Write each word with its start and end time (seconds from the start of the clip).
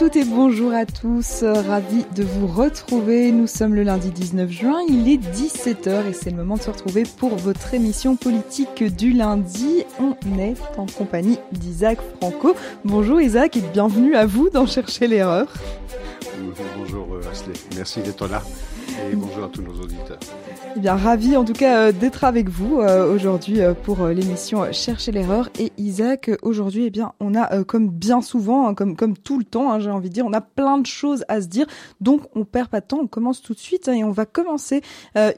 toutes 0.00 0.16
et 0.16 0.24
bonjour 0.24 0.72
à 0.72 0.86
tous, 0.86 1.44
ravi 1.44 2.06
de 2.16 2.22
vous 2.22 2.46
retrouver. 2.46 3.32
Nous 3.32 3.46
sommes 3.46 3.74
le 3.74 3.82
lundi 3.82 4.10
19 4.10 4.50
juin, 4.50 4.78
il 4.88 5.06
est 5.10 5.18
17h 5.18 6.08
et 6.08 6.14
c'est 6.14 6.30
le 6.30 6.38
moment 6.38 6.56
de 6.56 6.62
se 6.62 6.70
retrouver 6.70 7.02
pour 7.18 7.36
votre 7.36 7.74
émission 7.74 8.16
politique 8.16 8.82
du 8.82 9.12
lundi. 9.12 9.84
On 9.98 10.38
est 10.38 10.54
en 10.78 10.86
compagnie 10.86 11.36
d'Isaac 11.52 11.98
Franco. 12.16 12.56
Bonjour 12.82 13.20
Isaac 13.20 13.58
et 13.58 13.60
bienvenue 13.60 14.14
à 14.14 14.24
vous 14.24 14.48
dans 14.48 14.64
Chercher 14.64 15.06
l'erreur. 15.06 15.52
Bonjour 16.78 17.16
euh, 17.16 17.20
Ashley, 17.30 17.52
merci 17.76 18.00
d'être 18.00 18.26
là 18.26 18.42
et 19.12 19.14
bonjour 19.14 19.44
à 19.44 19.48
tous 19.48 19.60
nos 19.60 19.82
auditeurs. 19.82 20.18
Eh 20.76 20.78
bien, 20.78 20.94
ravi 20.94 21.36
en 21.36 21.44
tout 21.44 21.52
cas 21.52 21.86
euh, 21.86 21.92
d'être 21.92 22.22
avec 22.22 22.48
vous 22.48 22.80
euh, 22.80 23.12
aujourd'hui 23.12 23.60
euh, 23.60 23.74
pour 23.74 24.06
l'émission 24.06 24.70
Chercher 24.72 25.10
l'erreur. 25.10 25.48
Et 25.58 25.72
Isaac, 25.78 26.30
aujourd'hui, 26.42 26.84
eh 26.86 26.90
bien, 26.90 27.12
on 27.18 27.34
a 27.34 27.64
comme 27.64 27.88
bien 27.88 28.20
souvent, 28.20 28.68
hein, 28.68 28.74
comme 28.74 28.96
comme 28.96 29.16
tout 29.16 29.38
le 29.38 29.44
temps, 29.44 29.72
hein, 29.72 29.80
j'ai 29.80 29.90
envie 29.90 30.10
de 30.10 30.14
dire, 30.14 30.26
on 30.26 30.32
a 30.32 30.40
plein 30.40 30.78
de 30.78 30.86
choses 30.86 31.24
à 31.28 31.40
se 31.40 31.48
dire. 31.48 31.66
Donc, 32.00 32.22
on 32.34 32.44
perd 32.44 32.68
pas 32.68 32.80
de 32.80 32.86
temps, 32.86 33.00
on 33.02 33.06
commence 33.06 33.42
tout 33.42 33.54
de 33.54 33.58
suite 33.58 33.88
hein, 33.88 33.94
et 33.94 34.04
on 34.04 34.10
va 34.10 34.26
commencer, 34.26 34.82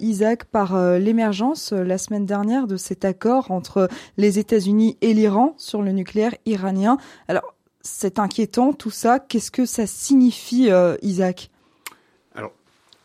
Isaac, 0.01 0.45
par 0.45 0.79
l'émergence 0.99 1.73
la 1.73 1.99
semaine 1.99 2.27
dernière 2.27 2.67
de 2.67 2.77
cet 2.77 3.05
accord 3.05 3.51
entre 3.51 3.89
les 4.17 4.39
États-Unis 4.39 4.99
et 5.01 5.15
l'Iran 5.15 5.55
sur 5.57 5.83
le 5.83 5.93
nucléaire 5.93 6.35
iranien. 6.47 6.99
Alors, 7.29 7.55
c'est 7.80 8.19
inquiétant 8.19 8.73
tout 8.73 8.91
ça. 8.91 9.19
Qu'est-ce 9.19 9.51
que 9.51 9.67
ça 9.67 9.87
signifie, 9.87 10.71
Isaac? 11.03 11.52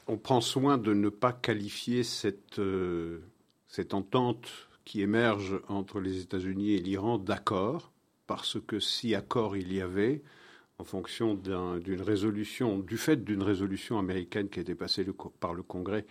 On 0.08 0.18
prend 0.18 0.42
soin 0.42 0.78
de 0.78 0.94
ne 0.94 1.10
pas 1.10 1.34
qualifier 1.34 2.02
euh, 2.58 3.20
cette, 3.68 3.94
entente 3.94 4.48
qui 4.86 5.02
émerge 5.02 5.60
entre 5.68 6.00
les 6.00 6.22
États-Unis 6.22 6.74
et 6.74 6.80
l'Iran 6.80 7.18
d'accord, 7.18 7.92
parce 8.26 8.58
que 8.66 8.80
si 8.80 9.16
accord 9.16 9.58
il 9.58 9.74
y 9.74 9.82
avait, 9.82 10.22
en 10.80 10.84
fonction 10.84 11.34
d'une 11.34 12.02
résolution, 12.02 12.80
du 12.80 12.98
fait 12.98 13.24
d'une 13.24 13.44
résolution 13.44 14.00
américaine 14.00 14.48
qui 14.50 14.60
a 14.60 14.62
été 14.62 14.76
passée 14.76 15.06
par 15.40 15.54
le 15.54 15.64
Congrès, 15.64 16.06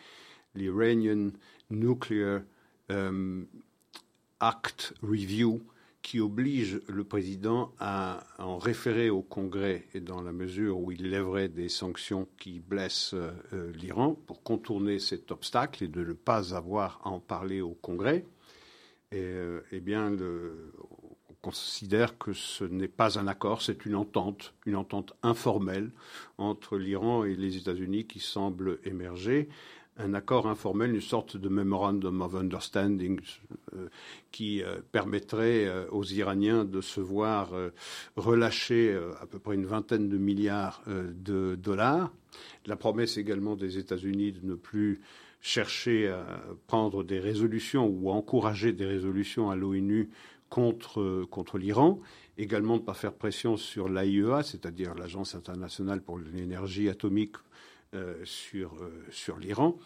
l'Iranian 0.54 1.30
Nuclear 1.70 2.42
euh, 2.90 3.44
Act 4.40 4.94
Review, 5.02 5.62
qui 6.06 6.20
oblige 6.20 6.80
le 6.86 7.02
président 7.02 7.72
à 7.80 8.22
en 8.38 8.58
référer 8.58 9.10
au 9.10 9.22
Congrès 9.22 9.88
et 9.92 9.98
dans 9.98 10.22
la 10.22 10.30
mesure 10.30 10.78
où 10.78 10.92
il 10.92 11.10
lèverait 11.10 11.48
des 11.48 11.68
sanctions 11.68 12.28
qui 12.38 12.60
blessent 12.60 13.14
euh, 13.14 13.72
l'Iran 13.72 14.14
pour 14.14 14.44
contourner 14.44 15.00
cet 15.00 15.32
obstacle 15.32 15.82
et 15.82 15.88
de 15.88 16.04
ne 16.04 16.12
pas 16.12 16.54
avoir 16.54 17.00
à 17.02 17.08
en 17.08 17.18
parler 17.18 17.60
au 17.60 17.72
Congrès, 17.72 18.24
euh, 19.14 19.62
eh 19.72 19.80
bien, 19.80 20.12
on 20.12 21.34
considère 21.42 22.16
que 22.18 22.32
ce 22.32 22.62
n'est 22.62 22.86
pas 22.86 23.18
un 23.18 23.26
accord, 23.26 23.60
c'est 23.60 23.84
une 23.84 23.96
entente, 23.96 24.54
une 24.64 24.76
entente 24.76 25.16
informelle 25.24 25.90
entre 26.38 26.78
l'Iran 26.78 27.24
et 27.24 27.34
les 27.34 27.56
États-Unis 27.56 28.06
qui 28.06 28.20
semble 28.20 28.78
émerger 28.84 29.48
un 29.98 30.14
accord 30.14 30.46
informel, 30.46 30.94
une 30.94 31.00
sorte 31.00 31.36
de 31.36 31.48
memorandum 31.48 32.20
of 32.20 32.34
understanding 32.34 33.20
euh, 33.74 33.88
qui 34.30 34.62
euh, 34.62 34.80
permettrait 34.92 35.66
euh, 35.66 35.86
aux 35.90 36.04
Iraniens 36.04 36.64
de 36.64 36.80
se 36.80 37.00
voir 37.00 37.52
relâcher 38.16 38.96
à 39.20 39.26
peu 39.26 39.38
près 39.38 39.54
une 39.54 39.66
vingtaine 39.66 40.08
de 40.08 40.18
milliards 40.18 40.82
de 40.86 41.56
dollars. 41.56 42.12
La 42.66 42.76
promesse 42.76 43.16
également 43.16 43.56
des 43.56 43.78
États-Unis 43.78 44.32
de 44.32 44.46
ne 44.46 44.54
plus 44.54 45.00
chercher 45.40 46.08
à 46.08 46.24
prendre 46.66 47.04
des 47.04 47.20
résolutions 47.20 47.86
ou 47.86 48.10
à 48.10 48.14
encourager 48.14 48.72
des 48.72 48.86
résolutions 48.86 49.50
à 49.50 49.56
l'ONU 49.56 50.10
contre, 50.48 51.24
contre 51.30 51.58
l'Iran, 51.58 52.00
également 52.38 52.76
de 52.76 52.82
ne 52.82 52.86
pas 52.86 52.94
faire 52.94 53.12
pression 53.12 53.56
sur 53.56 53.88
l'AIEA, 53.88 54.42
c'est-à-dire 54.42 54.94
l'Agence 54.94 55.34
internationale 55.34 56.02
pour 56.02 56.18
l'énergie 56.18 56.88
atomique 56.88 57.36
sur, 58.24 58.74
euh, 58.82 59.04
sur 59.10 59.38
l'Iran, 59.38 59.78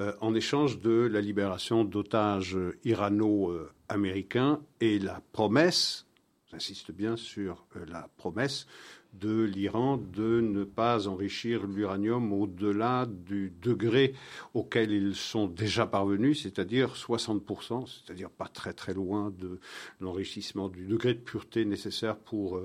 euh, 0.00 0.12
en 0.20 0.34
échange 0.34 0.80
de 0.80 1.08
la 1.10 1.20
libération 1.20 1.84
d'otages 1.84 2.58
irano-américains 2.84 4.60
et 4.80 4.98
la 4.98 5.22
promesse, 5.32 6.06
j'insiste 6.50 6.90
bien 6.90 7.16
sur 7.16 7.66
la 7.86 8.08
promesse, 8.16 8.66
de 9.12 9.44
l'Iran 9.44 9.96
de 9.96 10.40
ne 10.40 10.64
pas 10.64 11.06
enrichir 11.06 11.68
l'uranium 11.68 12.32
au-delà 12.32 13.06
du 13.06 13.52
degré 13.62 14.14
auquel 14.54 14.90
ils 14.90 15.14
sont 15.14 15.46
déjà 15.46 15.86
parvenus, 15.86 16.42
c'est-à-dire 16.42 16.94
60%, 16.96 17.86
c'est-à-dire 17.86 18.30
pas 18.30 18.48
très 18.48 18.72
très 18.72 18.92
loin 18.92 19.32
de 19.38 19.60
l'enrichissement 20.00 20.68
du 20.68 20.86
degré 20.86 21.14
de 21.14 21.20
pureté 21.20 21.64
nécessaire 21.64 22.16
pour 22.16 22.60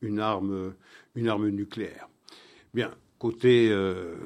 une 0.00 0.18
arme, 0.18 0.74
une 1.14 1.28
arme 1.28 1.48
nucléaire. 1.50 2.08
Bien, 2.74 2.92
Côté, 3.22 3.70
euh, 3.70 4.16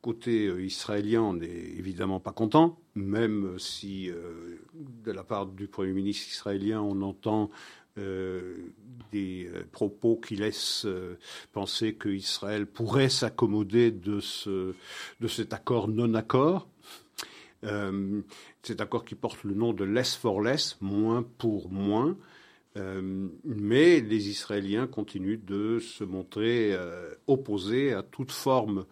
côté 0.00 0.46
euh, 0.46 0.64
israélien, 0.64 1.20
on 1.20 1.34
n'est 1.34 1.46
évidemment 1.46 2.20
pas 2.20 2.32
content, 2.32 2.80
même 2.94 3.58
si 3.58 4.08
euh, 4.08 4.56
de 4.72 5.12
la 5.12 5.24
part 5.24 5.44
du 5.44 5.68
Premier 5.68 5.92
ministre 5.92 6.26
israélien, 6.26 6.80
on 6.80 7.02
entend 7.02 7.50
des 9.12 9.50
propos 9.72 10.16
qui 10.16 10.36
laissent 10.36 10.86
penser 11.52 11.96
qu'Israël 11.96 12.66
pourrait 12.66 13.08
s'accommoder 13.10 13.90
de, 13.90 14.20
ce, 14.20 14.74
de 15.20 15.28
cet 15.28 15.54
accord 15.54 15.88
non-accord. 15.88 16.68
cet 18.62 18.80
accord 18.82 19.04
qui 19.04 19.14
porte 19.14 19.44
le 19.44 19.54
nom 19.54 19.72
de 19.72 19.84
less 19.84 20.14
for 20.14 20.42
less, 20.42 20.78
moins 20.82 21.22
pour 21.22 21.70
moins. 21.70 22.18
Euh, 22.76 23.28
mais 23.44 24.00
les 24.00 24.28
Israéliens 24.28 24.86
continuent 24.86 25.42
de 25.42 25.78
se 25.78 26.04
montrer 26.04 26.74
euh, 26.74 27.14
opposés 27.26 27.92
à 27.92 28.02
toute 28.02 28.32
forme 28.32 28.84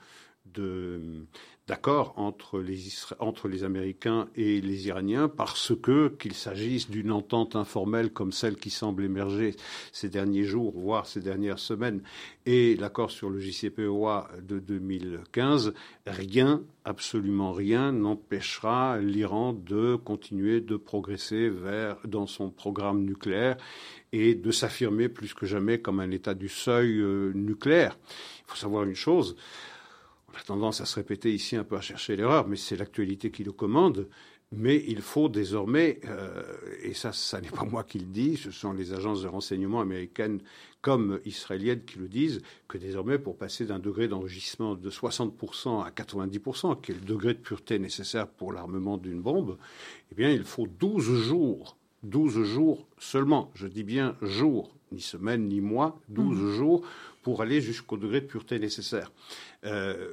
de, 0.47 1.27
d'accord 1.67 2.13
entre 2.17 2.61
les, 2.61 2.79
entre 3.21 3.49
les 3.49 3.65
Américains 3.65 4.29
et 4.37 4.61
les 4.61 4.87
Iraniens 4.87 5.29
parce 5.29 5.73
que 5.75 6.09
qu'il 6.09 6.35
s'agisse 6.35 6.91
d'une 6.91 7.11
entente 7.11 7.57
informelle 7.57 8.13
comme 8.13 8.33
celle 8.33 8.57
qui 8.57 8.69
semble 8.69 9.05
émerger 9.05 9.57
ces 9.91 10.11
derniers 10.11 10.45
jours, 10.45 10.79
voire 10.79 11.07
ces 11.07 11.21
dernières 11.21 11.59
semaines, 11.59 12.03
et 12.45 12.77
l'accord 12.77 13.11
sur 13.11 13.31
le 13.31 13.41
JCPOA 13.41 14.29
de 14.43 14.59
2015, 14.59 15.73
rien, 16.07 16.63
absolument 16.85 17.53
rien, 17.53 17.93
n'empêchera 17.93 18.99
l'Iran 18.99 19.55
de 19.55 19.97
continuer 19.97 20.61
de 20.61 20.77
progresser 20.77 21.49
vers 21.49 21.97
dans 22.07 22.27
son 22.27 22.51
programme 22.51 23.05
nucléaire 23.05 23.57
et 24.13 24.35
de 24.35 24.51
s'affirmer 24.51 25.09
plus 25.09 25.33
que 25.33 25.47
jamais 25.47 25.79
comme 25.79 26.01
un 26.01 26.11
État 26.11 26.35
du 26.35 26.49
seuil 26.49 27.01
euh, 27.01 27.33
nucléaire. 27.35 27.97
Il 28.41 28.51
faut 28.51 28.57
savoir 28.57 28.85
une 28.85 28.95
chose 28.95 29.35
on 30.35 30.39
a 30.39 30.43
tendance 30.43 30.81
à 30.81 30.87
se 30.87 30.97
répéter 30.97 31.33
ici 31.33 31.57
un 31.57 31.65
peu 31.65 31.77
à 31.77 31.81
chercher 31.81 32.17
l'erreur, 32.17 32.49
mais 32.49 32.57
c'est 32.57 32.77
l'actualité 32.77 33.31
qui 33.31 33.45
le 33.45 33.53
commande. 33.53 34.09
Mais 34.53 34.85
il 34.87 35.01
faut 35.01 35.29
désormais, 35.29 36.01
euh, 36.05 36.43
et 36.83 36.95
ça, 36.95 37.13
ça 37.13 37.41
n'est 37.41 37.49
pas 37.49 37.65
moi 37.71 37.83
qui 37.83 37.99
le 37.99 38.07
dis, 38.07 38.37
ce 38.37 38.51
sont 38.51 38.73
les 38.73 38.93
agences 38.93 39.23
de 39.23 39.29
renseignement 39.29 39.81
américaines 39.81 40.41
comme 40.81 41.19
israéliennes 41.25 41.85
qui 41.85 41.99
le 41.99 42.09
disent, 42.09 42.43
que 42.69 42.77
désormais, 42.77 43.19
pour 43.19 43.37
passer 43.37 43.65
d'un 43.65 43.79
degré 43.79 44.07
d'enregistrement 44.07 44.75
de 44.75 44.91
60% 44.91 45.83
à 45.83 45.91
90%, 45.91 46.81
qui 46.81 46.93
est 46.93 46.95
le 46.95 47.01
degré 47.01 47.33
de 47.33 47.39
pureté 47.39 47.79
nécessaire 47.79 48.29
pour 48.29 48.53
l'armement 48.53 48.99
d'une 48.99 49.23
bombe, 49.23 49.57
eh 50.13 50.15
bien, 50.15 50.31
il 50.31 50.45
faut 50.45 50.67
12 50.67 51.23
jours, 51.23 51.79
12 52.03 52.45
jours 52.45 52.87
seulement, 52.99 53.51
je 53.55 53.67
dis 53.67 53.83
bien 53.83 54.15
jours, 54.21 54.75
ni 54.93 55.01
semaines, 55.01 55.49
ni 55.49 55.63
mois, 55.63 55.99
12 56.11 56.37
mmh. 56.37 56.51
jours 56.53 56.87
pour 57.25 57.43
aller 57.43 57.61
jusqu'au 57.61 57.97
degré 57.97 58.21
de 58.21 58.27
pureté 58.27 58.61
nécessaire. 58.61 59.11
Euh, 59.65 60.13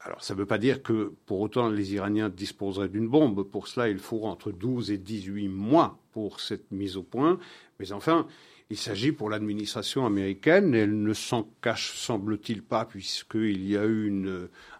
alors, 0.00 0.24
ça 0.24 0.34
ne 0.34 0.38
veut 0.38 0.46
pas 0.46 0.58
dire 0.58 0.82
que 0.82 1.12
pour 1.26 1.40
autant 1.40 1.68
les 1.68 1.94
Iraniens 1.94 2.30
disposeraient 2.30 2.88
d'une 2.88 3.08
bombe. 3.08 3.42
Pour 3.42 3.68
cela, 3.68 3.88
il 3.88 3.98
faut 3.98 4.24
entre 4.24 4.50
12 4.50 4.90
et 4.90 4.98
18 4.98 5.48
mois 5.48 5.98
pour 6.12 6.40
cette 6.40 6.72
mise 6.72 6.96
au 6.96 7.02
point. 7.02 7.38
Mais 7.78 7.92
enfin, 7.92 8.26
il 8.70 8.76
s'agit 8.76 9.12
pour 9.12 9.28
l'administration 9.28 10.06
américaine, 10.06 10.74
elle 10.74 11.02
ne 11.02 11.14
s'en 11.14 11.48
cache, 11.62 11.96
semble-t-il 11.96 12.62
pas, 12.62 12.84
puisqu'il 12.84 13.66
y 13.66 13.76
a 13.76 13.86
eu 13.86 14.26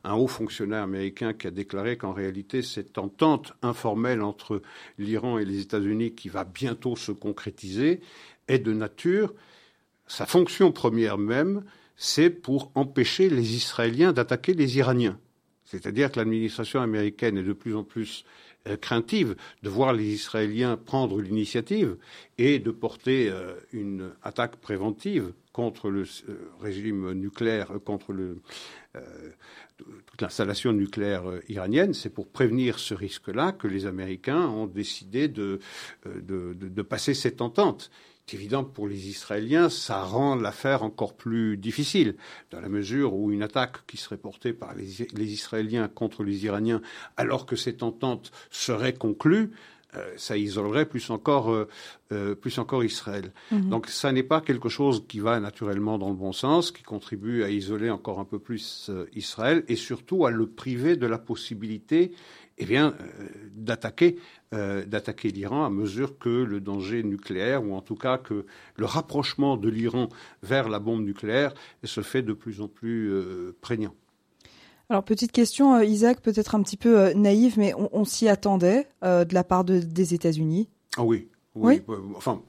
un 0.05 0.15
haut 0.15 0.27
fonctionnaire 0.27 0.83
américain 0.83 1.33
qui 1.33 1.47
a 1.47 1.51
déclaré 1.51 1.97
qu'en 1.97 2.13
réalité, 2.13 2.63
cette 2.63 2.99
entente 2.99 3.55
informelle 3.63 4.23
entre 4.23 4.63
l'Iran 4.99 5.39
et 5.39 5.45
les 5.45 5.61
États-Unis, 5.61 6.13
qui 6.13 6.29
va 6.29 6.45
bientôt 6.45 6.97
se 6.97 7.13
concrétiser, 7.13 8.01
est 8.47 8.59
de 8.59 8.73
nature, 8.73 9.35
sa 10.09 10.27
fonction 10.27 10.73
première 10.73 11.19
même, 11.19 11.65
c'est 11.97 12.31
pour 12.31 12.73
empêcher 12.75 13.29
les 13.29 13.55
Israéliens 13.55 14.13
d'attaquer 14.13 14.55
les 14.55 14.79
Iraniens. 14.79 15.19
C'est-à-dire 15.65 16.11
que 16.11 16.19
l'administration 16.19 16.81
américaine 16.81 17.37
est 17.37 17.43
de 17.43 17.53
plus 17.53 17.77
en 17.77 17.85
plus 17.85 18.25
euh, 18.67 18.77
craintive 18.77 19.37
de 19.63 19.69
voir 19.69 19.93
les 19.93 20.07
Israéliens 20.07 20.79
prendre 20.79 21.21
l'initiative 21.21 21.97
et 22.39 22.59
de 22.59 22.71
porter 22.71 23.29
euh, 23.29 23.55
une 23.73 24.11
attaque 24.23 24.57
préventive 24.57 25.33
contre 25.53 25.91
le 25.91 26.05
euh, 26.29 26.51
régime 26.61 27.13
nucléaire, 27.13 27.73
contre 27.85 28.15
toute 30.07 30.23
l'installation 30.23 30.73
nucléaire 30.73 31.25
iranienne. 31.49 31.95
C'est 31.95 32.11
pour 32.11 32.29
prévenir 32.29 32.79
ce 32.79 32.95
risque-là 32.95 33.53
que 33.53 33.69
les 33.69 33.87
Américains 33.87 34.49
ont 34.49 34.67
décidé 34.67 35.29
de 35.29 35.61
passer 36.83 37.15
cette 37.15 37.41
entente 37.41 37.91
c'est 38.29 38.37
évident 38.37 38.65
que 38.65 38.73
pour 38.73 38.87
les 38.87 39.09
Israéliens, 39.09 39.71
ça 39.71 40.03
rend 40.03 40.35
l'affaire 40.35 40.83
encore 40.83 41.17
plus 41.17 41.57
difficile, 41.57 42.17
dans 42.51 42.61
la 42.61 42.69
mesure 42.69 43.15
où 43.15 43.33
une 43.33 43.43
attaque 43.43 43.87
qui 43.87 43.97
serait 43.97 44.19
portée 44.19 44.53
par 44.53 44.75
les, 44.75 45.33
Israéliens 45.33 45.89
contre 45.89 46.25
les 46.25 46.45
Iraniens, 46.45 46.83
alors 47.17 47.47
que 47.47 47.57
cette 47.57 47.83
entente 47.83 48.31
serait 48.51 48.93
conclue, 48.93 49.53
euh, 49.97 50.13
ça 50.17 50.37
isolerait 50.37 50.85
plus 50.85 51.09
encore, 51.09 51.51
euh, 51.51 51.69
euh, 52.13 52.35
plus 52.35 52.59
encore 52.59 52.85
Israël. 52.85 53.33
Mhm. 53.51 53.71
Donc 53.71 53.87
ça 53.87 54.13
n'est 54.13 54.23
pas 54.23 54.43
quelque 54.43 54.69
chose 54.69 55.05
qui 55.09 55.21
va 55.21 55.41
naturellement 55.41 55.97
dans 55.97 56.11
le 56.11 56.17
bon 56.17 56.33
sens, 56.33 56.71
qui 56.71 56.83
contribue 56.83 57.43
à 57.45 57.49
isoler 57.49 57.89
encore 57.89 58.21
un 58.21 58.27
peu 58.27 58.39
plus 58.39 58.91
Israël 59.15 59.65
et 59.69 59.77
surtout 59.77 60.27
à 60.27 60.31
le 60.31 60.47
priver 60.47 60.97
de 60.97 61.07
la 61.07 61.19
possibilité 61.19 62.13
eh 62.59 62.67
bien, 62.67 62.95
d'attaquer 63.55 64.17
euh, 64.55 64.87
d'attaquer 64.87 65.29
l'Iran 65.29 65.67
à 65.67 65.69
mesure 65.69 66.19
que 66.19 66.31
le 66.31 66.63
danger 66.63 67.03
nucléaire, 67.03 67.63
ou 67.63 67.75
en 67.75 67.83
tout 67.83 67.97
cas 67.97 68.17
que 68.17 68.47
le 68.77 68.87
rapprochement 68.87 69.59
de 69.59 69.69
l'Iran 69.69 70.09
vers 70.43 70.71
la 70.71 70.79
bombe 70.79 71.05
nucléaire 71.05 71.53
se 71.85 72.01
fait 72.01 72.23
de 72.23 72.33
plus 72.33 72.63
en 72.63 72.69
plus 72.69 73.13
euh, 73.13 73.55
prégnant. 73.61 73.95
Alors 74.89 75.05
petite 75.05 75.33
question, 75.33 75.75
euh, 75.75 75.85
Isaac, 75.85 76.23
peut-être 76.23 76.55
un 76.55 76.63
petit 76.63 76.79
peu 76.79 77.13
naïve, 77.13 77.59
mais 77.59 77.75
on, 77.77 78.07
s'y 78.07 78.27
attendait 78.27 78.87
de 79.03 79.35
la 79.35 79.45
part 79.45 79.65
des 79.65 80.15
États-Unis? 80.15 80.71
Ah 80.97 81.05
oui, 81.05 81.29
oui, 81.61 81.83
enfin, 82.17 82.43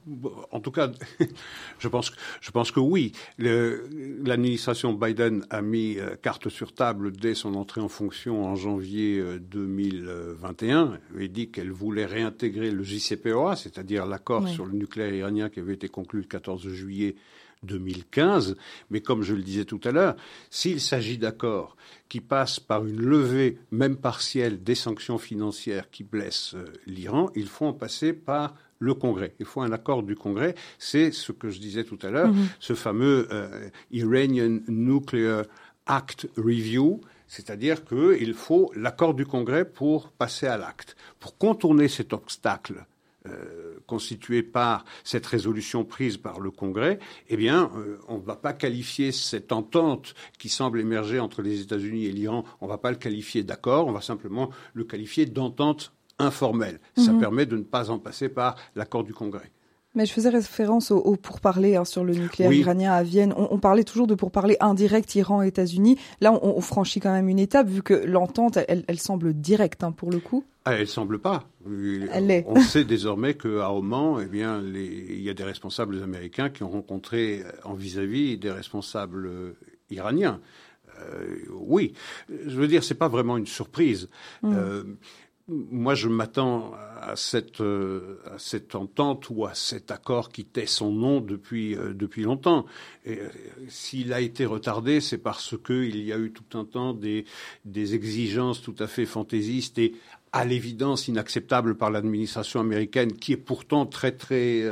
en 0.50 0.60
tout 0.60 0.70
cas, 0.70 0.90
je 1.78 1.88
pense, 1.88 2.12
je 2.40 2.50
pense 2.50 2.70
que 2.70 2.80
oui. 2.80 3.12
L'administration 3.38 4.92
Biden 4.92 5.46
a 5.50 5.62
mis 5.62 5.98
euh, 5.98 6.16
carte 6.20 6.48
sur 6.48 6.72
table 6.72 7.12
dès 7.12 7.34
son 7.34 7.54
entrée 7.54 7.80
en 7.80 7.88
fonction 7.88 8.44
en 8.44 8.56
janvier 8.56 9.22
2021 9.40 10.92
euh, 10.92 11.20
et 11.20 11.28
dit 11.28 11.50
qu'elle 11.50 11.70
voulait 11.70 12.06
réintégrer 12.06 12.70
le 12.70 12.82
JCPOA, 12.82 13.56
c'est-à-dire 13.56 14.06
l'accord 14.06 14.48
sur 14.48 14.66
le 14.66 14.72
nucléaire 14.72 15.14
iranien 15.14 15.48
qui 15.48 15.60
avait 15.60 15.74
été 15.74 15.88
conclu 15.88 16.20
le 16.20 16.26
14 16.26 16.68
juillet 16.68 17.16
2015. 17.62 18.56
Mais 18.90 19.00
comme 19.00 19.22
je 19.22 19.34
le 19.34 19.42
disais 19.42 19.64
tout 19.64 19.80
à 19.84 19.90
l'heure, 19.90 20.16
s'il 20.50 20.80
s'agit 20.80 21.18
d'accords 21.18 21.76
qui 22.08 22.20
passent 22.20 22.60
par 22.60 22.84
une 22.86 23.00
levée, 23.00 23.58
même 23.70 23.96
partielle, 23.96 24.62
des 24.62 24.74
sanctions 24.74 25.18
financières 25.18 25.90
qui 25.90 26.04
blessent 26.04 26.54
euh, 26.54 26.72
l'Iran, 26.86 27.30
il 27.34 27.46
faut 27.46 27.66
en 27.66 27.72
passer 27.72 28.12
par 28.12 28.54
le 28.80 28.94
Congrès. 28.94 29.34
Il 29.38 29.46
faut 29.46 29.60
un 29.60 29.70
accord 29.70 30.02
du 30.02 30.16
Congrès. 30.16 30.56
C'est 30.78 31.12
ce 31.12 31.30
que 31.30 31.50
je 31.50 31.60
disais 31.60 31.84
tout 31.84 31.98
à 32.02 32.10
l'heure, 32.10 32.32
mhm. 32.32 32.48
ce 32.58 32.74
fameux 32.74 33.28
euh, 33.30 33.68
Iranian 33.92 34.58
Nuclear 34.66 35.44
Act 35.86 36.28
Review, 36.36 37.00
c'est-à-dire 37.28 37.84
qu'il 37.84 38.34
faut 38.34 38.72
l'accord 38.74 39.14
du 39.14 39.26
Congrès 39.26 39.64
pour 39.64 40.10
passer 40.10 40.46
à 40.46 40.56
l'acte. 40.56 40.96
Pour 41.20 41.38
contourner 41.38 41.86
cet 41.88 42.12
obstacle 42.12 42.86
euh, 43.26 43.78
constitué 43.86 44.42
par 44.42 44.84
cette 45.04 45.26
résolution 45.26 45.84
prise 45.84 46.16
par 46.16 46.40
le 46.40 46.50
Congrès, 46.50 46.98
eh 47.28 47.36
bien, 47.36 47.70
euh, 47.76 47.98
on 48.08 48.16
ne 48.16 48.22
va 48.22 48.36
pas 48.36 48.54
qualifier 48.54 49.12
cette 49.12 49.52
entente 49.52 50.14
qui 50.38 50.48
semble 50.48 50.80
émerger 50.80 51.20
entre 51.20 51.42
les 51.42 51.60
États-Unis 51.60 52.06
et 52.06 52.12
l'Iran, 52.12 52.44
on 52.60 52.64
ne 52.64 52.70
va 52.70 52.78
pas 52.78 52.90
le 52.90 52.96
qualifier 52.96 53.42
d'accord, 53.42 53.86
on 53.88 53.92
va 53.92 54.00
simplement 54.00 54.50
le 54.72 54.84
qualifier 54.84 55.26
d'entente 55.26 55.92
informel. 56.20 56.80
Ça 56.96 57.12
mhm. 57.12 57.20
permet 57.20 57.46
de 57.46 57.56
ne 57.56 57.62
pas 57.62 57.90
en 57.90 57.98
passer 57.98 58.28
par 58.28 58.56
l'accord 58.76 59.04
du 59.04 59.14
Congrès. 59.14 59.50
Mais 59.96 60.06
je 60.06 60.12
faisais 60.12 60.28
référence 60.28 60.92
au, 60.92 61.16
pourparlers 61.16 61.74
hein, 61.74 61.84
sur 61.84 62.04
le 62.04 62.14
nucléaire 62.14 62.52
iranien 62.52 62.92
à 62.92 63.02
Vienne. 63.02 63.34
On, 63.36 63.58
parlait 63.58 63.82
toujours 63.82 64.06
de 64.06 64.14
pourparlers 64.14 64.56
indirect 64.60 65.16
Iran-États-Unis. 65.16 65.98
Là, 66.20 66.32
on, 66.32 66.60
franchit 66.60 67.00
quand 67.00 67.12
même 67.12 67.28
une 67.28 67.40
étape 67.40 67.66
vu 67.66 67.82
que 67.82 67.94
l'entente, 67.94 68.56
elle, 68.68 69.00
semble 69.00 69.34
directe 69.34 69.82
hein, 69.82 69.90
pour 69.90 70.12
le 70.12 70.20
coup. 70.20 70.44
Ah, 70.64 70.74
elle 70.74 70.86
semble 70.86 71.18
pas. 71.18 71.42
Elle 71.66 72.44
on, 72.46 72.60
sait 72.60 72.84
désormais 72.84 73.34
qu'à 73.34 73.72
Oman, 73.72 74.20
eh 74.22 74.26
bien, 74.26 74.62
il 74.62 75.22
y 75.22 75.28
a 75.28 75.34
des 75.34 75.42
responsables 75.42 76.00
américains 76.00 76.50
qui 76.50 76.62
ont 76.62 76.70
rencontré 76.70 77.42
en 77.64 77.74
vis-à-vis 77.74 78.38
des 78.38 78.52
responsables 78.52 79.26
euh, 79.26 79.56
iraniens. 79.90 80.38
Euh, 81.00 81.36
oui, 81.50 81.94
je 82.28 82.56
veux 82.56 82.68
dire, 82.68 82.84
c'est 82.84 82.94
pas 82.94 83.08
vraiment 83.08 83.36
une 83.36 83.46
surprise. 83.46 84.08
Mm. 84.42 84.54
Euh, 84.54 84.84
moi, 85.50 85.94
je 85.94 86.08
m'attends 86.08 86.72
à 87.00 87.16
cette, 87.16 87.60
euh, 87.60 88.20
à 88.26 88.38
cette 88.38 88.74
entente 88.74 89.28
ou 89.30 89.46
à 89.46 89.54
cet 89.54 89.90
accord 89.90 90.30
qui 90.30 90.44
tait 90.44 90.66
son 90.66 90.92
nom 90.92 91.20
depuis, 91.20 91.74
euh, 91.74 91.92
depuis 91.92 92.22
longtemps. 92.22 92.66
Euh, 93.08 93.28
s'il 93.68 94.12
a 94.12 94.20
été 94.20 94.46
retardé, 94.46 95.00
c'est 95.00 95.18
parce 95.18 95.56
qu'il 95.58 96.04
y 96.04 96.12
a 96.12 96.18
eu 96.18 96.30
tout 96.30 96.58
un 96.58 96.64
temps 96.64 96.92
des, 96.92 97.24
des 97.64 97.94
exigences 97.94 98.62
tout 98.62 98.76
à 98.78 98.86
fait 98.86 99.06
fantaisistes 99.06 99.78
et 99.78 99.94
à 100.32 100.44
l'évidence 100.44 101.08
inacceptables 101.08 101.76
par 101.76 101.90
l'administration 101.90 102.60
américaine, 102.60 103.12
qui 103.12 103.32
est 103.32 103.36
pourtant 103.36 103.86
très 103.86 104.12
très 104.12 104.64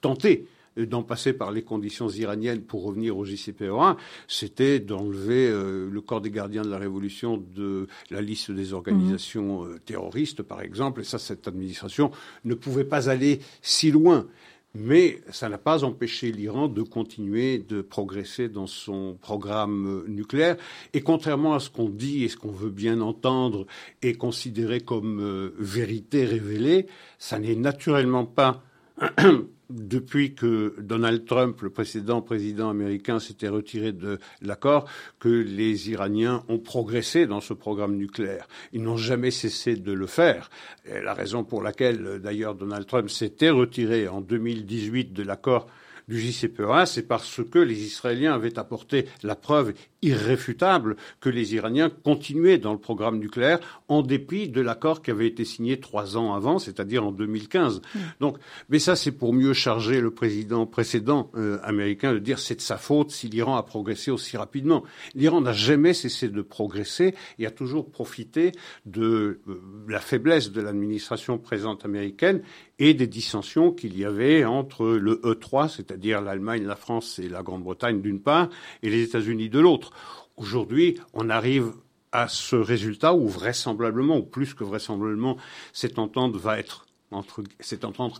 tentée 0.00 0.46
d'en 0.76 1.02
passer 1.02 1.32
par 1.32 1.50
les 1.50 1.62
conditions 1.62 2.08
iraniennes 2.08 2.62
pour 2.62 2.84
revenir 2.84 3.16
au 3.16 3.24
JCPOA, 3.24 3.96
c'était 4.28 4.78
d'enlever 4.78 5.48
euh, 5.48 5.88
le 5.90 6.00
corps 6.00 6.20
des 6.20 6.30
gardiens 6.30 6.62
de 6.62 6.70
la 6.70 6.78
révolution 6.78 7.42
de 7.54 7.88
la 8.10 8.20
liste 8.20 8.50
des 8.50 8.72
organisations 8.72 9.64
mhm. 9.64 9.72
euh, 9.72 9.78
terroristes, 9.84 10.42
par 10.42 10.62
exemple. 10.62 11.00
Et 11.00 11.04
ça, 11.04 11.18
cette 11.18 11.48
administration 11.48 12.10
ne 12.44 12.54
pouvait 12.54 12.84
pas 12.84 13.08
aller 13.08 13.40
si 13.62 13.90
loin. 13.90 14.26
Mais 14.72 15.20
ça 15.32 15.48
n'a 15.48 15.58
pas 15.58 15.82
empêché 15.82 16.30
l'Iran 16.30 16.68
de 16.68 16.82
continuer 16.82 17.58
de 17.58 17.82
progresser 17.82 18.48
dans 18.48 18.68
son 18.68 19.18
programme 19.20 19.86
euh, 19.88 20.04
nucléaire. 20.08 20.56
Et 20.94 21.00
contrairement 21.00 21.54
à 21.54 21.60
ce 21.60 21.70
qu'on 21.70 21.88
dit 21.88 22.22
et 22.22 22.28
ce 22.28 22.36
qu'on 22.36 22.52
veut 22.52 22.70
bien 22.70 23.00
entendre 23.00 23.66
et 24.02 24.14
considérer 24.14 24.78
comme 24.78 25.52
vérité 25.58 26.24
révélée, 26.24 26.86
ça 27.18 27.40
n'est 27.40 27.56
naturellement 27.56 28.24
pas 28.24 28.62
depuis 29.70 30.34
que 30.34 30.74
Donald 30.78 31.24
Trump, 31.24 31.60
le 31.62 31.70
précédent 31.70 32.20
président 32.20 32.70
américain, 32.70 33.18
s'était 33.18 33.48
retiré 33.48 33.92
de 33.92 34.18
l'accord, 34.42 34.86
que 35.18 35.28
les 35.28 35.90
Iraniens 35.90 36.44
ont 36.48 36.58
progressé 36.58 37.26
dans 37.26 37.40
ce 37.40 37.54
programme 37.54 37.96
nucléaire. 37.96 38.48
Ils 38.72 38.82
n'ont 38.82 38.96
jamais 38.96 39.30
cessé 39.30 39.76
de 39.76 39.92
le 39.92 40.06
faire. 40.06 40.50
La 40.84 41.14
raison 41.14 41.44
pour 41.44 41.62
laquelle, 41.62 42.20
d'ailleurs, 42.22 42.54
Donald 42.54 42.86
Trump 42.86 43.08
s'était 43.08 43.50
retiré 43.50 44.08
en 44.08 44.20
2018 44.20 45.12
de 45.12 45.22
l'accord 45.22 45.66
du 46.08 46.18
JCPOA, 46.18 46.86
c'est 46.86 47.06
parce 47.06 47.40
que 47.50 47.60
les 47.60 47.84
Israéliens 47.84 48.34
avaient 48.34 48.58
apporté 48.58 49.06
la 49.22 49.36
preuve 49.36 49.72
irréfutable 50.02 50.96
que 51.20 51.28
les 51.28 51.54
Iraniens 51.54 51.90
continuaient 51.90 52.58
dans 52.58 52.72
le 52.72 52.78
programme 52.78 53.18
nucléaire 53.18 53.60
en 53.88 54.02
dépit 54.02 54.48
de 54.48 54.60
l'accord 54.60 55.02
qui 55.02 55.10
avait 55.10 55.26
été 55.26 55.44
signé 55.44 55.78
trois 55.78 56.16
ans 56.16 56.34
avant, 56.34 56.58
c'est-à-dire 56.58 57.04
en 57.04 57.12
2015. 57.12 57.80
Mm. 57.80 57.98
Donc, 58.20 58.38
mais 58.68 58.78
ça, 58.78 58.96
c'est 58.96 59.12
pour 59.12 59.32
mieux 59.32 59.52
charger 59.52 60.00
le 60.00 60.10
président 60.10 60.66
précédent 60.66 61.30
euh, 61.34 61.58
américain 61.62 62.12
de 62.12 62.18
dire 62.18 62.38
c'est 62.38 62.56
de 62.56 62.60
sa 62.60 62.78
faute 62.78 63.10
si 63.10 63.28
l'Iran 63.28 63.56
a 63.56 63.62
progressé 63.62 64.10
aussi 64.10 64.36
rapidement. 64.36 64.84
L'Iran 65.14 65.40
n'a 65.40 65.52
jamais 65.52 65.92
cessé 65.92 66.28
de 66.28 66.42
progresser 66.42 67.14
et 67.38 67.46
a 67.46 67.50
toujours 67.50 67.90
profité 67.90 68.52
de 68.86 69.40
euh, 69.48 69.62
la 69.88 70.00
faiblesse 70.00 70.50
de 70.52 70.60
l'administration 70.60 71.38
présente 71.38 71.84
américaine 71.84 72.42
et 72.78 72.94
des 72.94 73.06
dissensions 73.06 73.72
qu'il 73.72 73.96
y 73.98 74.04
avait 74.06 74.44
entre 74.44 74.86
le 74.86 75.16
E3, 75.16 75.68
c'est-à-dire 75.68 76.22
l'Allemagne, 76.22 76.64
la 76.64 76.76
France 76.76 77.18
et 77.18 77.28
la 77.28 77.42
Grande-Bretagne 77.42 78.00
d'une 78.00 78.20
part, 78.20 78.48
et 78.82 78.88
les 78.88 79.02
États-Unis 79.02 79.50
de 79.50 79.60
l'autre. 79.60 79.89
Aujourd'hui, 80.36 80.98
on 81.12 81.30
arrive 81.30 81.72
à 82.12 82.28
ce 82.28 82.56
résultat 82.56 83.14
où 83.14 83.28
vraisemblablement, 83.28 84.18
ou 84.18 84.22
plus 84.22 84.54
que 84.54 84.64
vraisemblablement, 84.64 85.36
cette 85.72 85.98
entente 85.98 86.34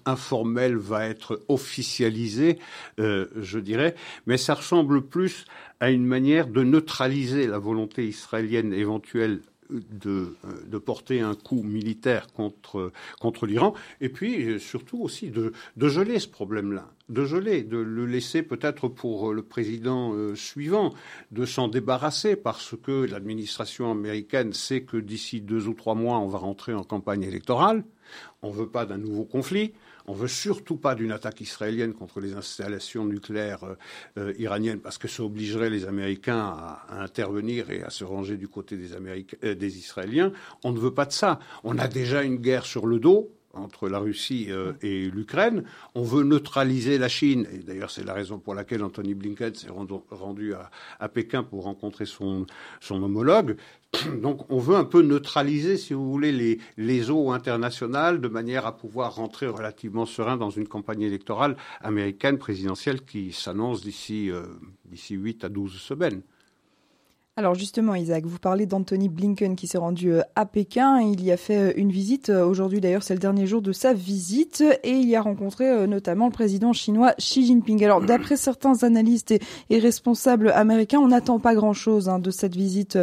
informelle 0.07 0.77
va 0.77 1.07
être 1.07 1.43
officialisée, 1.49 2.59
euh, 2.99 3.27
je 3.37 3.59
dirais, 3.59 3.95
mais 4.27 4.37
ça 4.37 4.55
ressemble 4.55 5.03
plus 5.03 5.45
à 5.81 5.91
une 5.91 6.07
manière 6.07 6.47
de 6.47 6.63
neutraliser 6.63 7.47
la 7.47 7.59
volonté 7.59 8.07
israélienne 8.07 8.73
éventuelle 8.73 9.41
de, 9.71 10.79
porter 10.79 11.21
un 11.21 11.35
coup 11.35 11.63
militaire 11.63 12.27
contre, 12.33 12.93
contre 13.21 13.47
l'Iran, 13.47 13.75
et 14.01 14.09
puis 14.09 14.59
surtout 14.61 15.01
aussi 15.03 15.31
de, 15.31 15.53
de 15.77 15.89
geler 15.89 16.19
ce 16.19 16.29
problème-là, 16.29 16.89
de 17.09 17.25
geler, 17.25 17.63
de 17.63 17.77
le 17.77 18.07
laisser 18.07 18.43
peut-être 18.43 18.89
pour 18.89 19.33
le 19.33 19.43
président 19.43 20.15
euh, 20.15 20.35
suivant, 20.35 20.95
de 21.33 21.45
s'en 21.45 21.69
débarrasser, 21.69 22.37
parce 22.37 22.75
que 22.83 23.05
l'administration 23.05 23.91
américaine 23.91 24.53
sait 24.53 24.83
que 24.83 24.97
d'ici 24.97 25.41
deux 25.41 25.67
ou 25.67 25.75
trois 25.75 25.95
mois, 25.95 26.19
on 26.19 26.29
va 26.29 26.39
rentrer 26.39 26.73
en 26.73 26.85
campagne 26.85 27.23
électorale, 27.23 27.85
on 28.43 28.51
ne 28.51 28.57
veut 28.57 28.69
pas 28.69 28.87
d'un 28.87 28.99
nouveau 28.99 29.25
conflit, 29.25 29.73
on 30.07 30.13
veut 30.13 30.29
surtout 30.29 30.77
pas 30.77 30.95
d'une 30.95 31.13
attaque 31.13 31.41
israélienne 31.41 31.93
contre 31.93 32.21
les 32.21 32.35
installations 32.35 33.05
nucléaires 33.05 33.65
euh, 33.65 33.75
euh, 34.19 34.33
iraniennes 34.39 34.81
parce 34.81 34.99
que 34.99 35.09
ça 35.09 35.23
obligerait 35.23 35.71
les 35.71 35.87
Américains 35.87 36.39
à, 36.39 37.03
intervenir 37.03 37.71
et 37.71 37.83
à 37.83 37.91
se 37.91 38.05
ranger 38.05 38.37
du 38.37 38.49
côté 38.49 38.77
des, 38.77 38.95
euh, 38.95 39.55
des 39.55 39.79
Israéliens. 39.79 40.33
On 40.65 40.73
ne 40.73 40.79
veut 40.79 40.95
pas 40.95 41.07
de 41.07 41.13
ça. 41.13 41.39
On 41.65 41.79
a 41.79 41.89
déjà 41.89 42.23
une 42.23 42.37
guerre 42.37 42.67
sur 42.67 42.87
le 42.87 42.99
dos 42.99 43.31
entre 43.55 43.89
la 43.89 43.99
Russie 43.99 44.47
euh, 44.51 44.73
et 44.83 45.11
l'Ukraine. 45.11 45.65
On 45.95 46.03
veut 46.03 46.23
neutraliser 46.23 46.99
la 46.99 47.09
Chine. 47.09 47.47
Et 47.53 47.59
d'ailleurs, 47.59 47.91
c'est 47.91 48.05
la 48.05 48.15
raison 48.15 48.39
pour 48.39 48.55
laquelle 48.55 48.83
Anthony 48.83 49.15
Blinken 49.15 49.55
s'est 49.55 49.71
rendu 49.71 50.55
à, 50.55 51.09
Pékin 51.09 51.43
pour 51.43 51.65
rencontrer 51.65 52.07
son, 52.07 52.47
son 52.81 53.03
homologue. 53.03 53.57
Donc, 54.23 54.51
on 54.51 54.59
veut 54.59 54.77
un 54.77 54.85
peu 54.85 55.03
neutraliser, 55.03 55.77
si 55.77 55.95
vous 55.95 56.11
voulez, 56.11 56.59
les, 56.77 57.11
eaux 57.11 57.33
internationales 57.33 58.21
de 58.21 58.29
manière 58.29 58.67
à 58.67 58.77
pouvoir 58.77 59.17
rentrer 59.17 59.47
relativement 59.47 60.07
serein 60.07 60.37
dans 60.37 60.51
une 60.51 60.69
campagne 60.69 61.03
électorale 61.03 61.57
américaine 61.81 62.39
présidentielle 62.39 63.05
qui 63.05 63.33
s'annonce 63.33 63.83
d'ici 63.83 64.31
euh, 64.31 64.43
d'ici 64.85 65.15
8 65.15 65.45
à 65.45 65.49
12 65.49 65.73
semaines. 65.73 66.23
Alors 67.41 67.55
justement, 67.55 67.95
Isaac, 67.95 68.27
vous 68.27 68.39
parlez 68.39 68.67
d'Anthony 68.67 69.09
Blinken 69.09 69.57
qui 69.57 69.67
s'est 69.67 69.79
rendu 69.79 70.13
euh, 70.13 70.21
à 70.37 70.45
Pékin. 70.45 71.01
Il 71.01 71.25
y 71.25 71.33
a 71.33 71.39
fait 71.39 71.71
euh, 71.71 71.73
une 71.75 71.91
visite. 71.91 72.29
Euh, 72.29 72.45
aujourd'hui, 72.45 72.83
d'ailleurs, 72.83 73.03
c'est 73.03 73.15
le 73.15 73.19
dernier 73.19 73.47
jour 73.47 73.63
de 73.63 73.73
sa 73.73 73.95
visite 73.95 74.63
et 74.85 74.91
il 74.91 75.09
y 75.09 75.17
a 75.17 75.23
rencontré 75.23 75.87
notamment 75.87 76.27
le 76.27 76.33
président 76.33 76.75
chinois 76.75 77.15
Xi 77.15 77.47
Jinping. 77.47 77.83
Alors, 77.83 78.03
d'après 78.03 78.37
certains 78.37 78.83
analystes 78.83 79.33
et, 79.71 79.79
responsables 79.79 80.51
américains, 80.51 80.99
on 80.99 81.09
n'attend 81.09 81.39
pas 81.39 81.55
grand-chose 81.55 82.11
hein, 82.11 82.19
de 82.19 82.31
cette 82.31 82.57
visite 82.57 82.99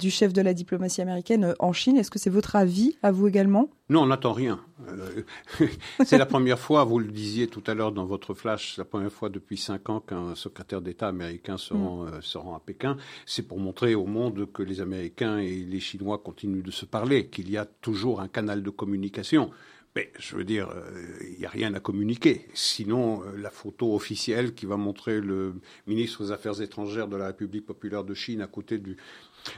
du 0.00 0.10
chef 0.10 0.32
de 0.32 0.40
la 0.40 0.54
diplomatie 0.54 1.02
américaine 1.02 1.54
en 1.58 1.74
Chine. 1.74 1.98
Est-ce 1.98 2.10
que 2.10 2.18
c'est 2.18 2.30
votre 2.30 2.56
avis 2.56 2.96
à 3.02 3.12
vous 3.12 3.28
également? 3.28 3.68
Non, 3.92 4.04
on 4.04 4.06
n'attend 4.06 4.32
rien. 4.32 4.58
Euh, 4.88 5.22
c'est 6.04 6.16
la 6.16 6.24
première 6.24 6.58
fois, 6.58 6.82
vous 6.84 6.98
le 6.98 7.08
disiez 7.08 7.46
tout 7.46 7.62
à 7.66 7.74
l'heure 7.74 7.92
dans 7.92 8.06
votre 8.06 8.32
flash, 8.32 8.78
la 8.78 8.86
première 8.86 9.12
fois 9.12 9.28
depuis 9.28 9.58
cinq 9.58 9.90
ans 9.90 10.00
qu'un 10.00 10.34
secrétaire 10.34 10.80
d'État 10.80 11.08
américain 11.08 11.58
se 11.58 11.74
rend, 11.74 12.04
mm. 12.04 12.08
euh, 12.08 12.20
se 12.22 12.38
rend 12.38 12.56
à 12.56 12.60
Pékin. 12.60 12.96
C'est 13.26 13.46
pour 13.46 13.58
montrer 13.58 13.94
au 13.94 14.06
monde 14.06 14.50
que 14.50 14.62
les 14.62 14.80
Américains 14.80 15.36
et 15.38 15.56
les 15.56 15.78
Chinois 15.78 16.16
continuent 16.16 16.62
de 16.62 16.70
se 16.70 16.86
parler, 16.86 17.28
qu'il 17.28 17.50
y 17.50 17.58
a 17.58 17.66
toujours 17.66 18.22
un 18.22 18.28
canal 18.28 18.62
de 18.62 18.70
communication. 18.70 19.50
Mais 19.94 20.10
je 20.18 20.36
veux 20.36 20.44
dire, 20.44 20.70
euh, 20.70 20.90
il 21.30 21.40
n'y 21.40 21.44
a 21.44 21.50
rien 21.50 21.74
à 21.74 21.80
communiquer. 21.80 22.46
Sinon, 22.54 23.22
la 23.36 23.50
photo 23.50 23.94
officielle 23.94 24.54
qui 24.54 24.64
va 24.64 24.78
montrer 24.78 25.20
le 25.20 25.56
ministre 25.86 26.24
des 26.24 26.32
Affaires 26.32 26.62
étrangères 26.62 27.08
de 27.08 27.16
la 27.18 27.26
République 27.26 27.66
populaire 27.66 28.04
de 28.04 28.14
Chine 28.14 28.40
à 28.40 28.46
côté 28.46 28.78
du, 28.78 28.96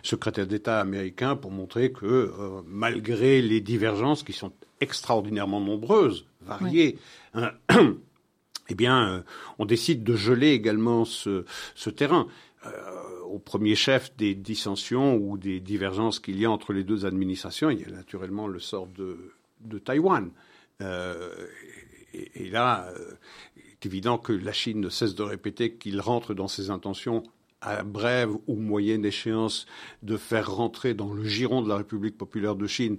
secrétaire 0.03 0.47
d'État 0.47 0.81
américain 0.81 1.37
pour 1.37 1.51
montrer 1.51 1.93
que 1.93 2.07
euh, 2.07 2.63
malgré 2.67 3.43
les 3.43 3.61
divergences 3.61 4.23
qui 4.23 4.33
sont 4.33 4.53
extraordinairement 4.81 5.61
nombreuses, 5.61 6.27
variées, 6.43 6.99
hein, 7.35 7.53
eh 8.69 8.75
bien, 8.75 9.09
euh, 9.09 9.23
on 9.59 9.65
décide 9.65 10.05
de 10.05 10.17
geler 10.17 10.51
également 10.51 11.05
ce, 11.05 11.45
terrain. 11.97 12.27
Euh, 12.67 12.71
au 13.27 13.39
premier 13.39 13.75
chef 13.75 14.17
des 14.17 14.35
dissensions 14.35 15.17
ou 15.17 15.37
des 15.37 15.61
divergences 15.61 16.21
qu'il 16.21 16.39
y 16.39 16.45
a 16.45 16.51
entre 16.51 16.73
les 16.73 16.85
deux 16.85 17.05
administrations, 17.05 17.69
il 17.69 17.81
y 17.81 17.85
a 17.85 17.91
naturellement 17.91 18.47
le 18.47 18.61
sort 18.61 18.87
de, 18.87 19.33
de 19.61 19.79
Taïwan. 19.79 20.31
et, 20.81 22.49
là, 22.51 22.93
il 23.57 23.63
est 23.63 23.87
évident 23.87 24.19
que 24.19 24.33
la 24.33 24.53
Chine 24.53 24.81
ne 24.81 24.89
cesse 24.89 25.15
de 25.15 25.23
répéter 25.23 25.75
qu'il 25.75 26.01
rentre 26.01 26.33
dans 26.33 26.47
ses 26.47 26.71
intentions 26.71 27.25
à 27.65 27.83
brève 27.83 28.31
ou 28.47 28.57
moyenne 28.57 29.05
échéance 29.05 29.67
de 30.03 30.17
faire 30.17 30.55
rentrer 30.55 30.95
dans 30.95 31.13
le 31.13 31.25
giron 31.25 31.63
de 31.63 31.69
la 31.69 31.77
République 31.77 32.17
populaire 32.17 32.55
de 32.55 32.67
Chine 32.67 32.99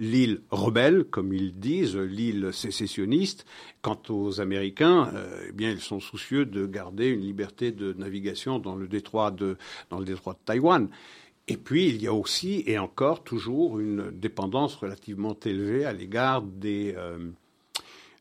l'île 0.00 0.40
rebelle, 0.50 1.04
comme 1.04 1.32
ils 1.32 1.58
disent, 1.58 1.96
l'île 1.96 2.50
sécessionniste. 2.52 3.44
Quant 3.82 4.00
aux 4.08 4.40
Américains, 4.40 5.10
euh, 5.14 5.46
eh 5.48 5.52
bien, 5.52 5.70
ils 5.70 5.80
sont 5.80 6.00
soucieux 6.00 6.46
de 6.46 6.66
garder 6.66 7.08
une 7.08 7.20
liberté 7.20 7.70
de 7.70 7.92
navigation 7.92 8.58
dans 8.58 8.76
le 8.76 8.88
détroit 8.88 9.30
de, 9.30 9.56
dans 9.90 9.98
le 9.98 10.04
détroit 10.04 10.34
de 10.34 10.38
Taïwan. 10.44 10.88
Et 11.46 11.58
puis, 11.58 11.88
il 11.88 12.02
y 12.02 12.06
a 12.06 12.14
aussi, 12.14 12.64
et 12.66 12.78
encore, 12.78 13.22
toujours 13.22 13.78
une 13.78 14.10
dépendance 14.10 14.76
relativement 14.76 15.38
élevée 15.44 15.84
à 15.84 15.92
l'égard 15.92 16.40
des, 16.40 16.94
euh, 16.96 17.18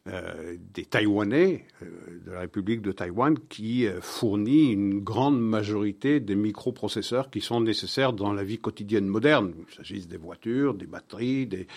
euh, 0.09 0.57
des 0.73 0.83
Taïwanais 0.83 1.65
euh, 1.81 1.85
de 2.25 2.31
la 2.31 2.41
République 2.41 2.81
de 2.81 2.91
Taïwan 2.91 3.39
qui 3.47 3.87
euh, 3.87 4.01
fournit 4.01 4.73
une 4.73 4.99
grande 4.99 5.39
majorité 5.39 6.19
des 6.19 6.35
microprocesseurs 6.35 7.29
qui 7.29 7.39
sont 7.39 7.61
nécessaires 7.61 8.11
dans 8.11 8.33
la 8.33 8.43
vie 8.43 8.57
quotidienne 8.57 9.07
moderne. 9.07 9.53
Il 9.65 9.73
s'agisse 9.73 10.09
des 10.09 10.17
voitures, 10.17 10.73
des 10.73 10.87
batteries, 10.87 11.47
des, 11.47 11.67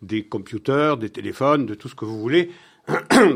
des 0.00 0.24
computers, 0.24 0.96
des 0.96 1.10
téléphones, 1.10 1.66
de 1.66 1.74
tout 1.74 1.90
ce 1.90 1.94
que 1.94 2.06
vous 2.06 2.18
voulez. 2.18 2.52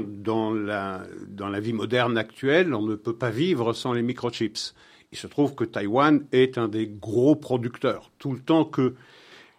Dans 0.09 0.55
la, 0.55 1.07
dans 1.29 1.49
la 1.49 1.61
vie 1.61 1.75
moderne 1.75 2.17
actuelle, 2.17 2.73
on 2.73 2.83
ne 2.87 2.95
peut 2.95 3.15
pas 3.15 3.29
vivre 3.29 3.75
sans 3.75 3.93
les 3.93 4.03
microchips. 4.03 4.75
Il 5.13 5.19
se 5.19 5.27
trouve 5.27 5.55
que 5.55 5.65
Taïwan 5.65 6.25
est 6.33 6.57
un 6.57 6.69
des 6.69 6.87
gros 6.89 7.37
producteurs. 7.37 8.11
Tout 8.19 8.33
le 8.33 8.41
temps 8.41 8.65
que 8.65 8.95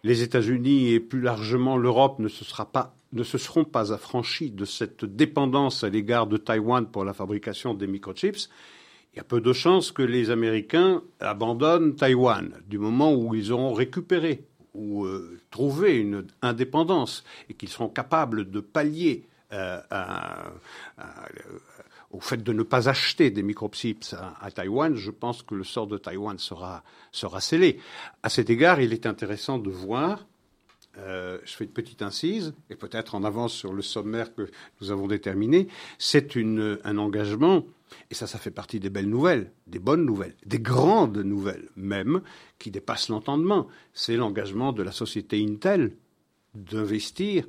les 0.02 0.22
États-Unis 0.22 0.90
et 0.90 1.00
plus 1.00 1.20
largement 1.20 1.76
l'Europe 1.76 2.18
ne 2.18 2.28
se 2.28 2.44
sera 2.44 2.66
pas 2.66 2.96
ne 3.16 3.24
se 3.24 3.38
seront 3.38 3.64
pas 3.64 3.92
affranchis 3.92 4.50
de 4.50 4.64
cette 4.64 5.04
dépendance 5.04 5.82
à 5.82 5.88
l'égard 5.88 6.26
de 6.26 6.36
Taïwan 6.36 6.86
pour 6.86 7.04
la 7.04 7.14
fabrication 7.14 7.74
des 7.74 7.86
microchips, 7.86 8.48
il 9.12 9.16
y 9.16 9.20
a 9.20 9.24
peu 9.24 9.40
de 9.40 9.52
chances 9.52 9.92
que 9.92 10.02
les 10.02 10.30
Américains 10.30 11.02
abandonnent 11.20 11.96
Taïwan 11.96 12.52
du 12.68 12.78
moment 12.78 13.14
où 13.14 13.34
ils 13.34 13.50
auront 13.50 13.72
récupéré 13.72 14.44
ou 14.74 15.06
euh, 15.06 15.40
trouvé 15.50 15.96
une 15.96 16.26
indépendance 16.42 17.24
et 17.48 17.54
qu'ils 17.54 17.70
seront 17.70 17.88
capables 17.88 18.50
de 18.50 18.60
pallier 18.60 19.26
euh, 19.52 19.80
au 22.10 22.20
fait 22.20 22.42
de 22.42 22.52
ne 22.52 22.62
pas 22.62 22.90
acheter 22.90 23.30
des 23.30 23.42
microchips 23.42 24.12
à, 24.12 24.36
à, 24.44 24.50
Taïwan, 24.50 24.94
je 24.94 25.10
pense 25.10 25.42
que 25.42 25.54
le 25.54 25.64
sort 25.64 25.86
de 25.86 25.96
Taïwan 25.96 26.38
sera, 26.38 26.82
sera 27.10 27.40
scellé. 27.40 27.80
À 28.22 28.28
cet 28.28 28.50
égard, 28.50 28.80
il 28.80 28.92
est 28.92 29.06
intéressant 29.06 29.58
de 29.58 29.70
voir 29.70 30.26
euh, 30.98 31.38
je 31.44 31.52
fais 31.52 31.64
une 31.64 31.72
petite 31.72 32.02
incise, 32.02 32.54
et 32.70 32.76
peut-être 32.76 33.14
en 33.14 33.24
avance 33.24 33.52
sur 33.52 33.72
le 33.72 33.82
sommaire 33.82 34.34
que 34.34 34.48
nous 34.80 34.90
avons 34.90 35.06
déterminé, 35.06 35.68
c'est 35.98 36.36
un 36.36 36.98
engagement, 36.98 37.64
et 38.10 38.14
ça, 38.14 38.26
ça 38.26 38.38
fait 38.38 38.50
partie 38.50 38.80
des 38.80 38.90
belles 38.90 39.08
nouvelles, 39.08 39.52
des 39.66 39.78
bonnes 39.78 40.04
nouvelles, 40.04 40.34
des 40.44 40.58
grandes 40.58 41.18
nouvelles 41.18 41.68
même, 41.76 42.22
qui 42.58 42.70
dépassent 42.70 43.08
l'entendement. 43.08 43.68
C'est 43.92 44.16
l'engagement 44.16 44.72
de 44.72 44.82
la 44.82 44.92
société 44.92 45.44
Intel 45.44 45.92
d'investir 46.54 47.46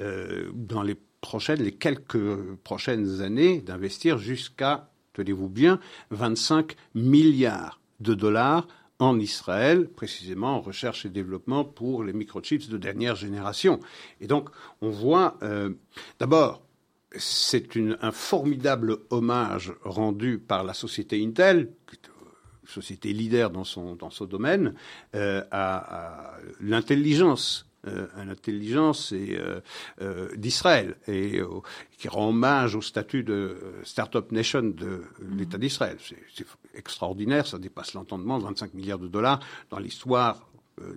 euh, 0.00 0.50
dans 0.52 0.82
les 0.82 0.96
prochaines, 1.20 1.62
les 1.62 1.72
quelques 1.72 2.36
prochaines 2.64 3.20
années, 3.20 3.60
d'investir 3.60 4.18
jusqu'à, 4.18 4.90
tenez-vous 5.14 5.48
bien, 5.48 5.80
25 6.10 6.74
milliards 6.94 7.80
de 8.00 8.14
dollars 8.14 8.66
en 8.98 9.18
Israël, 9.18 9.88
précisément 9.88 10.56
en 10.56 10.60
recherche 10.60 11.06
et 11.06 11.08
développement 11.08 11.64
pour 11.64 12.02
les 12.02 12.12
microchips 12.12 12.68
de 12.68 12.78
dernière 12.78 13.14
génération. 13.14 13.80
Et 14.20 14.26
donc, 14.26 14.48
on 14.80 14.90
voit, 14.90 15.36
euh, 15.42 15.70
d'abord, 16.18 16.62
c'est 17.16 17.76
un 18.00 18.12
formidable 18.12 18.98
hommage 19.10 19.72
rendu 19.82 20.38
par 20.38 20.64
la 20.64 20.74
société 20.74 21.24
Intel, 21.24 21.72
société 22.66 23.12
leader 23.12 23.50
dans 23.50 23.64
son, 23.64 23.96
dans 23.96 24.10
domaine, 24.26 24.74
euh, 25.14 25.42
à, 25.50 26.34
l'intelligence 26.60 27.64
euh, 27.64 27.67
à 28.16 28.24
l'intelligence 28.24 29.12
euh, 29.12 29.60
euh, 30.00 30.28
d'Israël 30.36 30.96
et 31.06 31.40
qui 31.98 32.08
rend 32.08 32.28
hommage 32.28 32.74
au 32.74 32.82
statut 32.82 33.22
de 33.22 33.56
Startup 33.84 34.30
Nation 34.32 34.62
de 34.62 35.02
l'État 35.36 35.58
d'Israël. 35.58 35.96
C'est 36.00 36.46
extraordinaire, 36.74 37.46
ça 37.46 37.58
dépasse 37.58 37.94
l'entendement, 37.94 38.38
25 38.38 38.74
milliards 38.74 38.98
de 38.98 39.08
dollars 39.08 39.40
dans 39.70 39.78
l'histoire 39.78 40.44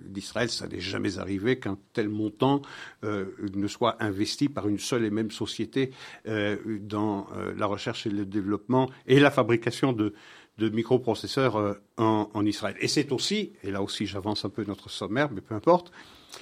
d'Israël, 0.04 0.48
ça 0.48 0.68
n'est 0.68 0.78
jamais 0.78 1.18
arrivé 1.18 1.58
qu'un 1.58 1.76
tel 1.92 2.08
montant 2.08 2.62
ne 3.02 3.66
soit 3.66 4.00
investi 4.00 4.48
par 4.48 4.68
une 4.68 4.78
seule 4.78 5.04
et 5.04 5.10
même 5.10 5.32
société 5.32 5.90
dans 6.24 7.26
la 7.56 7.66
recherche 7.66 8.06
et 8.06 8.10
le 8.10 8.24
développement 8.24 8.88
et 9.08 9.18
la 9.18 9.32
fabrication 9.32 9.92
de, 9.92 10.14
microprocesseurs 10.60 11.78
en, 11.96 12.46
Israël. 12.46 12.76
Et 12.78 12.86
c'est 12.86 13.10
aussi, 13.10 13.54
et 13.64 13.72
là 13.72 13.82
aussi 13.82 14.06
j'avance 14.06 14.44
un 14.44 14.50
peu 14.50 14.62
notre 14.62 14.88
sommaire, 14.88 15.32
mais 15.32 15.40
peu 15.40 15.56
importe, 15.56 15.90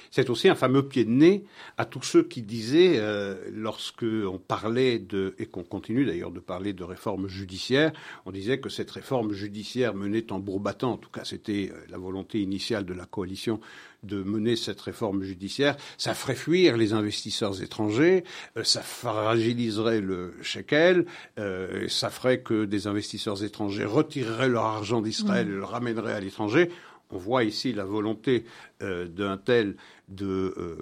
c'est 0.09 0.29
aussi 0.29 0.49
un 0.49 0.55
fameux 0.55 0.87
pied 0.87 1.05
de 1.05 1.09
nez 1.09 1.43
à 1.77 1.85
tous 1.85 2.03
ceux 2.03 2.23
qui 2.23 2.41
disaient, 2.41 2.95
euh, 2.97 3.35
lorsque 3.51 4.03
on 4.03 4.37
parlait 4.37 4.99
de, 4.99 5.35
et 5.39 5.45
qu'on 5.45 5.63
continue 5.63 6.05
d'ailleurs 6.05 6.31
de 6.31 6.39
parler 6.39 6.73
de 6.73 6.83
réforme 6.83 7.27
judiciaire, 7.27 7.91
on 8.25 8.31
disait 8.31 8.59
que 8.59 8.69
cette 8.69 8.91
réforme 8.91 9.33
judiciaire 9.33 9.93
menait 9.93 10.31
en 10.31 10.39
bourbattant, 10.39 10.93
en 10.93 10.97
tout 10.97 11.09
cas 11.09 11.23
c'était 11.23 11.71
euh, 11.73 11.77
la 11.89 11.97
volonté 11.97 12.41
initiale 12.41 12.85
de 12.85 12.93
la 12.93 13.05
coalition 13.05 13.59
de 14.03 14.23
mener 14.23 14.55
cette 14.55 14.81
réforme 14.81 15.21
judiciaire, 15.23 15.77
ça 15.97 16.13
ferait 16.13 16.35
fuir 16.35 16.75
les 16.75 16.93
investisseurs 16.93 17.61
étrangers, 17.61 18.23
euh, 18.57 18.63
ça 18.63 18.81
fragiliserait 18.81 20.01
le 20.01 20.33
shekel, 20.41 21.05
euh, 21.37 21.87
ça 21.87 22.09
ferait 22.09 22.41
que 22.41 22.65
des 22.65 22.87
investisseurs 22.87 23.43
étrangers 23.43 23.85
retireraient 23.85 24.49
leur 24.49 24.65
argent 24.65 25.01
d'Israël 25.01 25.47
et 25.47 25.51
le 25.51 25.63
ramèneraient 25.63 26.13
à 26.13 26.19
l'étranger 26.19 26.69
on 27.11 27.17
voit 27.17 27.43
ici 27.43 27.73
la 27.73 27.85
volonté 27.85 28.45
euh, 28.81 29.07
d'un 29.07 29.37
tel 29.37 29.75
euh, 30.21 30.75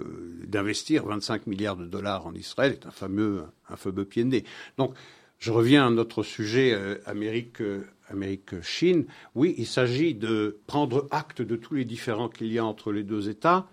d'investir 0.46 1.06
25 1.06 1.46
milliards 1.46 1.76
de 1.76 1.86
dollars 1.86 2.26
en 2.26 2.34
Israël 2.34 2.72
est 2.72 2.86
un 2.86 2.90
fameux 2.90 3.42
un 3.68 3.76
fameux 3.76 4.04
pied 4.04 4.24
de 4.24 4.28
nez. 4.28 4.44
Donc 4.76 4.94
je 5.38 5.52
reviens 5.52 5.86
à 5.86 5.90
notre 5.90 6.22
sujet 6.22 6.72
euh, 6.72 6.98
Amérique 7.06 7.62
Amérique 8.08 8.60
Chine. 8.62 9.06
Oui, 9.34 9.54
il 9.56 9.66
s'agit 9.66 10.14
de 10.14 10.58
prendre 10.66 11.06
acte 11.10 11.42
de 11.42 11.56
tous 11.56 11.74
les 11.74 11.84
différends 11.84 12.28
qu'il 12.28 12.52
y 12.52 12.58
a 12.58 12.64
entre 12.64 12.92
les 12.92 13.04
deux 13.04 13.28
États, 13.28 13.68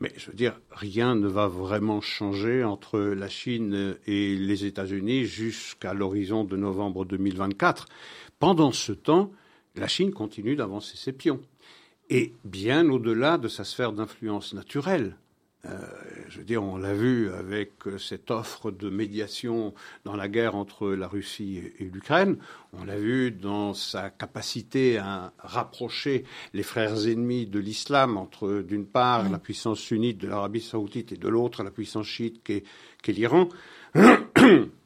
Mais 0.00 0.12
je 0.16 0.30
veux 0.30 0.36
dire, 0.36 0.60
rien 0.70 1.14
ne 1.14 1.26
va 1.26 1.46
vraiment 1.46 2.02
changer 2.02 2.62
entre 2.62 3.00
la 3.00 3.28
Chine 3.28 3.96
et 4.06 4.36
les 4.36 4.64
États-Unis 4.66 5.24
jusqu'à 5.24 5.94
l'horizon 5.94 6.44
de 6.44 6.56
novembre 6.56 7.06
2024. 7.06 7.86
Pendant 8.38 8.72
ce 8.72 8.92
temps, 8.92 9.32
la 9.76 9.88
Chine 9.88 10.12
continue 10.12 10.56
d'avancer 10.56 10.96
ses 10.96 11.12
pions. 11.12 11.40
Et 12.12 12.32
bien 12.44 12.90
au-delà 12.90 13.38
de 13.38 13.46
sa 13.46 13.62
sphère 13.62 13.92
d'influence 13.92 14.52
naturelle. 14.52 15.16
Euh, 15.64 15.78
je 16.28 16.38
veux 16.38 16.44
dire, 16.44 16.60
on 16.60 16.76
l'a 16.76 16.92
vu 16.92 17.30
avec 17.30 17.72
cette 17.98 18.32
offre 18.32 18.72
de 18.72 18.90
médiation 18.90 19.74
dans 20.04 20.16
la 20.16 20.26
guerre 20.26 20.56
entre 20.56 20.88
la 20.88 21.06
Russie 21.06 21.60
et, 21.78 21.84
l'Ukraine. 21.84 22.38
On 22.72 22.82
l'a 22.82 22.96
vu 22.96 23.30
dans 23.30 23.74
sa 23.74 24.10
capacité 24.10 24.98
à 24.98 25.32
rapprocher 25.38 26.24
les 26.52 26.64
frères 26.64 27.06
ennemis 27.06 27.46
de 27.46 27.60
l'islam 27.60 28.16
entre, 28.16 28.64
d'une 28.66 28.86
part, 28.86 29.28
la 29.30 29.38
puissance 29.38 29.78
sunnite 29.78 30.18
de 30.18 30.26
l'Arabie 30.26 30.62
saoudite 30.62 31.12
et 31.12 31.16
de 31.16 31.28
l'autre, 31.28 31.62
la 31.62 31.70
puissance 31.70 32.06
chiite 32.06 32.42
qu'est, 32.42 32.64
l'Iran. 33.06 33.48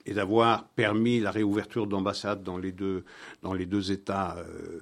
et 0.06 0.12
d'avoir 0.12 0.68
permis 0.68 1.20
la 1.20 1.30
réouverture 1.30 1.86
d'ambassades 1.86 2.42
dans 2.42 2.58
les 2.58 2.72
deux 2.72 3.04
dans 3.42 3.52
les 3.52 3.66
deux 3.66 3.92
États 3.92 4.36
euh, 4.38 4.80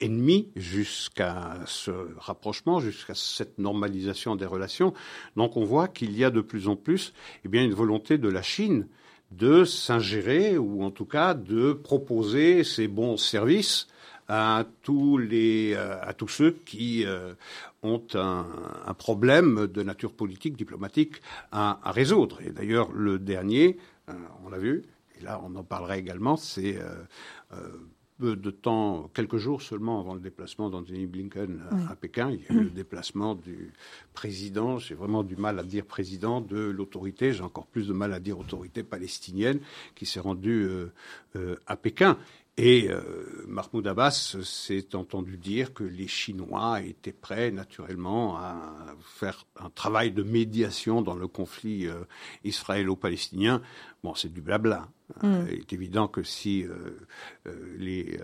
ennemis 0.00 0.50
jusqu'à 0.56 1.58
ce 1.66 1.90
rapprochement, 2.18 2.80
jusqu'à 2.80 3.14
cette 3.14 3.58
normalisation 3.58 4.36
des 4.36 4.46
relations. 4.46 4.94
Donc 5.36 5.56
on 5.56 5.64
voit 5.64 5.88
qu'il 5.88 6.16
y 6.16 6.24
a 6.24 6.30
de 6.30 6.40
plus 6.40 6.68
en 6.68 6.76
plus 6.76 7.12
eh 7.44 7.48
bien, 7.48 7.64
une 7.64 7.74
volonté 7.74 8.18
de 8.18 8.28
la 8.28 8.42
Chine 8.42 8.86
de 9.30 9.64
s'ingérer 9.64 10.58
ou 10.58 10.84
en 10.84 10.90
tout 10.90 11.06
cas 11.06 11.34
de 11.34 11.72
proposer 11.72 12.64
ses 12.64 12.88
bons 12.88 13.16
services 13.16 13.88
à 14.28 14.64
tous 14.82 15.18
les 15.18 15.74
euh, 15.74 16.00
à 16.02 16.14
tous 16.14 16.28
ceux 16.28 16.52
qui 16.52 17.04
euh, 17.04 17.34
ont 17.82 18.02
un, 18.14 18.94
problème 18.94 19.66
de 19.66 19.82
nature 19.82 20.12
politique 20.12 20.56
diplomatique 20.56 21.20
à, 21.52 21.78
résoudre. 21.84 22.40
Et 22.42 22.50
d'ailleurs 22.50 22.90
le 22.92 23.18
dernier, 23.18 23.78
euh, 24.08 24.14
on 24.44 24.48
l'a 24.48 24.58
vu, 24.58 24.84
et 25.18 25.24
là 25.24 25.40
on 25.44 25.54
en 25.56 25.64
parlerait 25.64 25.98
également, 25.98 26.36
c'est 26.36 26.78
peu 28.18 28.36
de 28.36 28.50
temps, 28.50 29.10
quelques 29.14 29.36
jours 29.36 29.62
seulement 29.62 30.00
avant 30.00 30.14
le 30.14 30.20
déplacement 30.20 30.70
d'Anthony 30.70 31.06
Blinken 31.06 31.62
à 31.90 31.96
Pékin, 31.96 32.30
il 32.30 32.40
y 32.40 32.46
a 32.48 32.60
eu 32.60 32.64
le 32.64 32.70
déplacement 32.70 33.34
du 33.34 33.72
président, 34.12 34.78
j'ai 34.78 34.94
vraiment 34.94 35.22
du 35.22 35.36
mal 35.36 35.58
à 35.58 35.62
dire 35.62 35.84
président 35.84 36.40
de 36.40 36.58
l'autorité, 36.58 37.32
j'ai 37.32 37.42
encore 37.42 37.66
plus 37.66 37.88
de 37.88 37.92
mal 37.92 38.12
à 38.12 38.20
dire 38.20 38.38
autorité 38.38 38.82
palestinienne, 38.82 39.60
qui 39.94 40.06
s'est 40.06 40.20
rendu 40.20 40.64
euh, 40.64 40.92
euh, 41.36 41.56
à 41.66 41.76
Pékin. 41.76 42.16
Et 42.56 42.88
euh, 42.88 43.02
Mahmoud 43.48 43.84
Abbas 43.86 44.36
s'est 44.44 44.94
entendu 44.94 45.36
dire 45.36 45.74
que 45.74 45.82
les 45.82 46.06
Chinois 46.06 46.82
étaient 46.82 47.12
prêts 47.12 47.50
naturellement 47.50 48.36
à 48.36 48.94
faire 49.02 49.44
un 49.58 49.70
travail 49.70 50.12
de 50.12 50.22
médiation 50.22 51.02
dans 51.02 51.16
le 51.16 51.26
conflit 51.26 51.88
euh, 51.88 52.04
israélo-palestinien. 52.44 53.60
Bon, 54.04 54.14
c'est 54.14 54.32
du 54.32 54.40
blabla. 54.40 54.88
Mm. 55.22 55.46
Il 55.48 55.58
est 55.58 55.72
évident 55.72 56.08
que 56.08 56.22
si 56.22 56.64
euh, 56.64 56.98
les 57.76 58.18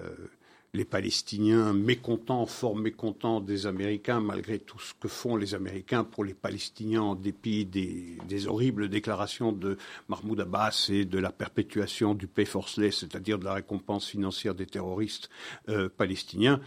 les 0.73 0.85
Palestiniens 0.85 1.73
mécontents, 1.73 2.47
fort 2.47 2.77
mécontents 2.77 3.41
des 3.41 3.67
Américains, 3.67 4.21
malgré 4.21 4.59
tout 4.59 4.79
ce 4.79 4.95
que 4.95 5.09
font 5.09 5.37
les 5.37 5.55
Américains 5.55 6.05
pour 6.05 6.25
les 6.25 6.35
Palestiniens, 6.35 7.03
en 7.03 7.15
dépit 7.17 7.65
des, 7.65 8.47
horribles 8.47 8.89
déclarations 8.89 9.53
de 9.53 9.77
Mahmoud 10.09 10.41
Abbas 10.41 10.89
et 10.91 11.05
de 11.05 11.19
la 11.19 11.33
perpétuation 11.33 12.15
du 12.15 12.27
pay 12.27 12.45
forceless, 12.45 12.99
c'est-à-dire 12.99 13.39
de 13.39 13.45
la 13.45 13.55
récompense 13.55 14.07
financière 14.07 14.55
des 14.55 14.67
terroristes 14.67 15.29
euh, 15.69 15.89
palestiniens. 15.89 16.61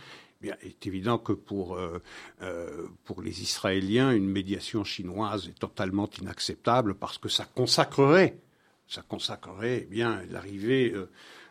Eh 0.43 0.51
il 0.61 0.69
est 0.69 0.87
évident 0.87 1.17
que 1.17 1.31
pour, 1.31 1.77
euh, 1.77 2.01
euh, 2.41 2.87
pour 3.05 3.21
les 3.21 3.41
Israéliens, 3.41 4.11
une 4.11 4.27
médiation 4.27 4.83
chinoise 4.83 5.47
est 5.47 5.57
totalement 5.57 6.09
inacceptable 6.21 6.95
parce 6.95 7.17
que 7.17 7.29
ça 7.29 7.45
consacrerait, 7.45 8.35
ça 8.93 9.01
consacrerait 9.01 9.81
eh 9.83 9.85
bien 9.85 10.21
l'arrivée 10.29 10.93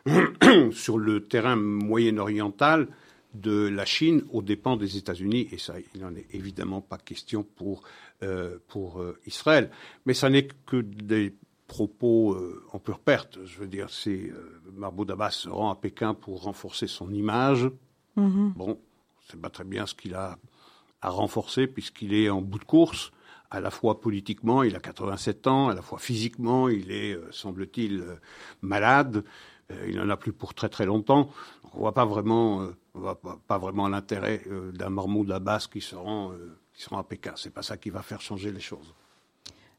sur 0.71 0.97
le 0.97 1.25
terrain 1.25 1.55
moyen-oriental 1.55 2.87
de 3.33 3.67
la 3.67 3.85
Chine 3.85 4.23
aux 4.31 4.41
dépens 4.41 4.77
des 4.77 4.97
États-Unis, 4.97 5.47
et 5.51 5.57
ça, 5.57 5.75
il 5.93 6.01
n'en 6.01 6.15
est 6.15 6.27
évidemment 6.33 6.81
pas 6.81 6.97
question 6.97 7.43
pour, 7.43 7.83
euh, 8.21 8.57
pour 8.67 9.01
euh, 9.01 9.17
Israël. 9.25 9.71
Mais 10.05 10.13
ça 10.13 10.29
n'est 10.29 10.47
que 10.65 10.77
des 10.77 11.35
propos 11.67 12.33
euh, 12.33 12.63
en 12.71 12.79
pure 12.79 12.99
perte. 12.99 13.39
Je 13.45 13.59
veux 13.59 13.67
dire, 13.67 13.89
c'est 13.89 14.31
Mahmoud 14.73 15.09
Abbas 15.09 15.31
se 15.31 15.49
rend 15.49 15.71
à 15.71 15.75
Pékin 15.75 16.13
pour 16.13 16.43
renforcer 16.43 16.87
son 16.87 17.11
image. 17.11 17.69
Mm-hmm. 18.17 18.53
Bon, 18.53 18.79
c'est 19.27 19.41
pas 19.41 19.49
très 19.49 19.63
bien 19.63 19.87
ce 19.87 19.95
qu'il 19.95 20.13
a 20.13 20.37
à 21.01 21.09
renforcer 21.09 21.67
puisqu'il 21.67 22.13
est 22.13 22.29
en 22.29 22.41
bout 22.41 22.59
de 22.59 22.65
course 22.65 23.11
à 23.53 23.61
la 23.61 23.69
fois 23.69 24.01
politiquement, 24.01 24.63
il 24.63 24.75
a 24.75 24.79
87 24.79 25.47
ans, 25.47 25.69
à 25.69 25.75
la 25.75 25.81
fois 25.81 25.99
physiquement, 25.99 26.69
il 26.69 26.91
est, 26.91 27.17
semble-t-il, 27.31 28.03
malade. 28.61 29.23
Euh, 29.71 29.87
il 29.87 29.95
n'en 29.97 30.09
a 30.09 30.17
plus 30.17 30.33
pour 30.33 30.53
très 30.53 30.69
très 30.69 30.85
longtemps. 30.85 31.29
On 31.73 31.79
voit 31.79 31.93
pas 31.93 32.05
vraiment, 32.05 32.61
euh, 32.61 32.75
voit 32.93 33.19
pas, 33.47 33.57
vraiment 33.57 33.87
l'intérêt 33.87 34.41
euh, 34.47 34.71
d'un 34.71 34.89
Mahmoud 34.89 35.31
Abbas 35.31 35.67
qui 35.71 35.81
se 35.81 35.95
rend, 35.95 36.31
qui 36.73 36.83
se 36.83 36.89
rend 36.89 36.97
à 36.97 37.03
Pékin. 37.03 37.33
C'est 37.35 37.53
pas 37.53 37.63
ça 37.63 37.77
qui 37.77 37.89
va 37.89 38.01
faire 38.01 38.21
changer 38.21 38.51
les 38.51 38.59
choses. 38.59 38.93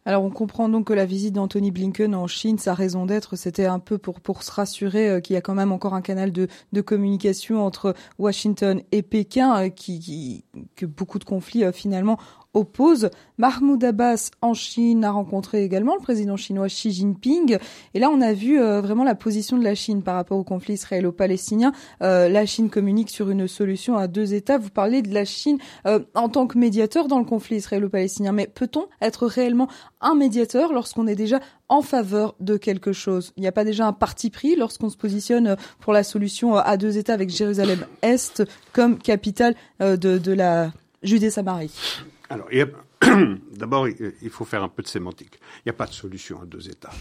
Alors 0.07 0.23
on 0.23 0.31
comprend 0.31 0.69
donc 0.69 0.89
que 0.89 0.93
la 0.93 1.07
visite 1.07 1.33
d'Anthony 1.33 1.71
Blinken 1.71 2.15
en 2.15 2.27
Chine, 2.27 2.59
sa 2.59 2.75
raison 2.75 3.07
d'être, 3.07 3.37
c'était 3.37 3.65
un 3.65 3.79
peu 3.79 3.97
pour 3.97 4.43
se 4.43 4.53
rassurer 4.53 5.23
qu'il 5.23 5.33
y 5.33 5.37
a 5.39 5.41
quand 5.41 5.55
même 5.55 5.73
encore 5.73 5.95
un 5.95 6.03
canal 6.03 6.31
de, 6.31 6.47
de 6.75 6.81
communication 6.83 7.65
entre 7.65 7.95
Washington 8.19 8.83
et 8.93 9.01
Pékin, 9.01 9.71
qui, 9.71 10.45
que 10.77 10.85
beaucoup 10.85 11.19
de 11.19 11.25
conflits 11.25 11.65
finalement 11.73 12.19
oppose. 12.55 13.11
Mahmoud 13.37 13.83
Abbas 13.83 14.31
en 14.41 14.55
Chine 14.55 15.05
a 15.05 15.11
rencontré 15.11 15.65
également 15.65 15.95
le 15.95 16.01
président 16.01 16.37
chinois 16.37 16.69
Xi 16.69 16.93
Jinping. 16.93 17.59
Et 17.95 17.99
là, 17.99 18.09
on 18.11 18.21
a 18.21 18.33
vu 18.33 18.61
euh, 18.61 18.81
vraiment 18.81 19.05
la 19.05 19.17
position 19.17 19.59
de 19.59 19.65
la 19.65 19.75
Chine 19.75 20.03
par 20.03 20.15
rapport 20.15 20.39
au 20.39 20.45
conflit 20.45 20.75
israélo-palestinien. 20.75 21.73
Euh, 22.03 22.29
la 22.29 22.47
Chine 22.47 22.71
communique 22.71 23.11
sur 23.11 23.31
une 23.31 23.49
solution 23.49 23.97
à 23.97 24.07
deux 24.07 24.35
États. 24.35 24.57
Vous 24.57 24.71
parlez 24.71 25.03
de 25.03 25.13
la 25.13 25.25
Chine 25.25 25.59
euh, 25.87 26.01
en 26.15 26.29
tant 26.29 26.47
que 26.47 26.57
médiateur 26.57 27.09
dans 27.09 27.19
le 27.19 27.25
conflit 27.25 27.57
israélo-palestinien. 27.57 28.33
Mais 28.33 28.47
peut-on 28.47 28.87
être 29.03 29.27
réellement 29.27 29.69
un 30.01 30.15
médiateur 30.15 30.73
lorsqu'on 30.73 31.07
est 31.07 31.17
déjà 31.17 31.41
en 31.69 31.83
faveur 31.83 32.37
de 32.39 32.57
quelque 32.57 32.93
chose? 32.93 33.33
Il 33.37 33.41
n'y 33.41 33.49
a 33.49 33.53
pas 33.53 33.65
déjà 33.65 33.87
un 33.87 33.93
parti 33.93 34.31
pris 34.31 34.55
lorsqu'on 34.55 34.91
se 34.91 34.97
positionne 34.97 35.57
pour 35.81 35.93
la 35.93 36.05
solution 36.05 36.57
à 36.57 36.77
deux 36.77 36.99
États 36.99 37.15
avec 37.15 37.31
Jérusalem-Est 37.31 38.45
comme 38.73 38.99
capitale 38.99 39.55
de, 39.81 39.97
de 39.97 40.33
la 40.33 40.73
Judée-Samarie? 41.03 41.73
Alors, 42.35 42.49
d'abord, 43.53 43.89
il 43.89 44.31
faut 44.31 44.45
faire 44.45 44.63
un 44.63 44.69
peu 44.69 44.83
de 44.83 44.89
sémantique. 44.89 45.39
Il 45.59 45.63
n'y 45.67 45.71
a 45.71 45.75
pas 45.75 45.87
de 45.87 45.93
solution 45.93 46.41
à 46.43 46.47
deux 46.47 46.69
États. 46.69 46.93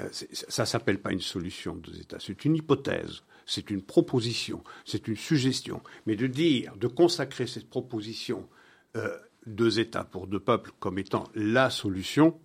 Euh, 0.00 0.08
ça 0.10 0.62
ne 0.62 0.66
s'appelle 0.66 1.00
pas 1.00 1.12
une 1.12 1.20
solution 1.20 1.74
à 1.74 1.76
deux 1.76 2.00
États. 2.00 2.18
C'est 2.18 2.44
une 2.46 2.56
hypothèse, 2.56 3.22
c'est 3.44 3.70
une 3.70 3.82
proposition, 3.82 4.64
c'est 4.86 5.06
une 5.06 5.16
suggestion. 5.16 5.82
Mais 6.06 6.16
de 6.16 6.26
dire, 6.26 6.74
de 6.76 6.86
consacrer 6.86 7.46
cette 7.46 7.68
proposition 7.68 8.48
euh, 8.96 9.16
deux 9.46 9.78
États 9.78 10.04
pour 10.04 10.26
deux 10.26 10.40
peuples 10.40 10.72
comme 10.80 10.98
étant 10.98 11.24
la 11.34 11.68
solution, 11.68 12.40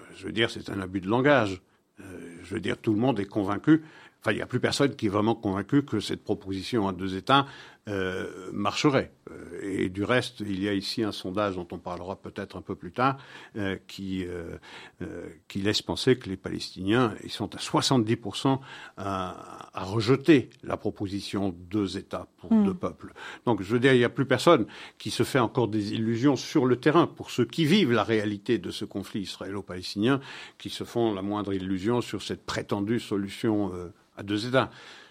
euh, 0.00 0.02
je 0.16 0.26
veux 0.26 0.32
dire, 0.32 0.50
c'est 0.50 0.68
un 0.70 0.80
abus 0.80 1.00
de 1.00 1.08
langage. 1.08 1.62
je 2.42 2.54
veux 2.54 2.60
dire, 2.60 2.76
tout 2.76 2.92
le 2.92 2.98
monde 2.98 3.20
est 3.20 3.26
convaincu. 3.26 3.84
Enfin, 4.20 4.32
il 4.32 4.36
n'y 4.36 4.42
a 4.42 4.46
plus 4.46 4.60
personne 4.60 4.96
qui 4.96 5.06
est 5.06 5.10
vraiment 5.10 5.36
convaincu 5.36 5.84
que 5.84 6.00
cette 6.00 6.24
proposition 6.24 6.88
à 6.88 6.92
deux 6.92 7.14
États 7.14 7.46
euh, 7.86 8.50
marcherait. 8.50 9.12
Euh, 9.30 9.60
et 9.62 9.90
du 9.90 10.04
reste, 10.04 10.40
il 10.40 10.62
y 10.62 10.70
a 10.70 10.72
ici 10.72 11.02
un 11.02 11.12
sondage 11.12 11.56
dont 11.56 11.68
on 11.70 11.76
parlera 11.76 12.16
peut-être 12.16 12.56
un 12.56 12.62
peu 12.62 12.74
plus 12.74 12.92
tard, 12.92 13.18
euh, 13.58 13.76
qui, 13.86 14.24
qui 15.48 15.60
laisse 15.60 15.82
penser 15.82 16.16
que 16.16 16.30
les 16.30 16.38
Palestiniens 16.38 17.14
ils 17.22 17.30
sont 17.30 17.54
à 17.54 17.58
70% 17.58 18.58
à, 18.96 19.68
à, 19.74 19.84
rejeter 19.84 20.48
la 20.62 20.78
proposition 20.78 21.54
deux 21.70 21.98
États 21.98 22.26
pour 22.38 22.54
hmm. 22.54 22.64
deux 22.64 22.74
peuples. 22.74 23.12
Donc, 23.44 23.60
je 23.60 23.70
veux 23.70 23.80
dire, 23.80 23.92
il 23.92 23.98
n'y 23.98 24.04
a 24.04 24.08
plus 24.08 24.24
personne 24.24 24.66
qui 24.96 25.10
se 25.10 25.22
fait 25.22 25.38
encore 25.38 25.68
des 25.68 25.92
illusions 25.92 26.36
sur 26.36 26.64
le 26.64 26.76
terrain 26.76 27.06
pour 27.06 27.30
ceux 27.30 27.44
qui 27.44 27.66
vivent 27.66 27.92
la 27.92 28.04
réalité 28.04 28.56
de 28.56 28.70
ce 28.70 28.86
conflit 28.86 29.20
israélo-palestinien, 29.20 30.20
qui 30.56 30.70
se 30.70 30.84
font 30.84 31.12
la 31.12 31.20
moindre 31.20 31.52
illusion 31.52 32.00
sur 32.00 32.22
cette 32.22 32.46
prétendue 32.46 32.98
solution 32.98 33.72
à 34.16 34.22
deux 34.22 34.46
États. 34.46 34.70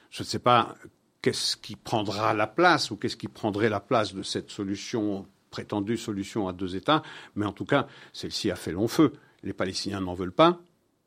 Je 0.09 0.23
ne 0.23 0.25
sais 0.25 0.39
pas 0.39 0.75
qu'est-ce 1.23 1.57
qui 1.57 1.75
prendra 1.75 2.35
la 2.35 2.45
place 2.45 2.91
ou 2.91 2.97
qu'est-ce 2.97 3.17
qui 3.17 3.29
prendrait 3.29 3.69
la 3.69 3.79
place 3.79 4.13
de 4.13 4.21
cette 4.21 4.51
solution, 4.51 5.25
prétendue 5.49 5.97
solution 5.97 6.47
à 6.47 6.53
deux 6.53 6.75
États. 6.75 7.01
Mais 7.35 7.45
en 7.45 7.53
tout 7.53 7.65
cas, 7.65 7.87
celle-ci 8.11 8.51
a 8.51 8.55
fait 8.55 8.73
long 8.73 8.87
feu. 8.87 9.13
Les 9.41 9.53
Palestiniens 9.53 10.01
n'en 10.01 10.13
veulent 10.13 10.33
pas. 10.33 10.59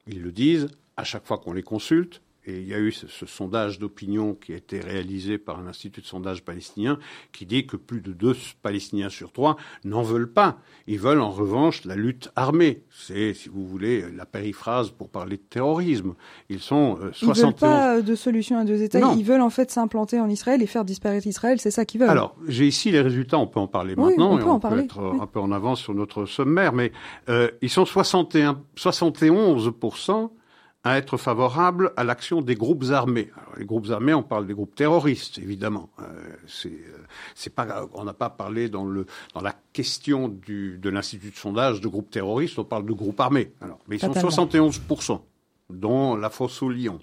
Ils 0.09 0.23
le 0.23 0.33
disent 0.33 0.69
à 0.97 1.05
chaque 1.05 1.27
fois 1.27 1.39
qu'on 1.39 1.53
les 1.53 1.63
consulte. 1.63 2.23
Et 2.47 2.61
il 2.61 2.69
y 2.69 2.75
a 2.75 2.79
eu 2.79 2.93
ce, 2.93 3.27
sondage 3.27 3.79
d'opinion 3.79 4.35
qui 4.35 4.53
a 4.53 4.57
été 4.57 4.79
réalisé 4.79 5.37
par 5.37 5.59
un 5.59 5.67
institut 5.67 6.01
de 6.01 6.07
sondage 6.07 6.45
palestinien 6.45 6.99
qui 7.33 7.45
dit 7.45 7.67
que 7.67 7.77
plus 7.77 8.01
de 8.01 8.13
deux 8.13 8.37
Palestiniens 8.63 9.09
sur 9.09 9.33
trois 9.33 9.57
n'en 9.85 10.03
veulent 10.03 10.33
pas. 10.33 10.59
Ils 10.87 11.01
veulent 11.01 11.21
en 11.21 11.31
revanche 11.31 11.85
la 11.85 11.97
lutte 11.97 12.31
armée. 12.37 12.85
C'est, 12.91 13.35
si 13.35 13.49
vous 13.49 13.67
voulez, 13.67 14.05
la 14.13 14.27
périphrase 14.27 14.91
pour 14.91 15.09
parler 15.09 15.39
de 15.39 15.43
terrorisme. 15.43 16.15
Ils 16.49 16.61
sont 16.61 16.99
euh, 17.03 17.11
71... 17.13 17.21
Ils 17.23 17.43
veulent 17.43 17.55
pas 17.55 18.01
de 18.01 18.15
solution 18.15 18.59
à 18.59 18.65
deux 18.65 18.83
États. 18.83 19.01
Ils 19.15 19.25
veulent 19.25 19.41
en 19.41 19.51
fait 19.51 19.71
s'implanter 19.71 20.21
en 20.21 20.29
Israël 20.29 20.63
et 20.63 20.67
faire 20.67 20.85
disparaître 20.85 21.27
Israël. 21.27 21.61
C'est 21.61 21.73
ça 21.73 21.85
qu'ils 21.85 22.01
veulent. 22.01 22.11
Alors, 22.11 22.37
j'ai 22.47 22.67
ici 22.67 22.93
les 22.93 23.01
résultats. 23.01 23.39
On 23.39 23.49
peut 23.49 23.61
en 23.61 23.67
parler 23.67 23.97
maintenant. 23.97 24.35
On 24.35 24.37
peut 24.37 24.43
et 24.43 24.47
on 24.47 24.51
en 24.51 24.61
parler. 24.61 24.83
peut 24.83 24.85
être 24.85 25.19
un 25.21 25.27
peu 25.27 25.41
en 25.41 25.51
avance 25.51 25.81
sur 25.81 25.95
notre 25.95 26.27
sommaire. 26.27 26.73
Mais 26.73 26.93
euh, 27.29 27.51
ils 27.61 27.71
sont 27.71 27.85
61, 27.85 28.63
71 28.77 29.73
à 30.87 30.99
être 30.99 31.17
favorable 31.17 31.93
à 31.97 32.05
l'action 32.05 32.43
des 32.43 32.55
groupes 32.55 32.85
armés. 32.91 33.29
Alors, 33.37 33.59
les 33.59 33.65
groupes 33.65 33.91
armés, 33.91 34.15
on 34.15 34.23
parle 34.23 34.47
des 34.47 34.55
groupes 34.55 34.77
terroristes, 34.77 35.37
évidemment. 35.39 35.91
Euh, 35.99 36.05
c'est, 36.47 36.69
euh, 36.69 36.99
c'est 37.35 37.53
pas, 37.53 37.89
on 37.93 38.05
n'a 38.05 38.13
pas 38.13 38.31
parlé 38.31 38.69
dans 38.69 38.85
le 38.85 39.05
dans 39.35 39.41
la 39.41 39.57
question 39.73 40.29
du, 40.29 40.79
de 40.79 40.89
l'institut 40.89 41.31
de 41.31 41.37
sondage 41.37 41.81
de 41.81 41.89
groupes 41.89 42.09
terroristes. 42.09 42.57
On 42.61 42.65
parle 42.65 42.87
de 42.87 42.93
groupes 42.93 43.19
armés. 43.21 43.53
Alors, 43.61 43.81
mais 43.89 43.97
ils 43.97 44.01
sont 44.01 44.13
71% 44.13 45.21
dont 45.71 46.15
la 46.15 46.31
fosse 46.31 46.63
au 46.63 46.69
lion. 46.69 47.01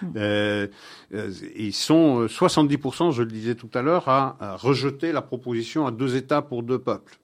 Hmm. 0.00 0.12
Euh, 0.14 0.68
euh, 1.12 1.32
ils 1.56 1.74
sont 1.74 2.26
70%, 2.26 3.10
je 3.10 3.22
le 3.22 3.32
disais 3.32 3.56
tout 3.56 3.70
à 3.74 3.82
l'heure, 3.82 4.08
à, 4.08 4.36
à 4.38 4.56
rejeter 4.56 5.10
la 5.10 5.22
proposition 5.22 5.88
à 5.88 5.90
deux 5.90 6.14
États 6.14 6.40
pour 6.40 6.62
deux 6.62 6.78
peuples. 6.78 7.18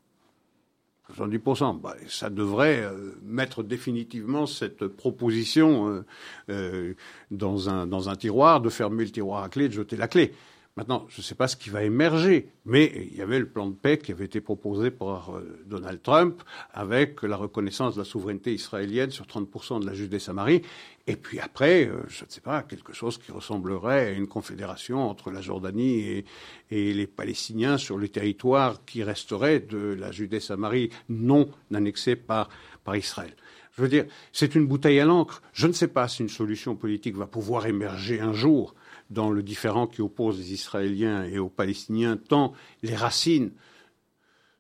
70%. 1.17 1.81
Bah, 1.81 1.95
ça 2.09 2.31
devrait 2.31 2.81
euh, 2.81 3.13
mettre 3.23 3.63
définitivement 3.63 4.47
cette 4.47 4.87
proposition 4.87 5.89
euh, 5.89 6.05
euh, 6.51 6.95
dans, 7.31 7.69
un, 7.69 7.87
dans 7.87 8.09
un 8.09 8.17
tiroir, 8.17 8.61
de 8.61 8.69
fermer 8.69 9.05
le 9.05 9.11
tiroir 9.11 9.43
à 9.45 9.49
clé, 9.49 9.69
de 9.69 9.75
jeter 9.75 9.97
la 9.97 10.09
clé. 10.09 10.33
Maintenant, 10.81 11.05
je 11.11 11.21
ne 11.21 11.23
sais 11.23 11.35
pas 11.35 11.47
ce 11.47 11.59
qui 11.59 11.69
va 11.69 11.83
émerger, 11.83 12.49
mais 12.65 12.91
il 12.97 13.15
y 13.15 13.21
avait 13.21 13.39
le 13.39 13.47
plan 13.47 13.67
de 13.67 13.75
paix 13.75 13.99
qui 13.99 14.13
avait 14.13 14.25
été 14.25 14.41
proposé 14.41 14.91
par 14.91 15.35
Donald 15.67 16.01
Trump 16.01 16.43
avec 16.73 17.23
la 17.23 17.37
reconnaissance 17.37 17.97
de 17.97 18.01
la 18.01 18.07
souveraineté 18.07 18.55
israélienne 18.55 19.11
sur 19.11 19.27
30% 19.27 19.83
de 19.83 19.87
la 19.87 19.93
Judée-Samarie. 19.93 20.63
Et 21.07 21.17
puis 21.17 21.39
après, 21.39 21.85
euh, 21.85 22.01
je 22.09 22.25
ne 22.25 22.31
sais 22.31 22.41
pas, 22.41 22.63
quelque 22.63 22.95
chose 22.95 23.19
qui 23.19 23.31
ressemblerait 23.31 24.07
à 24.07 24.11
une 24.13 24.27
confédération 24.27 25.07
entre 25.07 25.31
la 25.31 25.43
Jordanie 25.43 26.25
et, 26.71 26.95
les 26.95 27.07
Palestiniens 27.07 27.77
sur 27.77 27.99
le 27.99 28.09
territoire 28.09 28.83
qui 28.87 29.03
resterait 29.03 29.61
de 29.61 29.93
la 29.99 30.13
Judée-Samarie 30.13 30.89
non 31.11 31.51
annexée 31.75 32.17
par, 32.17 32.49
par 32.85 32.97
Israël. 32.97 33.35
Je 33.73 33.83
veux 33.83 33.89
dire, 33.89 34.07
c'est 34.33 34.55
une 34.55 34.67
bouteille 34.67 35.01
à 35.01 35.05
l'encre. 35.05 35.43
Je 35.53 35.67
ne 35.67 35.73
sais 35.73 35.89
pas 35.89 36.09
si 36.09 36.23
une 36.23 36.29
solution 36.29 36.75
politique 36.77 37.17
va 37.17 37.27
pouvoir 37.27 37.67
émerger 37.67 38.21
un 38.21 38.33
jour 38.33 38.75
dans 39.11 39.31
le 39.31 39.43
différent 39.43 39.87
qui 39.87 40.03
oppose 40.03 40.39
les 40.39 40.53
Israéliens 40.53 41.25
et 41.25 41.39
aux 41.39 41.49
Palestiniens, 41.49 42.17
tant 42.17 42.53
les 42.83 42.95
racines 42.95 43.53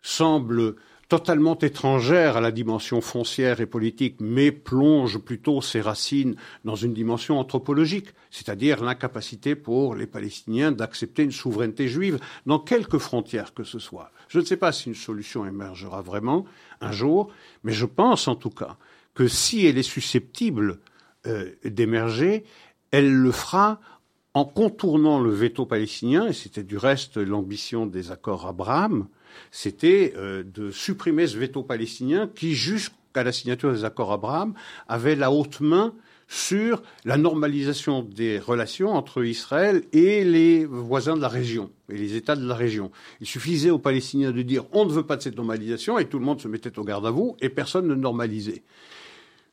semblent 0.02 0.76
totalement 1.10 1.58
étrangère 1.58 2.36
à 2.36 2.40
la 2.40 2.52
dimension 2.52 3.00
foncière 3.00 3.60
et 3.60 3.66
politique, 3.66 4.16
mais 4.20 4.52
plonge 4.52 5.18
plutôt 5.18 5.60
ses 5.60 5.80
racines 5.80 6.36
dans 6.64 6.76
une 6.76 6.94
dimension 6.94 7.40
anthropologique, 7.40 8.14
c'est-à-dire 8.30 8.82
l'incapacité 8.82 9.56
pour 9.56 9.96
les 9.96 10.06
Palestiniens 10.06 10.70
d'accepter 10.70 11.24
une 11.24 11.32
souveraineté 11.32 11.88
juive 11.88 12.20
dans 12.46 12.60
quelques 12.60 12.98
frontières 12.98 13.54
que 13.54 13.64
ce 13.64 13.80
soit. 13.80 14.12
Je 14.28 14.38
ne 14.38 14.44
sais 14.44 14.56
pas 14.56 14.70
si 14.70 14.88
une 14.88 14.94
solution 14.94 15.44
émergera 15.44 16.00
vraiment 16.00 16.44
un 16.80 16.92
jour, 16.92 17.32
mais 17.64 17.72
je 17.72 17.86
pense 17.86 18.28
en 18.28 18.36
tout 18.36 18.50
cas 18.50 18.76
que 19.20 19.28
si 19.28 19.66
elle 19.66 19.76
est 19.76 19.82
susceptible 19.82 20.78
euh, 21.26 21.50
d'émerger, 21.62 22.44
elle 22.90 23.12
le 23.12 23.30
fera 23.32 23.78
en 24.32 24.46
contournant 24.46 25.20
le 25.20 25.28
veto 25.28 25.66
palestinien, 25.66 26.28
et 26.28 26.32
c'était 26.32 26.62
du 26.62 26.78
reste 26.78 27.18
l'ambition 27.18 27.84
des 27.84 28.12
accords 28.12 28.46
Abraham, 28.46 29.08
c'était 29.50 30.14
euh, 30.16 30.42
de 30.42 30.70
supprimer 30.70 31.26
ce 31.26 31.36
veto 31.36 31.62
palestinien 31.62 32.30
qui, 32.34 32.54
jusqu'à 32.54 33.22
la 33.22 33.30
signature 33.30 33.70
des 33.70 33.84
accords 33.84 34.10
Abraham, 34.10 34.54
avait 34.88 35.16
la 35.16 35.30
haute 35.30 35.60
main 35.60 35.92
sur 36.26 36.82
la 37.04 37.18
normalisation 37.18 38.02
des 38.02 38.38
relations 38.38 38.88
entre 38.88 39.22
Israël 39.22 39.82
et 39.92 40.24
les 40.24 40.64
voisins 40.64 41.14
de 41.14 41.20
la 41.20 41.28
région 41.28 41.70
et 41.90 41.98
les 41.98 42.16
États 42.16 42.36
de 42.36 42.48
la 42.48 42.54
région. 42.54 42.90
Il 43.20 43.26
suffisait 43.26 43.68
aux 43.68 43.78
Palestiniens 43.78 44.32
de 44.32 44.40
dire 44.40 44.64
on 44.72 44.86
ne 44.86 44.90
veut 44.90 45.04
pas 45.04 45.16
de 45.16 45.22
cette 45.22 45.36
normalisation 45.36 45.98
et 45.98 46.06
tout 46.06 46.18
le 46.18 46.24
monde 46.24 46.40
se 46.40 46.48
mettait 46.48 46.78
au 46.78 46.84
garde 46.84 47.04
à 47.04 47.10
vous 47.10 47.36
et 47.42 47.50
personne 47.50 47.86
ne 47.86 47.94
normalisait. 47.94 48.62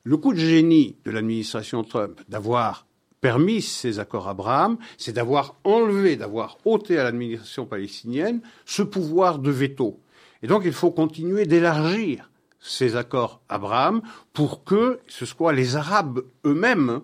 Le 0.08 0.16
coup 0.16 0.32
de 0.32 0.38
génie 0.38 0.96
de 1.04 1.10
l'administration 1.10 1.84
Trump 1.84 2.22
d'avoir 2.30 2.86
permis 3.20 3.60
ces 3.60 3.98
accords 3.98 4.26
Abraham, 4.26 4.78
c'est 4.96 5.12
d'avoir 5.12 5.56
enlevé, 5.64 6.16
d'avoir 6.16 6.56
ôté 6.64 6.98
à 6.98 7.04
l'administration 7.04 7.66
palestinienne 7.66 8.40
ce 8.64 8.80
pouvoir 8.80 9.38
de 9.38 9.50
veto. 9.50 10.00
Et 10.42 10.46
donc 10.46 10.62
il 10.64 10.72
faut 10.72 10.90
continuer 10.90 11.44
d'élargir 11.44 12.30
ces 12.58 12.96
accords 12.96 13.42
Abraham 13.50 14.00
pour 14.32 14.64
que 14.64 14.98
ce 15.08 15.26
soit 15.26 15.52
les 15.52 15.76
Arabes 15.76 16.20
eux-mêmes 16.46 17.02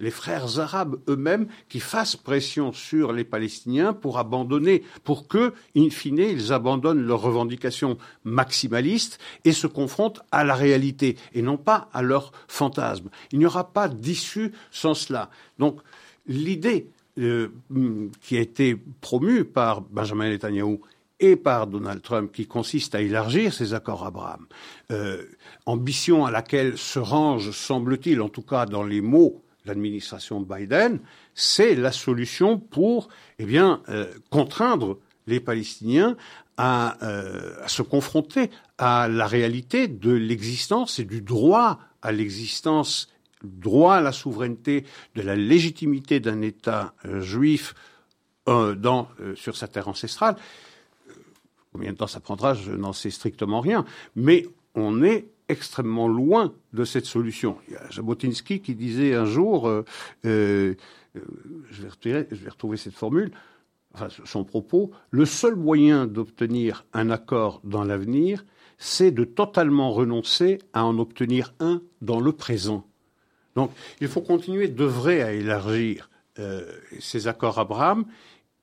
les 0.00 0.10
frères 0.10 0.58
arabes 0.58 0.96
eux-mêmes 1.08 1.46
qui 1.68 1.78
fassent 1.78 2.16
pression 2.16 2.72
sur 2.72 3.12
les 3.12 3.24
Palestiniens 3.24 3.92
pour 3.92 4.18
abandonner, 4.18 4.82
pour 5.04 5.28
que, 5.28 5.52
in 5.76 5.90
fine, 5.90 6.18
ils 6.18 6.52
abandonnent 6.52 7.02
leurs 7.02 7.20
revendications 7.20 7.98
maximalistes 8.24 9.18
et 9.44 9.52
se 9.52 9.66
confrontent 9.66 10.20
à 10.32 10.42
la 10.42 10.54
réalité 10.54 11.16
et 11.34 11.42
non 11.42 11.56
pas 11.56 11.88
à 11.92 12.02
leurs 12.02 12.32
fantasmes. 12.48 13.10
Il 13.30 13.38
n'y 13.38 13.46
aura 13.46 13.72
pas 13.72 13.88
d'issue 13.88 14.52
sans 14.70 14.94
cela. 14.94 15.30
Donc, 15.58 15.80
l'idée 16.26 16.88
euh, 17.18 17.48
qui 18.22 18.36
a 18.36 18.40
été 18.40 18.76
promue 19.00 19.44
par 19.44 19.82
Benjamin 19.82 20.30
Netanyahu 20.30 20.78
et 21.18 21.36
par 21.36 21.66
Donald 21.66 22.00
Trump 22.00 22.32
qui 22.32 22.46
consiste 22.46 22.94
à 22.94 23.02
élargir 23.02 23.52
ces 23.52 23.74
accords 23.74 24.06
Abraham, 24.06 24.46
euh, 24.90 25.24
ambition 25.66 26.24
à 26.24 26.30
laquelle 26.30 26.78
se 26.78 26.98
range, 26.98 27.50
semble-t-il, 27.50 28.22
en 28.22 28.30
tout 28.30 28.42
cas 28.42 28.64
dans 28.64 28.84
les 28.84 29.02
mots 29.02 29.42
l'administration 29.64 30.40
Biden, 30.40 31.00
c'est 31.34 31.74
la 31.74 31.92
solution 31.92 32.58
pour 32.58 33.08
eh 33.38 33.44
bien, 33.44 33.82
euh, 33.88 34.12
contraindre 34.30 34.98
les 35.26 35.40
Palestiniens 35.40 36.16
à, 36.56 36.96
euh, 37.04 37.54
à, 37.62 37.68
se 37.68 37.82
confronter 37.82 38.50
à 38.78 39.08
la 39.08 39.26
réalité 39.26 39.88
de 39.88 40.12
l'existence 40.12 40.98
et 40.98 41.04
du 41.04 41.20
droit 41.20 41.78
à 42.02 42.12
l'existence, 42.12 43.08
droit 43.42 43.96
à 43.96 44.00
la 44.00 44.12
souveraineté, 44.12 44.84
de 45.14 45.22
la 45.22 45.36
légitimité 45.36 46.20
d'un 46.20 46.40
État 46.42 46.94
euh, 47.04 47.20
juif 47.20 47.74
dans, 48.46 49.06
sur 49.36 49.56
sa 49.56 49.68
terre 49.68 49.86
ancestrale. 49.86 50.34
Combien 51.72 51.92
de 51.92 51.96
temps 51.96 52.08
ça 52.08 52.18
prendra, 52.18 52.54
je 52.54 52.72
n'en 52.72 52.92
sais 52.92 53.10
strictement 53.10 53.60
rien. 53.60 53.84
Mais 54.16 54.44
on 54.74 55.04
est 55.04 55.28
extrêmement 55.50 56.08
loin 56.08 56.54
de 56.72 56.84
cette 56.84 57.06
solution. 57.06 57.56
Il 57.68 57.74
y 57.74 57.76
a 57.76 57.90
Jabotinsky 57.90 58.60
qui 58.60 58.74
disait 58.74 59.14
un 59.14 59.24
jour, 59.24 59.68
euh, 59.68 59.84
euh, 60.24 60.74
je, 61.70 61.82
vais 61.82 62.26
je, 62.30 62.36
vais 62.36 62.50
retrouver 62.50 62.76
cette 62.76 62.94
formule, 62.94 63.32
son 64.24 64.44
propos, 64.44 64.92
le 65.10 65.26
seul 65.26 65.56
moyen 65.56 66.06
d'obtenir 66.06 66.86
un 66.92 67.10
accord 67.10 67.60
dans 67.64 67.84
l'avenir, 67.84 68.44
c'est 68.78 69.10
de 69.10 69.24
totalement 69.24 69.90
renoncer 69.90 70.58
à 70.72 70.84
en 70.84 70.98
obtenir 70.98 71.52
un 71.58 71.82
dans 72.00 72.20
le 72.20 72.32
présent. 72.32 72.86
Donc 73.56 73.72
il 74.00 74.08
faut 74.08 74.22
continuer 74.22 74.68
d'œuvrer 74.68 75.22
à 75.22 75.32
élargir 75.32 76.08
euh, 76.38 76.72
ces 77.00 77.26
accords 77.26 77.58
Abraham, 77.58 78.06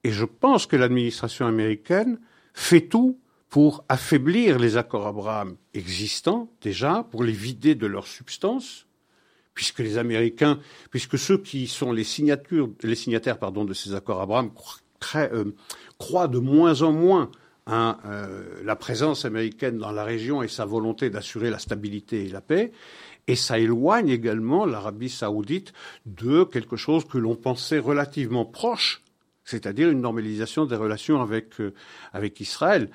et 0.03 0.11
je 0.11 0.25
pense 0.25 0.65
que 0.65 0.77
l'administration 0.77 1.45
américaine 1.45 2.19
fait 2.53 2.81
tout 2.81 3.19
pour 3.49 3.85
affaiblir 3.87 4.59
les 4.59 4.77
accords 4.77 5.07
Abraham 5.07 5.55
existants 5.73 6.49
déjà, 6.61 7.07
pour 7.11 7.23
les 7.23 7.31
vider 7.31 7.75
de 7.75 7.87
leur 7.87 8.07
substance, 8.07 8.87
puisque 9.53 9.79
les 9.79 9.97
Américains, 9.97 10.59
puisque 10.91 11.17
ceux 11.17 11.37
qui 11.37 11.67
sont 11.67 11.91
les, 11.91 12.03
signatures, 12.03 12.69
les 12.83 12.95
signataires 12.95 13.39
pardon, 13.39 13.65
de 13.65 13.73
ces 13.73 13.95
accords 13.95 14.21
Abraham 14.21 14.51
euh, 15.15 15.45
croient 15.97 16.27
de 16.27 16.39
moins 16.39 16.81
en 16.81 16.91
moins 16.91 17.31
à 17.65 17.99
euh, 18.05 18.61
la 18.63 18.75
présence 18.75 19.25
américaine 19.25 19.77
dans 19.77 19.91
la 19.91 20.03
région 20.03 20.41
et 20.41 20.47
sa 20.47 20.65
volonté 20.65 21.09
d'assurer 21.09 21.49
la 21.49 21.59
stabilité 21.59 22.25
et 22.25 22.29
la 22.29 22.41
paix, 22.41 22.71
et 23.27 23.35
ça 23.35 23.59
éloigne 23.59 24.09
également 24.09 24.65
l'Arabie 24.65 25.09
saoudite 25.09 25.73
de 26.05 26.43
quelque 26.45 26.77
chose 26.77 27.05
que 27.05 27.17
l'on 27.17 27.35
pensait 27.35 27.79
relativement 27.79 28.45
proche, 28.45 29.01
c'est-à-dire 29.43 29.89
une 29.89 30.01
normalisation 30.01 30.65
des 30.65 30.75
relations 30.75 31.21
avec, 31.21 31.59
euh, 31.59 31.73
avec 32.13 32.39
Israël. 32.39 32.89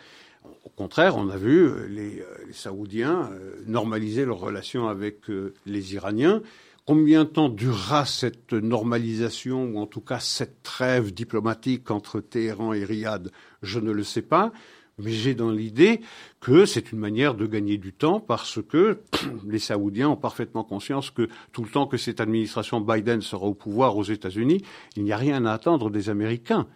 Au 0.64 0.70
contraire, 0.70 1.16
on 1.16 1.28
a 1.28 1.36
vu 1.36 1.64
euh, 1.64 1.86
les, 1.88 2.20
euh, 2.20 2.24
les 2.46 2.52
Saoudiens 2.52 3.30
euh, 3.32 3.62
normaliser 3.66 4.24
leurs 4.24 4.40
relations 4.40 4.88
avec 4.88 5.28
les 5.66 5.94
Iraniens. 5.94 6.42
Combien 6.84 7.24
de 7.24 7.28
temps 7.28 7.48
durera 7.48 8.06
cette 8.06 8.52
normalisation, 8.52 9.64
ou 9.64 9.78
en 9.78 9.86
tout 9.86 10.00
cas 10.00 10.18
cette 10.18 10.62
trêve 10.62 11.12
diplomatique 11.12 11.90
entre 11.90 12.20
Téhéran 12.20 12.72
et 12.72 12.84
Riyad 12.84 13.30
Je 13.62 13.78
ne 13.78 13.92
le 13.92 14.02
sais 14.02 14.22
pas. 14.22 14.52
Mais 14.98 15.12
j'ai 15.12 15.34
dans 15.34 15.50
l'idée 15.50 16.00
que 16.40 16.66
c'est 16.66 16.92
une 16.92 16.98
manière 16.98 17.34
de 17.34 17.46
gagner 17.46 17.78
du 17.78 17.92
temps 17.92 18.20
parce 18.20 18.60
que 18.62 19.00
les 19.46 19.58
Saoudiens 19.58 20.10
ont 20.10 20.16
parfaitement 20.16 20.64
conscience 20.64 21.10
que 21.10 21.28
tout 21.52 21.62
le 21.62 21.70
temps 21.70 21.86
que 21.86 21.96
cette 21.96 22.20
administration 22.20 22.80
Biden 22.80 23.22
sera 23.22 23.46
au 23.46 23.54
pouvoir 23.54 23.96
aux 23.96 24.04
États-Unis, 24.04 24.62
il 24.96 25.04
n'y 25.04 25.12
a 25.12 25.16
rien 25.16 25.44
à 25.46 25.52
attendre 25.52 25.90
des 25.90 26.10
Américains. 26.10 26.66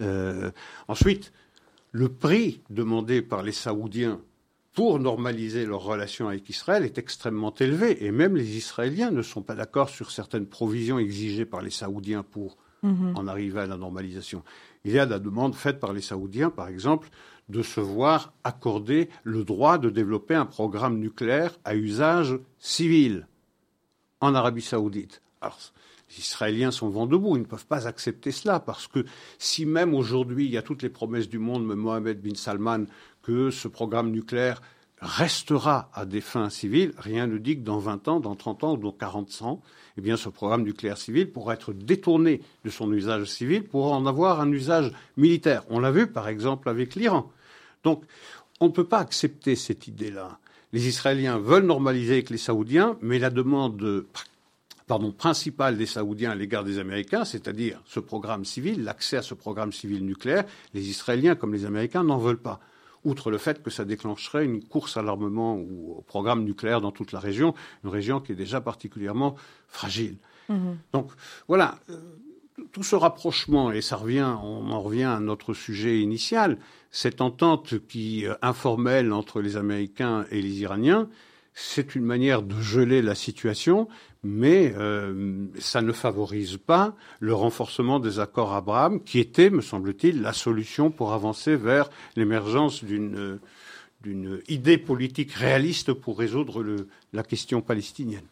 Euh, 0.00 0.50
ensuite, 0.88 1.32
le 1.96 2.10
prix 2.10 2.60
demandé 2.68 3.22
par 3.22 3.42
les 3.42 3.52
Saoudiens 3.52 4.20
pour 4.74 5.00
normaliser 5.00 5.64
leurs 5.64 5.80
relations 5.80 6.28
avec 6.28 6.46
Israël 6.50 6.84
est 6.84 6.98
extrêmement 6.98 7.54
élevé. 7.54 8.04
Et 8.04 8.10
même 8.10 8.36
les 8.36 8.58
Israéliens 8.58 9.10
ne 9.10 9.22
sont 9.22 9.40
pas 9.40 9.54
d'accord 9.54 9.88
sur 9.88 10.10
certaines 10.10 10.44
provisions 10.44 10.98
exigées 10.98 11.46
par 11.46 11.62
les 11.62 11.70
Saoudiens 11.70 12.22
pour 12.22 12.58
mhm. 12.82 13.16
en 13.16 13.26
arriver 13.26 13.60
à 13.60 13.66
la 13.66 13.78
normalisation. 13.78 14.42
Il 14.84 14.92
y 14.92 14.98
a 14.98 15.06
la 15.06 15.18
demande 15.18 15.54
faite 15.54 15.80
par 15.80 15.94
les 15.94 16.02
Saoudiens, 16.02 16.50
par 16.50 16.68
exemple, 16.68 17.08
de 17.48 17.62
se 17.62 17.80
voir 17.80 18.34
accorder 18.44 19.08
le 19.24 19.42
droit 19.42 19.78
de 19.78 19.88
développer 19.88 20.34
un 20.34 20.44
programme 20.44 20.98
nucléaire 20.98 21.56
à 21.64 21.74
usage 21.74 22.38
civil 22.58 23.26
en 24.20 24.34
Arabie 24.34 24.60
saoudite. 24.60 25.22
Alors, 25.40 25.58
les 26.10 26.18
Israéliens 26.18 26.70
sont 26.70 26.88
vent 26.88 27.06
debout, 27.06 27.36
ils 27.36 27.40
ne 27.40 27.46
peuvent 27.46 27.66
pas 27.66 27.88
accepter 27.88 28.30
cela, 28.30 28.60
parce 28.60 28.86
que 28.86 29.04
si 29.38 29.66
même 29.66 29.94
aujourd'hui 29.94 30.46
il 30.46 30.52
y 30.52 30.56
a 30.56 30.62
toutes 30.62 30.82
les 30.82 30.88
promesses 30.88 31.28
du 31.28 31.38
monde, 31.38 31.64
Mohamed 31.66 32.20
bin 32.20 32.34
Salman, 32.34 32.84
que 33.22 33.50
ce 33.50 33.68
programme 33.68 34.10
nucléaire 34.10 34.60
restera 35.00 35.90
à 35.92 36.06
des 36.06 36.20
fins 36.20 36.48
civiles, 36.48 36.92
rien 36.96 37.26
ne 37.26 37.38
dit 37.38 37.56
que 37.56 37.62
dans 37.62 37.78
20 37.78 38.08
ans, 38.08 38.20
dans 38.20 38.34
30 38.34 38.64
ans 38.64 38.72
ou 38.74 38.76
dans 38.78 38.92
40 38.92 39.42
ans, 39.42 39.60
eh 40.02 40.16
ce 40.16 40.28
programme 40.28 40.62
nucléaire 40.62 40.98
civil 40.98 41.30
pourra 41.30 41.54
être 41.54 41.72
détourné 41.72 42.40
de 42.64 42.70
son 42.70 42.92
usage 42.92 43.26
civil 43.26 43.64
pour 43.64 43.92
en 43.92 44.06
avoir 44.06 44.40
un 44.40 44.50
usage 44.50 44.92
militaire. 45.16 45.64
On 45.70 45.80
l'a 45.80 45.90
vu, 45.90 46.06
par 46.06 46.28
exemple, 46.28 46.68
avec 46.68 46.94
l'Iran. 46.94 47.30
Donc, 47.82 48.04
on 48.60 48.66
ne 48.66 48.72
peut 48.72 48.86
pas 48.86 48.98
accepter 48.98 49.54
cette 49.54 49.86
idée-là. 49.86 50.38
Les 50.72 50.88
Israéliens 50.88 51.38
veulent 51.38 51.66
normaliser 51.66 52.14
avec 52.14 52.30
les 52.30 52.38
Saoudiens, 52.38 52.96
mais 53.00 53.18
la 53.18 53.30
demande 53.30 54.04
pardon, 54.86 55.12
principale 55.12 55.76
des 55.76 55.86
Saoudiens 55.86 56.30
à 56.30 56.34
l'égard 56.34 56.64
des 56.64 56.78
Américains, 56.78 57.24
c'est-à-dire 57.24 57.80
ce 57.84 58.00
programme 58.00 58.44
civil, 58.44 58.84
l'accès 58.84 59.16
à 59.16 59.22
ce 59.22 59.34
programme 59.34 59.72
civil 59.72 60.04
nucléaire, 60.04 60.44
les 60.74 60.88
Israéliens 60.88 61.34
comme 61.34 61.52
les 61.52 61.64
Américains 61.64 62.04
n'en 62.04 62.18
veulent 62.18 62.40
pas 62.40 62.60
outre 63.06 63.30
le 63.30 63.38
fait 63.38 63.62
que 63.62 63.70
ça 63.70 63.84
déclencherait 63.84 64.44
une 64.44 64.62
course 64.62 64.96
à 64.96 65.02
l'armement 65.02 65.56
ou 65.56 65.94
au 65.98 66.02
programme 66.02 66.44
nucléaire 66.44 66.80
dans 66.80 66.90
toute 66.90 67.12
la 67.12 67.20
région, 67.20 67.54
une 67.84 67.90
région 67.90 68.20
qui 68.20 68.32
est 68.32 68.36
déjà 68.36 68.60
particulièrement 68.60 69.36
fragile. 69.68 70.16
Mhm. 70.48 70.76
Donc 70.92 71.12
voilà, 71.46 71.78
euh, 71.88 72.00
tout 72.72 72.82
ce 72.82 72.96
rapprochement, 72.96 73.70
et 73.70 73.80
ça 73.80 73.96
revient, 73.96 74.34
on 74.42 74.70
en 74.70 74.80
revient 74.80 75.04
à 75.04 75.20
notre 75.20 75.54
sujet 75.54 76.00
initial, 76.00 76.58
cette 76.90 77.20
entente 77.20 77.86
qui 77.86 78.26
euh, 78.26 78.34
informelle 78.42 79.12
entre 79.12 79.40
les 79.40 79.56
Américains 79.56 80.26
et 80.30 80.42
les 80.42 80.60
Iraniens, 80.60 81.08
c'est 81.54 81.94
une 81.94 82.04
manière 82.04 82.42
de 82.42 82.60
geler 82.60 83.02
la 83.02 83.14
situation, 83.14 83.88
mais 84.26 84.74
euh, 84.76 85.46
ça 85.58 85.82
ne 85.82 85.92
favorise 85.92 86.58
pas 86.58 86.94
le 87.20 87.34
renforcement 87.34 88.00
des 88.00 88.18
accords 88.18 88.52
Abraham, 88.52 89.02
qui 89.02 89.18
était, 89.18 89.50
me 89.50 89.62
semble-t-il, 89.62 90.20
la 90.20 90.32
solution 90.32 90.90
pour 90.90 91.12
avancer 91.12 91.56
vers 91.56 91.88
l'émergence 92.16 92.84
d'une 92.84 93.38
idée 94.48 94.78
politique 94.78 95.32
réaliste 95.32 95.92
pour 95.92 96.18
résoudre 96.18 96.86
la 97.12 97.22
question 97.22 97.60
palestinienne. 97.60 98.26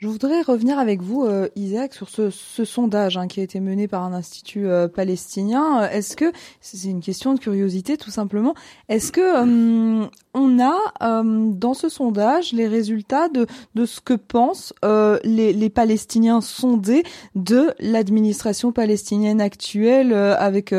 Je 0.00 0.08
voudrais 0.08 0.40
revenir 0.40 0.78
avec 0.78 1.02
vous, 1.02 1.26
euh, 1.26 1.50
Isaac, 1.56 1.92
sur 1.92 2.08
ce, 2.08 2.30
sondage 2.30 3.18
hein, 3.18 3.28
qui 3.28 3.40
a 3.40 3.42
été 3.42 3.60
mené 3.60 3.86
par 3.86 4.02
un 4.02 4.14
institut 4.14 4.66
euh, 4.66 4.88
palestinien. 4.88 5.86
Est-ce 5.90 6.16
que 6.16 6.32
c'est 6.62 6.88
une 6.88 7.02
question 7.02 7.34
de 7.34 7.38
curiosité, 7.38 7.98
tout 7.98 8.10
simplement 8.10 8.54
Est-ce 8.88 9.12
que 9.12 9.20
euh, 9.20 10.06
on 10.32 10.58
a 10.58 11.22
dans 11.22 11.74
ce 11.74 11.90
sondage 11.90 12.54
les 12.54 12.66
résultats 12.66 13.28
de, 13.28 13.46
ce 13.84 14.00
que 14.00 14.14
pensent 14.14 14.72
les, 14.82 15.52
les, 15.52 15.68
Palestiniens 15.68 16.40
sondés 16.40 17.02
de 17.34 17.74
l'administration 17.78 18.72
palestinienne 18.72 19.42
actuelle 19.42 20.14
avec 20.14 20.72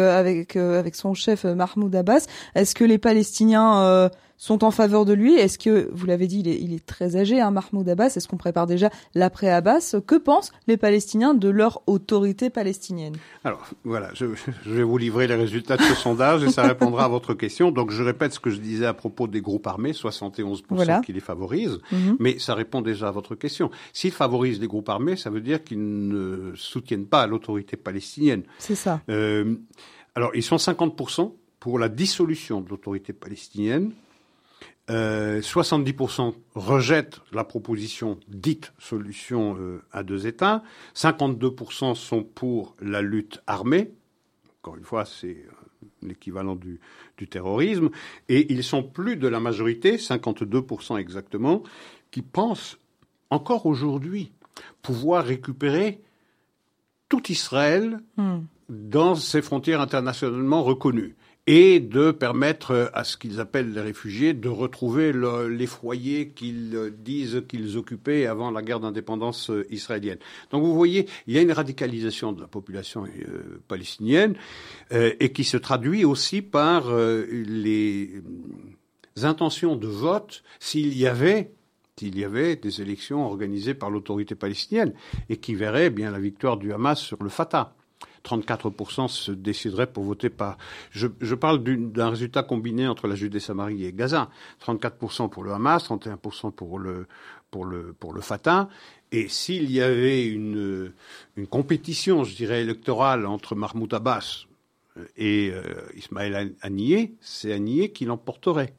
son 0.95 1.13
chef 1.13 1.43
Mahmoud 1.43 1.95
Abbas? 1.95 2.25
Est-ce 2.55 2.73
que 2.73 2.85
les 2.85 2.97
Palestiniens 2.97 4.09
sont 4.41 4.63
en 4.63 4.71
faveur 4.71 5.05
de 5.05 5.13
lui. 5.13 5.35
Est-ce 5.35 5.59
que, 5.59 5.87
vous 5.93 6.07
l'avez 6.07 6.25
dit, 6.25 6.39
il 6.39 6.73
est, 6.73 6.83
très 6.83 7.15
âgé, 7.15 7.39
hein, 7.39 7.51
Mahmoud 7.51 7.87
Abbas. 7.87 8.13
Est-ce 8.15 8.27
qu'on 8.27 8.37
prépare 8.37 8.65
déjà 8.65 8.89
l'après-Abbas? 9.13 9.97
Que 10.07 10.15
pensent 10.15 10.51
les 10.65 10.77
Palestiniens 10.77 11.35
de 11.35 11.47
leur 11.47 11.83
autorité 11.85 12.49
palestinienne? 12.49 13.13
Alors, 13.43 13.67
voilà, 13.83 14.09
je, 14.15 14.25
vais 14.65 14.81
vous 14.81 14.97
livrer 14.97 15.27
les 15.27 15.35
résultats 15.35 15.77
de 15.77 15.83
ce 15.83 15.93
sondage 15.93 16.43
et 16.43 16.49
ça 16.49 16.63
répondra 16.63 17.05
à 17.05 17.07
votre 17.07 17.35
question. 17.35 17.69
Donc, 17.69 17.91
je 17.91 18.01
répète 18.01 18.33
ce 18.33 18.39
que 18.39 18.49
je 18.49 18.57
disais 18.57 18.87
à 18.87 18.95
propos 18.95 19.27
des 19.27 19.41
groupes 19.41 19.67
armés, 19.67 19.91
71% 19.91 21.03
qui 21.05 21.13
les 21.13 21.19
favorisent, 21.19 21.77
mhm. 21.91 22.15
mais 22.17 22.39
ça 22.39 22.55
répond 22.55 22.81
déjà 22.81 23.09
à 23.09 23.11
votre 23.11 23.35
question. 23.35 23.69
S'ils 23.93 24.11
favorisent 24.11 24.59
les 24.59 24.67
groupes 24.67 24.89
armés, 24.89 25.17
ça 25.17 25.29
veut 25.29 25.41
dire 25.41 25.63
qu'ils 25.63 26.07
ne 26.07 26.53
soutiennent 26.55 27.05
pas 27.05 27.27
l'autorité 27.27 27.77
palestinienne. 27.77 28.41
C'est 28.57 28.73
ça. 28.73 29.01
Euh, 29.07 29.53
alors, 30.15 30.31
ils 30.33 30.41
sont 30.41 30.55
50% 30.55 31.31
pour 31.59 31.77
la 31.77 31.89
dissolution 31.89 32.59
de 32.59 32.69
l'autorité 32.69 33.13
palestinienne, 33.13 33.91
70% 34.89 36.27
euh, 36.27 36.31
rejettent 36.55 37.21
la 37.31 37.43
proposition 37.43 38.19
dite 38.27 38.73
solution 38.79 39.55
euh, 39.59 39.81
à 39.91 40.03
deux 40.03 40.27
États, 40.27 40.63
52% 40.95 41.95
sont 41.95 42.23
pour 42.23 42.75
la 42.81 43.01
lutte 43.01 43.41
armée, 43.47 43.91
encore 44.61 44.77
une 44.77 44.83
fois 44.83 45.05
c'est 45.05 45.45
euh, 45.47 45.87
l'équivalent 46.01 46.55
du, 46.55 46.79
du, 47.17 47.27
terrorisme, 47.27 47.89
et 48.27 48.51
ils 48.51 48.63
sont 48.63 48.83
plus 48.83 49.15
de 49.15 49.27
la 49.27 49.39
majorité, 49.39 49.97
52% 49.97 50.97
exactement, 50.97 51.63
qui 52.09 52.21
pensent 52.21 52.77
encore 53.29 53.65
aujourd'hui 53.65 54.31
pouvoir 54.81 55.23
récupérer 55.23 56.01
tout 57.07 57.31
Israël 57.31 57.99
hmm. 58.17 58.39
dans 58.69 59.15
ses 59.15 59.41
frontières 59.41 59.81
internationalement 59.81 60.63
reconnues 60.63 61.15
et 61.47 61.79
de 61.79 62.11
permettre 62.11 62.91
à 62.93 63.03
ce 63.03 63.17
qu'ils 63.17 63.39
appellent 63.39 63.73
les 63.73 63.81
réfugiés 63.81 64.33
de 64.33 64.49
retrouver 64.49 65.11
les 65.11 65.67
foyers 65.67 66.29
qu'ils 66.29 66.93
disent 66.97 67.43
qu'ils 67.47 67.77
occupaient 67.77 68.27
avant 68.27 68.51
la 68.51 68.61
guerre 68.61 68.79
d'indépendance 68.79 69.49
euh, 69.49 69.65
israélienne. 69.71 70.19
Donc 70.51 70.63
vous 70.63 70.75
voyez, 70.75 71.07
il 71.27 71.33
y 71.33 71.39
a 71.39 71.41
une 71.41 71.51
radicalisation 71.51 72.31
de 72.31 72.41
la 72.41 72.47
population 72.47 73.05
euh, 73.05 73.61
palestinienne 73.67 74.35
euh, 74.91 75.13
et 75.19 75.31
qui 75.31 75.43
se 75.43 75.57
traduit 75.57 76.05
aussi 76.05 76.41
par 76.41 76.91
les 76.93 78.21
intentions 79.21 79.75
de 79.75 79.87
vote 79.87 80.43
s'il 80.59 80.97
y 80.97 81.07
avait 81.07 81.51
des 82.01 82.81
élections 82.81 83.25
organisées 83.25 83.73
par 83.73 83.89
l'autorité 83.89 84.35
palestinienne 84.35 84.93
et 85.29 85.37
qui 85.37 85.53
verraient 85.53 85.91
bien 85.91 86.11
la 86.11 86.19
victoire 86.19 86.57
du 86.57 86.73
Hamas 86.73 86.99
sur 86.99 87.21
le 87.21 87.29
Fatah. 87.29 87.75
34% 88.23 89.07
se 89.07 89.31
décideraient 89.31 89.87
pour 89.87 90.03
voter 90.03 90.29
par. 90.29 90.57
Je, 90.91 91.07
je 91.19 91.35
parle 91.35 91.63
d'un 91.63 92.09
résultat 92.09 92.43
combiné 92.43 92.87
entre 92.87 93.07
la 93.07 93.15
Judée-Samarie 93.15 93.85
et 93.85 93.93
Gaza. 93.93 94.29
34% 94.65 95.29
pour 95.29 95.43
le 95.43 95.53
Hamas, 95.53 95.89
31% 95.89 96.51
pour 96.51 96.79
le, 96.79 97.07
pour 97.49 97.65
le, 97.65 97.93
pour 97.93 98.13
le 98.13 98.21
Fatah. 98.21 98.69
Et 99.11 99.27
s'il 99.27 99.69
y 99.71 99.81
avait 99.81 100.25
une, 100.25 100.93
une 101.35 101.47
compétition, 101.47 102.23
je 102.23 102.35
dirais, 102.35 102.61
électorale 102.61 103.25
entre 103.25 103.55
Mahmoud 103.55 103.93
Abbas, 103.93 104.45
et 105.15 105.51
euh, 105.53 105.63
Ismaël 105.95 106.53
Haniyeh, 106.61 107.15
c'est 107.21 107.53
Haniyeh 107.53 107.91
qui 107.91 108.05
l'emporterait. 108.05 108.73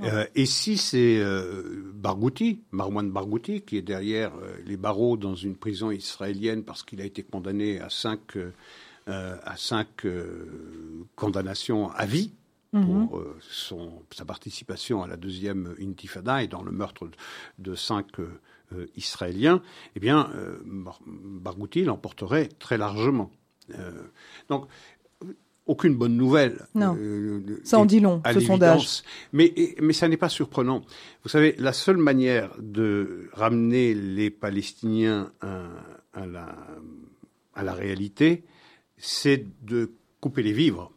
Euh, 0.00 0.26
et 0.34 0.46
si 0.46 0.76
c'est 0.76 1.18
euh, 1.18 1.90
Barghouti, 1.94 2.60
Marwan 2.70 3.10
Barghouti, 3.10 3.62
qui 3.62 3.76
est 3.76 3.82
derrière 3.82 4.32
les 4.66 4.76
barreaux 4.76 5.16
dans 5.16 5.34
une 5.34 5.56
prison 5.56 5.90
israélienne 5.90 6.64
parce 6.64 6.82
qu'il 6.82 7.00
a 7.00 7.04
été 7.04 7.22
condamné 7.22 7.80
à 7.80 7.88
cinq, 7.88 8.36
à 9.06 9.56
cinq 9.56 10.06
condamnations 11.16 11.90
à 11.90 12.04
vie, 12.04 12.32
mhm. 12.72 13.08
pour 13.08 13.24
son, 13.40 14.02
sa 14.10 14.24
participation 14.24 15.02
à 15.02 15.06
la 15.06 15.16
deuxième 15.16 15.74
intifada 15.80 16.42
et 16.42 16.48
dans 16.48 16.62
le 16.62 16.72
meurtre 16.72 17.08
de 17.58 17.74
cinq 17.74 18.08
Israéliens, 18.96 19.62
eh 19.96 20.00
bien, 20.00 20.30
Barghouti 21.06 21.84
l'emporterait 21.84 22.48
très 22.58 22.76
largement. 22.76 23.30
donc, 24.48 24.66
aucune 25.66 25.94
bonne 25.94 26.16
nouvelle. 26.16 26.66
Non. 26.74 26.96
Euh, 26.98 27.60
ça 27.64 27.78
en 27.78 27.84
dit 27.84 28.00
long, 28.00 28.20
ce 28.32 28.40
sondage. 28.40 29.02
Mais, 29.32 29.54
mais 29.80 29.92
ça 29.92 30.08
n'est 30.08 30.16
pas 30.16 30.28
surprenant. 30.28 30.82
Vous 31.22 31.28
savez, 31.28 31.54
la 31.58 31.72
seule 31.72 31.98
manière 31.98 32.50
de 32.58 33.28
ramener 33.32 33.94
les 33.94 34.30
Palestiniens 34.30 35.32
à, 35.40 36.26
la, 36.26 36.56
à 37.54 37.62
la 37.62 37.74
réalité, 37.74 38.44
c'est 38.96 39.46
de 39.62 39.92
couper 40.20 40.42
les 40.42 40.52
vivres. 40.52 40.92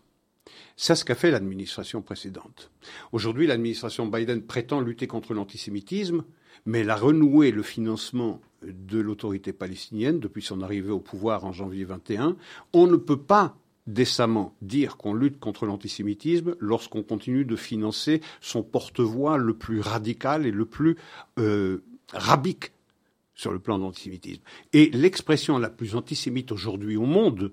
C'est 0.77 0.95
ce 0.95 1.05
qu'a 1.05 1.15
fait 1.15 1.31
l'administration 1.31 2.01
précédente. 2.01 2.71
Aujourd'hui, 3.11 3.47
l'administration 3.47 4.07
Biden 4.07 4.41
prétend 4.41 4.81
lutter 4.81 5.07
contre 5.07 5.33
l'antisémitisme, 5.33 6.25
mais 6.65 6.81
elle 6.81 6.89
a 6.89 6.95
renoué 6.95 7.51
le 7.51 7.63
financement 7.63 8.41
de 8.61 8.99
l'autorité 8.99 9.53
palestinienne 9.53 10.19
depuis 10.19 10.41
son 10.41 10.61
arrivée 10.61 10.91
au 10.91 10.99
pouvoir 10.99 11.45
en 11.45 11.51
janvier 11.51 11.85
21. 11.85 12.35
On 12.73 12.87
ne 12.87 12.97
peut 12.97 13.21
pas 13.21 13.55
décemment 13.87 14.55
dire 14.61 14.97
qu'on 14.97 15.13
lutte 15.13 15.39
contre 15.39 15.65
l'antisémitisme 15.65 16.55
lorsqu'on 16.59 17.03
continue 17.03 17.45
de 17.45 17.55
financer 17.55 18.21
son 18.41 18.63
porte-voix 18.63 19.37
le 19.37 19.53
plus 19.55 19.79
radical 19.79 20.45
et 20.45 20.51
le 20.51 20.65
plus 20.65 20.97
euh, 21.39 21.83
rabique 22.13 22.71
sur 23.35 23.51
le 23.51 23.59
plan 23.59 23.77
de 23.77 23.83
l'antisémitisme. 23.83 24.41
Et 24.73 24.89
l'expression 24.91 25.57
la 25.57 25.69
plus 25.69 25.95
antisémite 25.95 26.51
aujourd'hui 26.51 26.95
au 26.95 27.05
monde, 27.05 27.51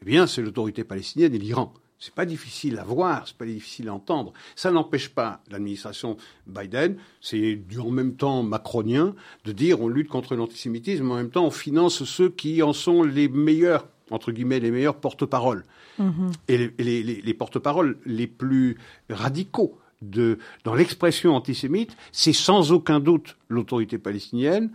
eh 0.00 0.04
bien, 0.04 0.26
c'est 0.26 0.42
l'autorité 0.42 0.84
palestinienne 0.84 1.34
et 1.34 1.38
l'Iran. 1.38 1.72
C'est 1.98 2.14
pas 2.14 2.26
difficile 2.26 2.80
à 2.80 2.84
voir, 2.84 3.28
c'est 3.28 3.36
pas 3.36 3.46
difficile 3.46 3.88
à 3.88 3.94
entendre. 3.94 4.32
Ça 4.56 4.72
n'empêche 4.72 5.10
pas 5.10 5.40
l'administration 5.48 6.16
Biden, 6.48 6.96
c'est 7.20 7.54
du 7.54 7.78
en 7.78 7.90
même 7.90 8.16
temps 8.16 8.42
macronien, 8.42 9.14
de 9.44 9.52
dire 9.52 9.80
on 9.80 9.86
lutte 9.86 10.08
contre 10.08 10.34
l'antisémitisme, 10.34 11.08
en 11.12 11.14
même 11.14 11.30
temps 11.30 11.46
on 11.46 11.52
finance 11.52 12.02
ceux 12.02 12.28
qui 12.28 12.60
en 12.60 12.72
sont 12.72 13.04
les 13.04 13.28
meilleurs, 13.28 13.86
entre 14.12 14.32
guillemets, 14.32 14.60
les 14.60 14.70
meilleurs 14.70 14.96
porte-paroles. 14.96 15.64
Mm-hmm. 16.00 16.32
Et 16.48 16.72
les, 16.78 17.02
les 17.02 17.34
porte-paroles 17.34 17.98
les 18.04 18.26
plus 18.26 18.78
radicaux 19.10 19.78
de, 20.02 20.38
dans 20.64 20.74
l'expression 20.74 21.34
antisémite, 21.34 21.96
c'est 22.10 22.32
sans 22.32 22.72
aucun 22.72 23.00
doute 23.00 23.36
l'autorité 23.48 23.98
palestinienne, 23.98 24.70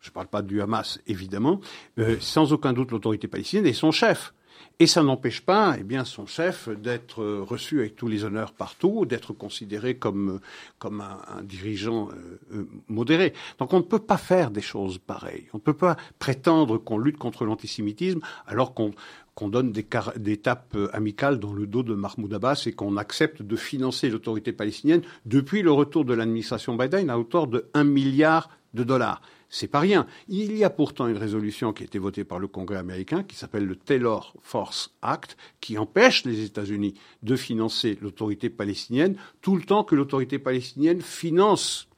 je 0.00 0.10
ne 0.10 0.12
parle 0.12 0.28
pas 0.28 0.42
du 0.42 0.62
Hamas 0.62 1.00
évidemment, 1.06 1.60
euh, 1.98 2.16
sans 2.20 2.52
aucun 2.52 2.72
doute 2.72 2.92
l'autorité 2.92 3.28
palestinienne 3.28 3.66
et 3.66 3.72
son 3.72 3.90
chef. 3.90 4.32
Et 4.80 4.86
ça 4.86 5.02
n'empêche 5.02 5.40
pas, 5.40 5.74
eh 5.76 5.82
bien, 5.82 6.04
son 6.04 6.26
chef 6.26 6.68
d'être 6.68 7.24
reçu 7.24 7.80
avec 7.80 7.96
tous 7.96 8.06
les 8.06 8.22
honneurs 8.22 8.52
partout, 8.52 9.06
d'être 9.06 9.32
considéré 9.32 9.96
comme 9.96 10.38
comme 10.78 11.00
un, 11.00 11.42
dirigeant 11.42 12.10
euh, 12.10 12.38
euh, 12.54 12.68
modéré. 12.86 13.32
Donc 13.58 13.72
on 13.72 13.78
ne 13.78 13.84
peut 13.84 13.98
pas 13.98 14.18
faire 14.18 14.52
des 14.52 14.60
choses 14.60 14.98
pareilles. 14.98 15.48
On 15.52 15.56
ne 15.56 15.62
peut 15.62 15.72
pas 15.72 15.96
prétendre 16.20 16.78
qu'on 16.78 16.98
lutte 16.98 17.18
contre 17.18 17.44
l'antisémitisme 17.44 18.20
alors 18.46 18.72
qu'on 18.72 18.92
qu'on 19.34 19.48
donne 19.48 19.70
des, 19.70 19.86
des, 20.16 20.36
tapes 20.36 20.76
amicales 20.92 21.38
dans 21.38 21.52
le 21.52 21.68
dos 21.68 21.84
de 21.84 21.94
Mahmoud 21.94 22.34
Abbas 22.34 22.64
et 22.66 22.72
qu'on 22.72 22.96
accepte 22.96 23.40
de 23.40 23.54
financer 23.54 24.10
l'autorité 24.10 24.52
palestinienne 24.52 25.02
depuis 25.26 25.62
le 25.62 25.70
retour 25.70 26.04
de 26.04 26.12
l'administration 26.12 26.74
Biden 26.74 27.08
à 27.08 27.18
hauteur 27.18 27.46
de 27.46 27.68
1 27.74 27.84
milliard 27.84 28.50
de 28.74 28.82
dollars. 28.82 29.22
C'est 29.50 29.68
pas 29.68 29.80
rien. 29.80 30.06
Il 30.28 30.56
y 30.56 30.64
a 30.64 30.70
pourtant 30.70 31.06
une 31.08 31.16
résolution 31.16 31.72
qui 31.72 31.82
a 31.82 31.86
été 31.86 31.98
votée 31.98 32.24
par 32.24 32.38
le 32.38 32.48
Congrès 32.48 32.76
américain 32.76 33.22
qui 33.22 33.34
s'appelle 33.34 33.64
le 33.64 33.76
Taylor 33.76 34.34
Force 34.42 34.94
Act 35.00 35.36
qui 35.60 35.78
empêche 35.78 36.24
les 36.24 36.44
États-Unis 36.44 36.94
de 37.22 37.34
financer 37.34 37.98
l'autorité 38.02 38.50
palestinienne 38.50 39.16
tout 39.40 39.56
le 39.56 39.62
temps 39.62 39.84
que 39.84 39.94
l'autorité 39.94 40.38
palestinienne 40.38 41.00
finance, 41.00 41.88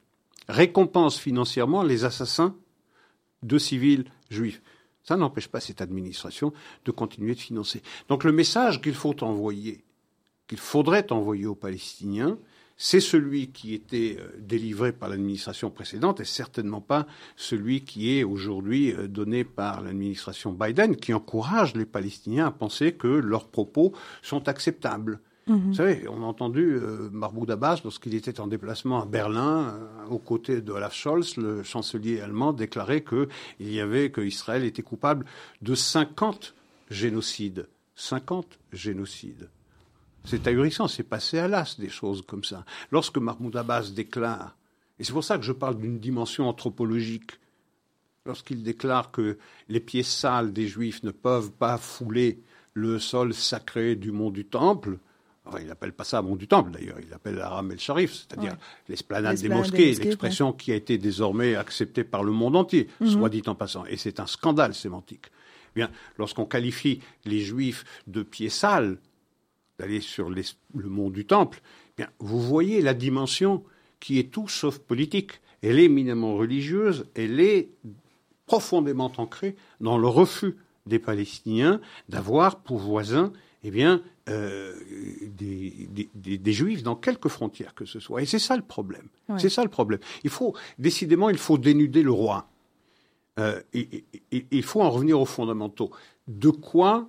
récompense 0.47 1.19
financièrement 1.19 1.83
les 1.83 2.05
assassins 2.05 2.55
de 3.43 3.57
civils 3.57 4.05
juifs. 4.29 4.61
Ça 5.03 5.17
n'empêche 5.17 5.47
pas 5.47 5.59
cette 5.59 5.81
administration 5.81 6.53
de 6.85 6.91
continuer 6.91 7.35
de 7.35 7.39
financer. 7.39 7.81
Donc 8.07 8.23
le 8.23 8.31
message 8.31 8.81
qu'il 8.81 8.93
faut 8.93 9.23
envoyer, 9.23 9.83
qu'il 10.47 10.59
faudrait 10.59 11.11
envoyer 11.11 11.47
aux 11.47 11.55
Palestiniens, 11.55 12.37
c'est 12.83 12.99
celui 12.99 13.51
qui 13.51 13.75
était 13.75 14.17
euh, 14.19 14.31
délivré 14.39 14.91
par 14.91 15.07
l'administration 15.07 15.69
précédente 15.69 16.19
et 16.19 16.25
certainement 16.25 16.81
pas 16.81 17.05
celui 17.35 17.83
qui 17.83 18.17
est 18.17 18.23
aujourd'hui 18.23 18.91
euh, 18.91 19.07
donné 19.07 19.43
par 19.43 19.81
l'administration 19.81 20.51
Biden, 20.51 20.95
qui 20.95 21.13
encourage 21.13 21.75
les 21.75 21.85
Palestiniens 21.85 22.47
à 22.47 22.51
penser 22.51 22.93
que 22.93 23.07
leurs 23.07 23.49
propos 23.49 23.93
sont 24.23 24.49
acceptables. 24.49 25.19
Mhm. 25.45 25.59
Vous 25.67 25.73
savez, 25.75 26.07
on 26.09 26.23
a 26.23 26.25
entendu 26.25 26.73
euh, 26.73 27.07
Mahmoud 27.11 27.51
Abbas, 27.51 27.81
lorsqu'il 27.83 28.15
était 28.15 28.39
en 28.39 28.47
déplacement 28.47 29.03
à 29.03 29.05
Berlin, 29.05 29.77
aux 30.09 30.17
côtés 30.17 30.61
de 30.61 30.71
Olaf 30.71 30.95
Scholz, 30.95 31.37
le 31.37 31.61
chancelier 31.61 32.19
allemand, 32.19 32.51
déclarer 32.51 33.03
qu'il 33.03 33.27
y 33.59 33.79
avait, 33.79 34.09
que 34.09 34.21
Israël 34.21 34.63
était 34.63 34.81
coupable 34.81 35.27
de 35.61 35.75
50 35.75 36.55
génocides. 36.89 37.67
50 37.93 38.57
génocides. 38.73 39.49
C'est 40.23 40.47
ahurissant, 40.47 40.87
c'est 40.87 41.03
passé 41.03 41.39
à 41.39 41.47
l'as 41.47 41.79
des 41.79 41.89
choses 41.89 42.21
comme 42.21 42.43
ça. 42.43 42.63
Lorsque 42.91 43.17
Mahmoud 43.17 43.55
Abbas 43.55 43.91
déclare, 43.95 44.55
et 44.99 45.03
c'est 45.03 45.13
pour 45.13 45.23
ça 45.23 45.37
que 45.37 45.43
je 45.43 45.51
parle 45.51 45.79
d'une 45.79 45.99
dimension 45.99 46.47
anthropologique, 46.47 47.31
lorsqu'il 48.25 48.63
déclare 48.63 49.11
que 49.11 49.37
les 49.67 49.79
pieds 49.79 50.03
sales 50.03 50.53
des 50.53 50.67
Juifs 50.67 51.03
ne 51.03 51.11
peuvent 51.11 51.51
pas 51.51 51.77
fouler 51.77 52.39
le 52.73 52.99
sol 52.99 53.33
sacré 53.33 53.95
du 53.95 54.11
mont 54.11 54.29
du 54.29 54.45
Temple, 54.45 54.97
enfin, 55.45 55.57
il 55.59 55.67
n'appelle 55.67 55.91
pas 55.91 56.03
ça 56.03 56.21
mont 56.21 56.35
du 56.35 56.47
Temple 56.47 56.71
d'ailleurs, 56.71 56.99
il 57.01 57.09
l'appelle 57.09 57.39
Aram 57.41 57.71
el-Sharif, 57.71 58.13
c'est-à-dire 58.13 58.55
l'esplanade 58.87 59.37
des 59.37 59.49
mosquées, 59.49 59.93
l'expression 59.95 60.53
qui 60.53 60.71
a 60.71 60.75
été 60.75 60.97
désormais 60.97 61.55
acceptée 61.55 62.03
par 62.03 62.23
le 62.23 62.31
monde 62.31 62.55
entier, 62.55 62.87
mhm. 62.99 63.09
soit 63.09 63.29
dit 63.29 63.43
en 63.47 63.55
passant. 63.55 63.85
Et 63.85 63.97
c'est 63.97 64.19
un 64.19 64.27
scandale 64.27 64.73
sémantique. 64.73 65.25
Eh 65.75 65.79
bien, 65.79 65.89
lorsqu'on 66.17 66.45
qualifie 66.45 67.01
les 67.25 67.39
Juifs 67.39 67.85
de 68.07 68.23
pieds 68.23 68.49
sales, 68.49 68.97
d'aller 69.81 69.99
sur 69.99 70.29
le 70.29 70.43
mont 70.89 71.09
du 71.09 71.25
Temple, 71.25 71.59
eh 71.89 72.03
bien, 72.03 72.09
vous 72.19 72.39
voyez 72.39 72.81
la 72.81 72.93
dimension 72.93 73.63
qui 73.99 74.19
est 74.19 74.31
tout 74.31 74.47
sauf 74.47 74.77
politique. 74.77 75.41
Elle 75.63 75.79
est 75.79 75.85
éminemment 75.85 76.35
religieuse, 76.35 77.05
elle 77.15 77.39
est 77.39 77.69
profondément 78.45 79.11
ancrée 79.17 79.55
dans 79.79 79.97
le 79.97 80.07
refus 80.07 80.55
des 80.85 80.99
Palestiniens 80.99 81.81
d'avoir 82.09 82.59
pour 82.59 82.77
voisins 82.77 83.31
eh 83.63 83.71
bien, 83.71 84.01
euh, 84.29 84.73
des, 85.37 86.09
des, 86.15 86.53
juifs 86.53 86.81
dans 86.81 86.95
quelques 86.95 87.27
frontières 87.27 87.75
que 87.75 87.85
ce 87.85 87.99
soit. 87.99 88.21
Et 88.21 88.25
c'est 88.25 88.39
ça 88.39 88.55
le 88.55 88.63
problème. 88.63 89.07
C'est 89.37 89.49
ça 89.49 89.63
le 89.63 89.69
problème. 89.69 89.99
Il 90.23 90.29
faut, 90.29 90.55
décidément, 90.79 91.29
il 91.29 91.37
faut 91.37 91.57
dénuder 91.57 92.01
le 92.01 92.11
roi. 92.11 92.49
Euh, 93.39 93.61
et, 93.73 94.03
il 94.31 94.63
faut 94.63 94.81
en 94.81 94.89
revenir 94.89 95.19
aux 95.19 95.25
fondamentaux. 95.25 95.91
De 96.27 96.49
quoi 96.49 97.07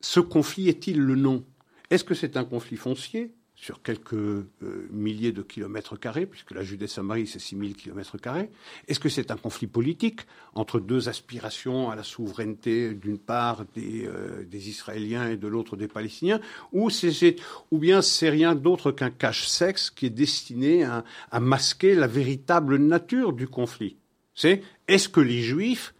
ce 0.00 0.20
conflit 0.20 0.68
est-il 0.68 1.00
le 1.00 1.14
nom? 1.14 1.44
Est-ce 1.90 2.04
que 2.04 2.14
c'est 2.14 2.36
un 2.36 2.44
conflit 2.44 2.76
foncier 2.76 3.34
sur 3.54 3.82
quelques 3.82 4.14
euh, 4.14 4.46
milliers 4.90 5.32
de 5.32 5.42
kilomètres 5.42 5.96
carrés, 5.96 6.24
puisque 6.24 6.52
la 6.52 6.62
Judée-Samarie, 6.62 7.26
c'est 7.26 7.38
6000 7.38 7.76
kilomètres 7.76 8.16
carrés? 8.16 8.48
Est-ce 8.88 9.00
que 9.00 9.10
c'est 9.10 9.30
un 9.30 9.36
conflit 9.36 9.66
politique 9.66 10.20
entre 10.54 10.80
deux 10.80 11.10
aspirations 11.10 11.90
à 11.90 11.96
la 11.96 12.02
souveraineté, 12.02 12.94
d'une 12.94 13.18
part 13.18 13.66
des, 13.74 14.06
euh, 14.06 14.46
Israéliens 14.52 15.28
et 15.28 15.36
de 15.36 15.46
l'autre 15.46 15.76
des 15.76 15.88
Palestiniens? 15.88 16.40
Ou, 16.72 16.88
bien 17.72 18.00
c'est 18.00 18.30
rien 18.30 18.54
d'autre 18.54 18.92
qu'un 18.92 19.10
cache-sexe 19.10 19.90
qui 19.90 20.06
est 20.06 20.10
destiné 20.10 20.84
à, 20.84 21.04
à 21.30 21.40
masquer 21.40 21.94
la 21.94 22.06
véritable 22.06 22.76
nature 22.76 23.34
du 23.34 23.46
conflit? 23.46 23.98
C'est 24.34 24.62
est-ce 24.88 25.10
que 25.10 25.20
les 25.20 25.42
Juifs, 25.42 25.92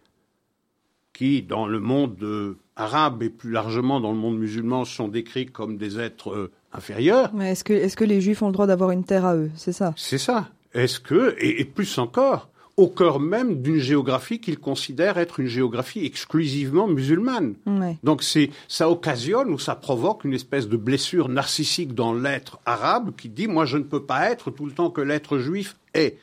qui, 1.13 1.43
dans 1.43 1.67
le 1.67 1.79
monde 1.79 2.57
arabes 2.81 3.23
et 3.23 3.29
plus 3.29 3.51
largement 3.51 3.99
dans 3.99 4.11
le 4.11 4.17
monde 4.17 4.37
musulman 4.37 4.85
sont 4.85 5.07
décrits 5.07 5.45
comme 5.45 5.77
des 5.77 5.99
êtres 5.99 6.31
euh, 6.31 6.51
inférieurs. 6.73 7.31
Mais 7.33 7.51
est-ce 7.51 7.63
que, 7.63 8.03
les 8.03 8.21
juifs 8.21 8.41
ont 8.41 8.47
le 8.47 8.53
droit 8.53 8.67
d'avoir 8.67 8.91
une 8.91 9.03
terre 9.03 9.25
à 9.25 9.35
eux? 9.35 9.51
C'est 9.55 9.71
ça 9.71 9.93
C'est 9.95 10.17
ça. 10.17 10.49
Est-ce 10.73 10.99
que, 10.99 11.35
et, 11.39 11.63
plus 11.65 11.97
encore, 11.97 12.49
au 12.77 12.87
cœur 12.87 13.19
même 13.19 13.61
d'une 13.61 13.77
géographie 13.77 14.39
qu'ils 14.39 14.57
considèrent 14.57 15.17
être 15.17 15.39
une 15.39 15.47
géographie 15.47 16.05
exclusivement 16.05 16.87
musulmane. 16.87 17.55
Donc 18.01 18.23
c'est 18.23 18.49
ça 18.69 18.89
occasionne 18.89 19.49
ou 19.49 19.59
ça 19.59 19.75
provoque 19.75 20.23
une 20.23 20.33
espèce 20.33 20.69
de 20.69 20.77
blessure 20.77 21.27
narcissique 21.27 21.93
dans 21.93 22.13
l'être 22.13 22.59
arabe 22.65 23.11
qui 23.15 23.27
dit 23.27 23.47
moi 23.47 23.65
je 23.65 23.77
ne 23.77 23.83
peux 23.83 24.03
pas 24.03 24.31
être 24.31 24.49
tout 24.49 24.65
le 24.65 24.71
temps 24.71 24.89
que 24.89 25.01
l'être 25.01 25.37
juif 25.37 25.75
est. 25.93 26.17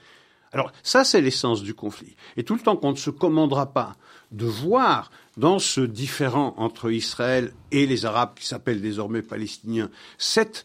Alors 0.52 0.72
ça 0.82 1.04
c'est 1.04 1.20
l'essence 1.20 1.62
du 1.62 1.74
conflit. 1.74 2.16
Et 2.36 2.44
tout 2.44 2.54
le 2.54 2.60
temps 2.60 2.76
qu'on 2.76 2.92
ne 2.92 2.96
se 2.96 3.10
commandera 3.10 3.72
pas 3.72 3.96
de 4.32 4.46
voir 4.46 5.10
dans 5.36 5.58
ce 5.58 5.80
différent 5.80 6.54
entre 6.56 6.90
Israël 6.90 7.52
et 7.70 7.86
les 7.86 8.06
Arabes 8.06 8.34
qui 8.36 8.46
s'appellent 8.46 8.82
désormais 8.82 9.22
Palestiniens, 9.22 9.90
cette 10.18 10.64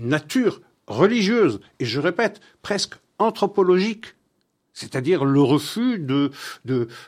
nature 0.00 0.60
religieuse, 0.86 1.60
et 1.78 1.84
je 1.84 2.00
répète, 2.00 2.40
presque 2.62 2.94
anthropologique, 3.18 4.14
c'est-à-dire 4.74 5.24
le 5.24 5.40
refus 5.40 5.98
de, 5.98 6.30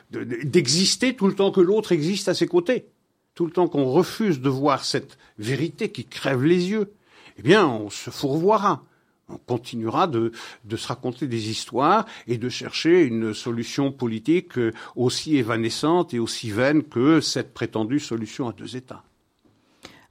d'exister 0.09 1.15
tout 1.15 1.27
le 1.27 1.35
temps 1.35 1.51
que 1.51 1.61
l'autre 1.61 1.91
existe 1.91 2.29
à 2.29 2.33
ses 2.33 2.47
côtés, 2.47 2.85
tout 3.33 3.45
le 3.45 3.51
temps 3.51 3.67
qu'on 3.67 3.85
refuse 3.85 4.39
de 4.39 4.49
voir 4.49 4.85
cette 4.85 5.17
vérité 5.37 5.91
qui 5.91 6.05
crève 6.05 6.43
les 6.43 6.69
yeux, 6.69 6.93
eh 7.37 7.41
bien, 7.41 7.67
on 7.67 7.89
se 7.89 8.09
fourvoiera 8.09 8.83
on 9.29 9.37
continuera 9.37 10.07
de, 10.07 10.31
se 10.75 10.87
raconter 10.87 11.27
des 11.27 11.49
histoires 11.49 12.05
et 12.27 12.37
de 12.37 12.49
chercher 12.49 13.03
une 13.03 13.33
solution 13.33 13.91
politique 13.91 14.57
euh, 14.57 14.71
aussi 14.95 15.37
évanescente 15.37 16.13
et 16.13 16.19
aussi 16.19 16.51
vaine 16.51 16.83
que 16.83 17.21
cette 17.21 17.53
prétendue 17.53 17.99
solution 17.99 18.47
à 18.47 18.53
deux 18.53 18.75
États. 18.75 19.03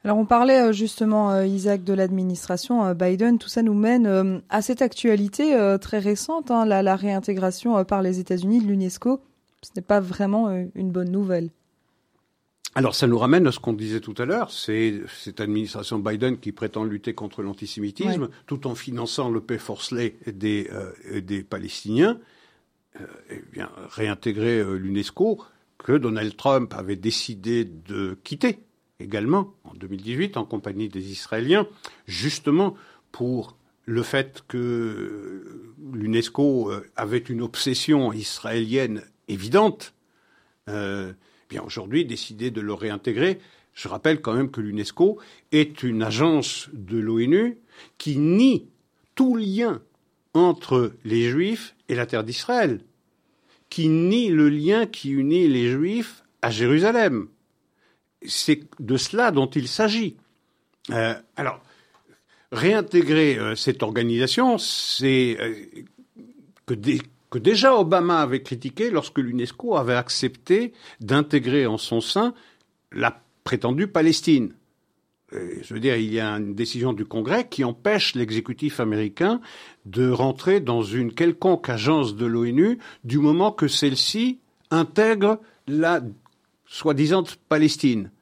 Alors 0.05 0.19
on 0.19 0.27
parlait 0.27 0.61
euh, 0.61 0.73
justement, 0.73 1.31
euh, 1.31 1.47
Isaac, 1.47 1.85
de 1.85 1.93
l'administration 1.93 2.93
Biden. 2.93 3.39
Tout 3.39 3.49
ça 3.49 3.63
nous 3.63 3.75
mène 3.75 4.43
à 4.51 4.63
cette 4.63 4.83
actualité 4.83 5.57
très 5.81 5.99
récente, 5.99 6.51
hein, 6.51 6.65
la, 6.67 6.97
réintégration 6.97 7.85
par 7.85 8.03
les 8.03 8.19
États-Unis 8.19 8.61
de 8.61 8.67
l'UNESCO. 8.67 9.21
Ce 9.63 9.71
n'est 9.77 9.83
pas 9.83 10.01
vraiment 10.01 10.51
une 10.75 10.91
bonne 10.91 11.11
nouvelle. 11.11 11.51
Alors 12.75 12.95
ça 12.95 13.07
nous 13.07 13.19
ramène 13.19 13.47
à 13.47 13.53
ce 13.53 13.61
qu'on 13.61 13.73
disait 13.73 14.01
tout 14.01 14.15
à 14.19 14.25
l'heure, 14.25 14.51
c'est 14.51 15.03
cette 15.23 15.41
administration 15.41 15.99
Biden 15.99 16.39
qui 16.39 16.51
prétend 16.51 16.85
lutter 16.85 17.15
contre 17.15 17.43
l'antisémitisme 17.43 18.29
tout 18.47 18.67
en 18.67 18.75
finançant 18.75 19.31
le 19.31 19.41
paix 19.41 19.59
forcelé 19.59 20.17
des, 20.27 20.69
euh, 20.73 21.21
des 21.21 21.45
Palestiniens, 21.45 22.19
euh, 23.01 23.07
et 23.31 23.43
bien 23.53 23.71
réintégrer 23.91 24.59
euh, 24.59 24.75
l'UNESCO 24.75 25.41
que 25.79 25.93
Donald 25.93 26.37
Trump 26.37 26.75
avait 26.75 26.97
décidé 26.97 27.65
de 27.65 28.19
quitter 28.25 28.59
également 29.01 29.55
en 29.65 29.75
2018 29.75 30.37
en 30.37 30.45
compagnie 30.45 30.89
des 30.89 31.11
Israéliens, 31.13 31.67
justement 32.07 32.75
pour 33.13 33.57
le 33.87 34.03
fait 34.03 34.43
que 34.49 35.73
l'UNESCO 35.93 36.71
euh, 36.71 36.91
avait 36.97 37.19
une 37.19 37.43
obsession 37.43 38.13
israélienne 38.13 39.03
évidente, 39.29 39.95
euh, 40.69 41.13
bien 41.49 41.63
aujourd'hui 41.63 42.05
décidé 42.05 42.51
de 42.51 42.61
le 42.61 42.75
réintégrer. 42.75 43.39
Je 43.75 43.89
rappelle 43.89 44.21
quand 44.21 44.35
même 44.35 44.51
que 44.51 44.61
l'UNESCO 44.61 45.19
est 45.53 45.83
une 45.83 46.03
agence 46.03 46.69
de 46.73 46.99
l'ONU 46.99 47.59
qui 47.99 48.19
nie 48.19 48.69
tout 49.15 49.37
lien 49.37 49.83
entre 50.33 50.95
les 51.05 51.29
Juifs 51.29 51.75
et 51.89 51.95
la 51.95 52.07
terre 52.07 52.25
d'Israël, 52.25 52.81
qui 53.71 53.89
nie 53.89 54.29
le 54.29 54.49
lien 54.49 54.87
qui 54.87 55.11
unit 55.11 55.49
les 55.49 55.71
Juifs 55.71 56.25
à 56.43 56.51
Jérusalem. 56.51 57.29
C'est 58.27 58.63
de 58.81 58.97
cela 58.97 59.31
dont 59.31 59.49
il 59.49 59.69
s'agit. 59.69 60.17
Euh, 60.91 61.15
alors, 61.37 61.63
réintégrer 62.53 63.39
euh, 63.39 63.55
cette 63.55 63.83
organisation, 63.83 64.59
c'est 64.59 65.37
euh, 65.41 65.55
que, 66.67 66.75
que, 67.35 67.39
déjà 67.41 67.75
Obama 67.75 68.21
avait 68.21 68.43
critiqué 68.43 68.91
lorsque 68.91 69.19
l'UNESCO 69.19 69.77
avait 69.77 69.95
accepté 69.95 70.73
d'intégrer 71.01 71.67
en 71.67 71.79
son 71.79 72.01
sein 72.01 72.33
la 72.93 73.21
prétendue 73.43 73.89
Palestine. 73.89 74.55
je 75.33 75.75
veux 75.75 75.81
dire, 75.81 75.97
il 75.97 76.15
y 76.15 76.21
a 76.21 76.29
une 76.37 76.55
décision 76.55 76.93
du 76.93 77.05
Congrès 77.05 77.49
qui 77.49 77.65
empêche 77.65 78.15
l'exécutif 78.15 78.79
américain 78.79 79.41
de 79.85 80.09
rentrer 80.09 80.61
dans 80.61 80.83
une 80.83 81.13
quelconque 81.13 81.69
agence 81.69 82.15
de 82.15 82.25
l'ONU 82.25 82.79
du 83.03 83.19
moment 83.19 83.51
que 83.51 83.67
celle-ci 83.67 84.39
intègre 84.71 85.41
la 85.67 86.03
soi-disant 86.67 87.25
Palestine. 87.49 88.13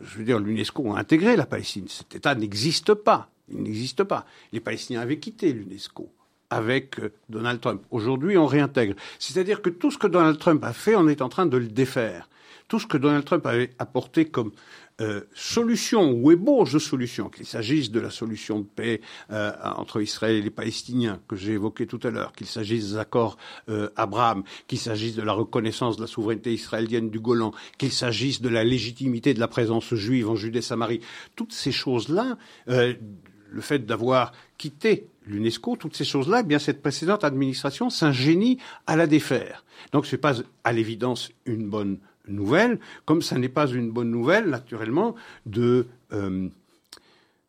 Je 0.00 0.18
veux 0.18 0.24
dire, 0.24 0.38
l'UNESCO 0.38 0.94
a 0.94 0.98
intégré 1.00 1.34
la 1.34 1.46
Palestine. 1.46 1.88
Cet 1.88 2.14
État 2.14 2.36
n'existe 2.36 2.94
pas. 2.94 3.30
Il 3.48 3.62
n'existe 3.62 4.04
pas. 4.04 4.26
Les 4.52 4.60
Palestiniens 4.60 5.00
avaient 5.00 5.18
quitté 5.18 5.52
l'UNESCO 5.52 6.08
avec 6.52 6.98
euh, 7.00 7.12
Donald 7.28 7.60
Trump. 7.60 7.82
Aujourd'hui, 7.90 8.36
on 8.36 8.46
réintègre. 8.46 8.94
C'est-à-dire 9.18 9.62
que 9.62 9.70
tout 9.70 9.90
ce 9.90 9.98
que 9.98 10.06
Donald 10.06 10.38
Trump 10.38 10.62
a 10.64 10.72
fait, 10.72 10.94
on 10.94 11.08
est 11.08 11.22
en 11.22 11.28
train 11.28 11.46
de 11.46 11.56
le 11.56 11.66
défaire. 11.66 12.28
Tout 12.68 12.78
ce 12.78 12.86
que 12.86 12.96
Donald 12.96 13.24
Trump 13.24 13.44
avait 13.46 13.70
apporté 13.78 14.26
comme 14.26 14.52
euh, 15.00 15.22
solution 15.34 16.12
ou 16.12 16.30
ébauche 16.30 16.74
de 16.74 16.78
solution, 16.78 17.30
qu'il 17.30 17.46
s'agisse 17.46 17.90
de 17.90 17.98
la 17.98 18.10
solution 18.10 18.60
de 18.60 18.66
paix 18.66 19.00
euh, 19.30 19.50
entre 19.76 20.02
Israël 20.02 20.36
et 20.36 20.42
les 20.42 20.50
Palestiniens 20.50 21.18
que 21.26 21.34
j'ai 21.34 21.52
évoqué 21.52 21.86
tout 21.86 21.98
à 22.02 22.10
l'heure, 22.10 22.32
qu'il 22.32 22.46
s'agisse 22.46 22.92
des 22.92 22.98
accords 22.98 23.38
euh, 23.70 23.88
Abraham, 23.96 24.44
qu'il 24.68 24.78
s'agisse 24.78 25.16
de 25.16 25.22
la 25.22 25.32
reconnaissance 25.32 25.96
de 25.96 26.02
la 26.02 26.06
souveraineté 26.06 26.52
israélienne 26.52 27.08
du 27.08 27.20
Golan, 27.20 27.52
qu'il 27.78 27.90
s'agisse 27.90 28.42
de 28.42 28.50
la 28.50 28.64
légitimité 28.64 29.32
de 29.32 29.40
la 29.40 29.48
présence 29.48 29.94
juive 29.94 30.28
en 30.28 30.36
Judée-Samarie, 30.36 31.00
toutes 31.36 31.52
ces 31.52 31.72
choses-là, 31.72 32.36
le 33.52 33.60
fait 33.60 33.84
d'avoir 33.84 34.32
quitté 34.58 35.06
l'UNESCO, 35.26 35.76
toutes 35.76 35.96
ces 35.96 36.04
choses-là, 36.04 36.40
eh 36.40 36.42
bien 36.42 36.58
cette 36.58 36.82
précédente 36.82 37.24
administration 37.24 37.90
s'ingénie 37.90 38.58
à 38.86 38.96
la 38.96 39.06
défaire. 39.06 39.64
Donc 39.92 40.06
ce 40.06 40.16
n'est 40.16 40.20
pas 40.20 40.36
à 40.64 40.72
l'évidence 40.72 41.30
une 41.44 41.68
bonne 41.68 41.98
nouvelle, 42.26 42.78
comme 43.04 43.22
ça 43.22 43.38
n'est 43.38 43.48
pas 43.48 43.68
une 43.68 43.90
bonne 43.90 44.10
nouvelle, 44.10 44.46
naturellement, 44.46 45.14
de, 45.46 45.86
euh, 46.12 46.48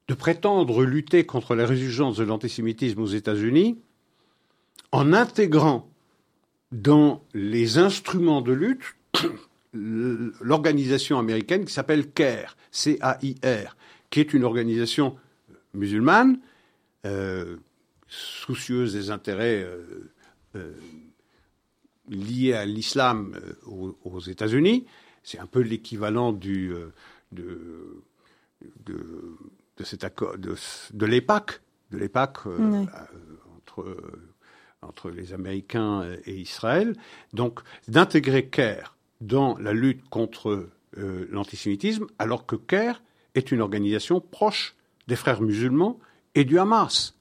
de 0.08 0.14
prétendre 0.14 0.84
lutter 0.84 1.26
contre 1.26 1.56
la 1.56 1.66
résurgence 1.66 2.18
de 2.18 2.24
l'antisémitisme 2.24 3.02
aux 3.02 3.08
États-Unis 3.08 3.80
en 4.92 5.14
intégrant 5.14 5.90
dans 6.72 7.24
les 7.34 7.78
instruments 7.78 8.42
de 8.42 8.52
lutte 8.52 8.96
l'organisation 9.74 11.18
américaine 11.18 11.66
qui 11.66 11.74
s'appelle 11.74 12.12
CAIR, 12.12 12.58
C-A-I-R, 12.72 13.76
qui 14.10 14.20
est 14.20 14.34
une 14.34 14.44
organisation 14.44 15.16
musulmane, 15.74 16.40
euh, 17.06 17.58
soucieuse 18.08 18.94
des 18.94 19.10
intérêts 19.10 19.68
euh, 20.56 20.74
lié 22.10 22.54
à 22.54 22.66
l'islam 22.66 23.36
euh, 23.36 23.94
aux, 24.04 24.20
États-Unis. 24.20 24.86
C'est 25.24 25.40
un 25.40 25.46
peu 25.46 25.62
l'équivalent 25.62 26.34
du 26.34 26.74
euh, 26.74 26.92
de, 27.32 28.04
de, 28.86 29.38
de, 29.78 29.84
cet 29.84 30.04
accord 30.04 30.38
de, 30.38 30.56
de 30.94 31.06
l'EPAC, 31.06 31.62
de 31.92 31.98
l'EPAC 31.98 32.46
euh, 32.46 32.86
entre 33.58 33.98
entre 34.82 35.10
les 35.10 35.34
Américains 35.34 36.06
et 36.26 36.36
Israël. 36.36 36.96
Donc 37.32 37.62
d'intégrer 37.88 38.48
CAIR 38.48 38.98
dans 39.22 39.58
la 39.58 39.72
lutte 39.72 40.08
contre 40.10 40.68
l'antisémitisme, 40.98 42.06
alors 42.20 42.46
que 42.46 42.58
CAIR 42.58 43.02
est 43.34 43.52
une 43.52 43.62
organisation 43.62 44.20
proche 44.20 44.76
des 45.08 45.16
frères 45.16 45.42
musulmans 45.42 46.00
et 46.36 46.46
du 46.46 46.60
Hamas 46.60 47.14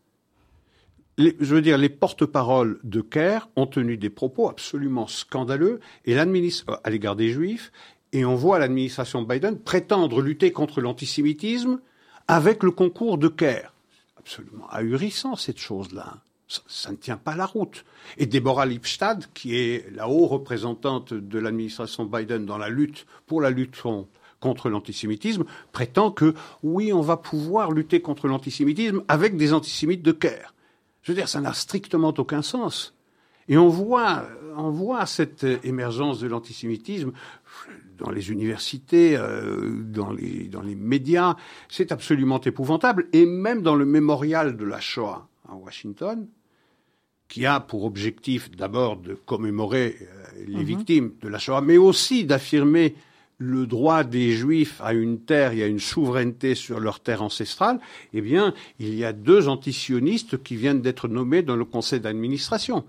je 1.19 1.55
veux 1.55 1.63
dire, 1.63 1.79
les 1.79 1.89
porte-paroles 1.89 2.81
de 2.85 3.01
Caire 3.01 3.49
ont 3.57 3.67
tenu 3.67 3.97
des 3.97 4.11
propos 4.11 4.49
absolument 4.49 5.07
scandaleux 5.07 5.81
et 6.05 6.17
euh, 6.17 6.77
à 6.85 6.91
l'égard 6.91 7.17
des 7.17 7.31
Juifs, 7.31 7.73
et 8.13 8.25
on 8.25 8.35
voit 8.35 8.59
l'administration 8.59 9.23
Biden 9.23 9.59
prétendre 9.59 10.21
lutter 10.21 10.53
contre 10.53 10.81
l'antisémitisme 10.81 11.81
avec 12.29 12.63
le 12.63 12.71
concours 12.71 13.19
de 13.19 13.29
Caire. 13.29 13.75
Absolument 14.19 14.69
ahurissant 14.71 15.37
cette 15.37 15.59
chose-là. 15.59 16.19
Ça, 16.67 16.91
ne 16.91 16.97
tient 16.97 17.17
pas 17.17 17.35
la 17.35 17.47
route. 17.47 17.87
Et 18.19 18.27
Deborah 18.27 18.67
Lipstadt, 18.67 19.31
qui 19.33 19.57
est 19.57 19.91
la 19.91 20.07
haute 20.07 20.27
représentante 20.27 21.15
de 21.15 21.39
l'administration 21.39 22.05
Biden 22.05 22.45
dans 22.45 22.59
la 22.59 22.69
lutte 22.69 23.07
pour 23.27 23.41
la 23.41 23.49
lutte 23.49 23.75
contre 23.75 24.07
l'antisémitisme, 24.69 25.45
prétend 25.73 26.11
que 26.11 26.35
oui, 26.63 26.93
on 26.93 27.01
va 27.01 27.17
pouvoir 27.17 27.73
lutter 27.73 28.01
contre 28.01 28.29
l'antisémitisme 28.29 29.03
avec 29.09 29.37
des 29.37 29.53
antisémites 29.53 30.03
de 30.03 30.13
Caire. 30.13 30.55
Je 31.03 31.13
veux 31.13 31.17
dire, 31.17 31.29
ça 31.29 31.41
n'a 31.41 31.53
strictement 31.53 32.15
aucun 32.17 32.43
sens. 32.43 32.95
Et 33.49 33.57
on 33.57 33.69
voit, 33.69 34.25
on 34.57 34.71
voit 34.71 35.05
cette 35.07 35.45
émergence 35.65 36.21
de 36.21 36.29
l'antisémitisme 36.29 37.13
dans 37.99 38.11
les 38.11 38.31
universités, 38.31 39.17
euh, 39.17 39.83
dans, 39.85 40.13
les, 40.13 40.49
dans 40.49 40.63
les 40.63 40.75
médias. 40.75 41.37
C'est 41.69 41.93
absolument 41.93 42.41
épouvantable. 42.41 43.09
Et 43.13 43.27
même 43.27 43.63
dans 43.63 43.75
le 43.75 43.85
mémorial 43.85 44.57
de 44.57 44.65
la 44.65 44.81
Shoah 44.81 45.29
à 45.49 45.55
Washington, 45.55 46.29
qui 47.29 47.47
a 47.47 47.61
pour 47.61 47.85
objectif 47.85 48.51
d'abord 48.51 48.97
de 48.97 49.15
commémorer 49.15 49.97
euh, 50.01 50.45
les 50.47 50.59
mhm. 50.59 50.65
victimes 50.65 51.13
de 51.21 51.29
la 51.29 51.39
Shoah, 51.39 51.63
mais 51.63 51.79
aussi 51.79 52.25
d'affirmer 52.25 52.95
le 53.43 53.67
droit 53.67 54.05
des 54.05 54.33
Juifs 54.33 54.81
à 54.81 54.93
une 54.93 55.21
terre 55.21 55.53
et 55.53 55.65
à 55.65 55.67
une 55.67 55.81
souveraineté 55.81 56.55
sur 56.55 56.79
leur 56.79 57.01
terre 57.01 57.23
ancestrale, 57.23 57.81
eh 58.13 58.21
bien, 58.21 58.55
il 58.79 58.95
y 58.95 59.05
a 59.05 59.13
deux 59.13 59.49
antisionistes 59.49 60.43
qui 60.43 60.55
viennent 60.55 60.81
d'être 60.81 61.09
nommés 61.09 61.43
dans 61.43 61.57
le 61.57 61.65
conseil 61.65 62.01
d'administration. 62.01 62.85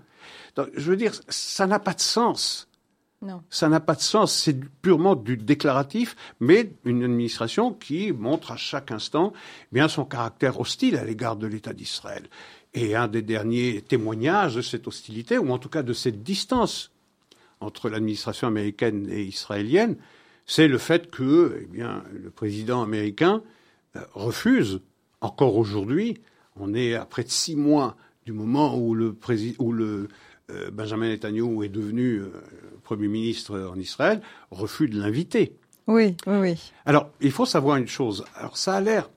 je 0.56 0.90
veux 0.90 0.96
dire, 0.96 1.12
ça 1.28 1.66
n'a 1.66 1.80
pas 1.80 1.94
de 1.94 2.00
sens. 2.00 2.68
Non. 3.20 3.42
Ça 3.50 3.68
n'a 3.68 3.80
pas 3.80 3.94
de 3.94 4.00
sens. 4.00 4.32
C'est 4.32 4.56
purement 4.82 5.16
du 5.16 5.36
déclaratif, 5.36 6.14
mais 6.40 6.70
une 6.84 7.02
administration 7.02 7.72
qui 7.72 8.12
montre 8.12 8.52
à 8.52 8.56
chaque 8.56 8.92
instant 8.92 9.32
eh 9.72 9.74
bien 9.74 9.88
son 9.88 10.04
caractère 10.04 10.60
hostile 10.60 10.96
à 10.96 11.04
l'égard 11.04 11.36
de 11.36 11.46
l'État 11.46 11.72
d'Israël. 11.72 12.24
Et 12.74 12.94
un 12.94 13.08
des 13.08 13.22
derniers 13.22 13.82
témoignages 13.82 14.56
de 14.56 14.62
cette 14.62 14.86
hostilité, 14.86 15.38
ou 15.38 15.50
en 15.50 15.58
tout 15.58 15.68
cas 15.68 15.82
de 15.82 15.92
cette 15.92 16.22
distance 16.22 16.92
entre 17.60 17.88
l'administration 17.88 18.46
américaine 18.46 19.08
et 19.10 19.22
israélienne, 19.24 19.96
c'est 20.46 20.68
le 20.68 20.78
fait 20.78 21.10
que 21.10 21.58
eh 21.62 21.66
bien, 21.66 22.04
le 22.12 22.30
président 22.30 22.82
américain 22.82 23.42
euh, 23.96 24.00
refuse, 24.12 24.80
encore 25.20 25.56
aujourd'hui, 25.56 26.18
on 26.56 26.74
est 26.74 26.94
à 26.94 27.04
près 27.04 27.24
de 27.24 27.30
six 27.30 27.56
mois 27.56 27.96
du 28.26 28.32
moment 28.32 28.76
où 28.76 28.94
le, 28.94 29.16
où 29.58 29.72
le 29.72 30.08
euh, 30.50 30.70
Benjamin 30.70 31.08
Netanyahu 31.08 31.64
est 31.64 31.68
devenu 31.68 32.18
euh, 32.18 32.30
Premier 32.82 33.08
ministre 33.08 33.58
en 33.60 33.78
Israël, 33.78 34.20
refuse 34.50 34.90
de 34.90 35.00
l'inviter. 35.00 35.56
Oui, 35.86 36.16
oui, 36.26 36.36
oui. 36.36 36.72
Alors, 36.86 37.10
il 37.20 37.30
faut 37.30 37.46
savoir 37.46 37.76
une 37.76 37.88
chose. 37.88 38.24
Alors, 38.36 38.56
ça 38.56 38.74
a 38.74 38.80
l'air, 38.80 39.10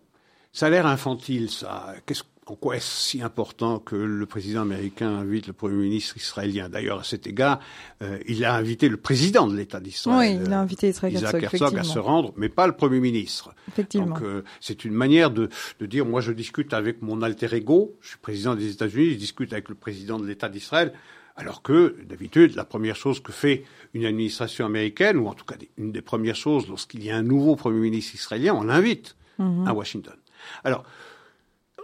ça 0.53 0.67
a 0.67 0.69
l'air 0.69 0.85
infantile, 0.85 1.49
ça. 1.49 1.93
Qu'est-ce 2.05 2.23
en 2.49 2.55
quoi 2.55 2.77
est-ce 2.77 2.89
si 2.89 3.21
important 3.21 3.79
que 3.79 3.95
le 3.95 4.25
président 4.25 4.61
américain 4.61 5.09
invite 5.09 5.47
le 5.47 5.53
Premier 5.53 5.75
ministre 5.75 6.15
israélien? 6.15 6.69
D'ailleurs, 6.69 7.01
à 7.01 7.03
cet 7.03 7.27
égard, 7.27 7.59
euh, 8.01 8.19
il 8.25 8.45
a 8.45 8.55
invité 8.55 8.87
le 8.87 8.95
président 8.95 9.47
de 9.47 9.55
l'État 9.55 9.81
d'Israël, 9.81 10.37
oui, 10.37 10.45
il 10.45 10.53
a 10.53 10.59
invité 10.61 10.87
Israël 10.87 11.13
Isaac 11.13 11.43
Herzog, 11.43 11.77
à 11.77 11.83
se 11.83 11.99
rendre, 11.99 12.33
mais 12.37 12.47
pas 12.47 12.65
le 12.65 12.73
Premier 12.73 13.01
ministre. 13.01 13.53
Effectivement. 13.67 14.07
Donc, 14.07 14.21
euh, 14.21 14.43
c'est 14.61 14.85
une 14.85 14.93
manière 14.93 15.29
de, 15.29 15.49
de, 15.79 15.85
dire, 15.85 16.05
moi, 16.05 16.21
je 16.21 16.31
discute 16.31 16.73
avec 16.73 17.01
mon 17.01 17.21
alter 17.21 17.53
ego, 17.53 17.97
je 17.99 18.09
suis 18.09 18.17
président 18.17 18.55
des 18.55 18.71
États-Unis, 18.71 19.11
je 19.11 19.17
discute 19.17 19.51
avec 19.51 19.67
le 19.67 19.75
président 19.75 20.17
de 20.17 20.25
l'État 20.25 20.47
d'Israël, 20.47 20.93
alors 21.35 21.61
que, 21.61 21.97
d'habitude, 22.07 22.55
la 22.55 22.65
première 22.65 22.95
chose 22.95 23.19
que 23.19 23.33
fait 23.33 23.65
une 23.93 24.05
administration 24.05 24.65
américaine, 24.65 25.17
ou 25.17 25.27
en 25.27 25.33
tout 25.33 25.45
cas 25.45 25.55
une 25.77 25.91
des 25.91 26.01
premières 26.01 26.35
choses 26.35 26.67
lorsqu'il 26.69 27.03
y 27.03 27.11
a 27.11 27.17
un 27.17 27.23
nouveau 27.23 27.57
Premier 27.57 27.79
ministre 27.79 28.15
israélien, 28.15 28.55
on 28.55 28.63
l'invite 28.63 29.17
mhm. 29.37 29.67
à 29.67 29.73
Washington. 29.73 30.15
Alors, 30.63 30.85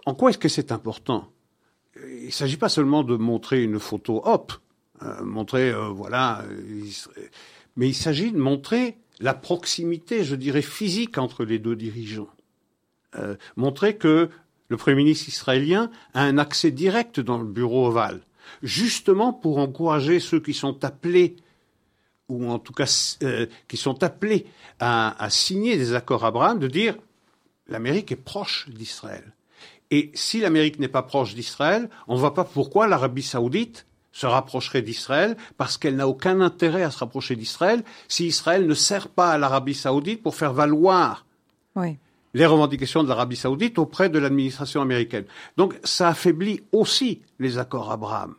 en 0.05 0.15
quoi 0.15 0.29
est-ce 0.29 0.37
que 0.37 0.49
c'est 0.49 0.71
important? 0.71 1.31
Il 1.95 2.25
ne 2.25 2.31
s'agit 2.31 2.57
pas 2.57 2.69
seulement 2.69 3.03
de 3.03 3.15
montrer 3.15 3.63
une 3.63 3.79
photo 3.79 4.21
hop, 4.25 4.53
euh, 5.03 5.23
montrer, 5.23 5.71
euh, 5.71 5.89
voilà, 5.89 6.41
euh, 6.41 6.83
mais 7.75 7.89
il 7.89 7.93
s'agit 7.93 8.31
de 8.31 8.37
montrer 8.37 8.97
la 9.19 9.33
proximité, 9.33 10.23
je 10.23 10.35
dirais, 10.35 10.61
physique 10.61 11.17
entre 11.17 11.45
les 11.45 11.59
deux 11.59 11.75
dirigeants. 11.75 12.29
Montrer 13.55 13.95
que 13.97 14.31
le 14.69 14.77
Premier 14.77 14.95
ministre 14.95 15.29
israélien 15.29 15.91
a 16.15 16.23
un 16.23 16.39
accès 16.39 16.71
direct 16.71 17.19
dans 17.19 17.37
le 17.37 17.45
bureau 17.45 17.85
ovale, 17.85 18.21
justement 18.63 19.33
pour 19.33 19.59
encourager 19.59 20.19
ceux 20.19 20.39
qui 20.39 20.55
sont 20.55 20.83
appelés, 20.83 21.35
ou 22.27 22.49
en 22.49 22.57
tout 22.57 22.73
cas 22.73 22.85
qui 23.67 23.77
sont 23.77 24.01
appelés 24.01 24.47
à, 24.79 25.23
à 25.23 25.29
signer 25.29 25.77
des 25.77 25.93
accords 25.93 26.25
Abraham, 26.25 26.57
de 26.57 26.67
dire 26.67 26.95
l'Amérique 27.67 28.11
est 28.11 28.15
proche 28.15 28.67
d'Israël. 28.67 29.35
Et 29.93 30.09
si 30.15 30.39
l'Amérique 30.39 30.79
n'est 30.79 30.87
pas 30.87 31.03
proche 31.03 31.35
d'Israël, 31.35 31.87
on 32.07 32.15
ne 32.15 32.19
voit 32.19 32.33
pas 32.33 32.45
pourquoi 32.45 32.87
l'Arabie 32.87 33.21
saoudite 33.21 33.85
se 34.11 34.25
rapprocherait 34.25 34.81
d'Israël, 34.81 35.37
parce 35.55 35.77
qu'elle 35.77 35.97
n'a 35.97 36.07
aucun 36.07 36.41
intérêt 36.41 36.81
à 36.81 36.89
se 36.89 36.97
rapprocher 36.97 37.35
d'Israël 37.35 37.83
si 38.07 38.25
Israël 38.25 38.65
ne 38.65 38.73
sert 38.73 39.07
pas 39.07 39.29
à 39.29 39.37
l'Arabie 39.37 39.75
saoudite 39.75 40.23
pour 40.23 40.33
faire 40.33 40.51
valoir 40.51 41.27
les 42.33 42.45
revendications 42.47 43.03
de 43.03 43.09
l'Arabie 43.09 43.35
saoudite 43.35 43.77
auprès 43.77 44.09
de 44.09 44.17
l'administration 44.17 44.81
américaine. 44.81 45.25
Donc 45.57 45.79
ça 45.83 46.07
affaiblit 46.07 46.61
aussi 46.71 47.21
les 47.37 47.59
accords 47.59 47.91
Abraham. 47.91 48.33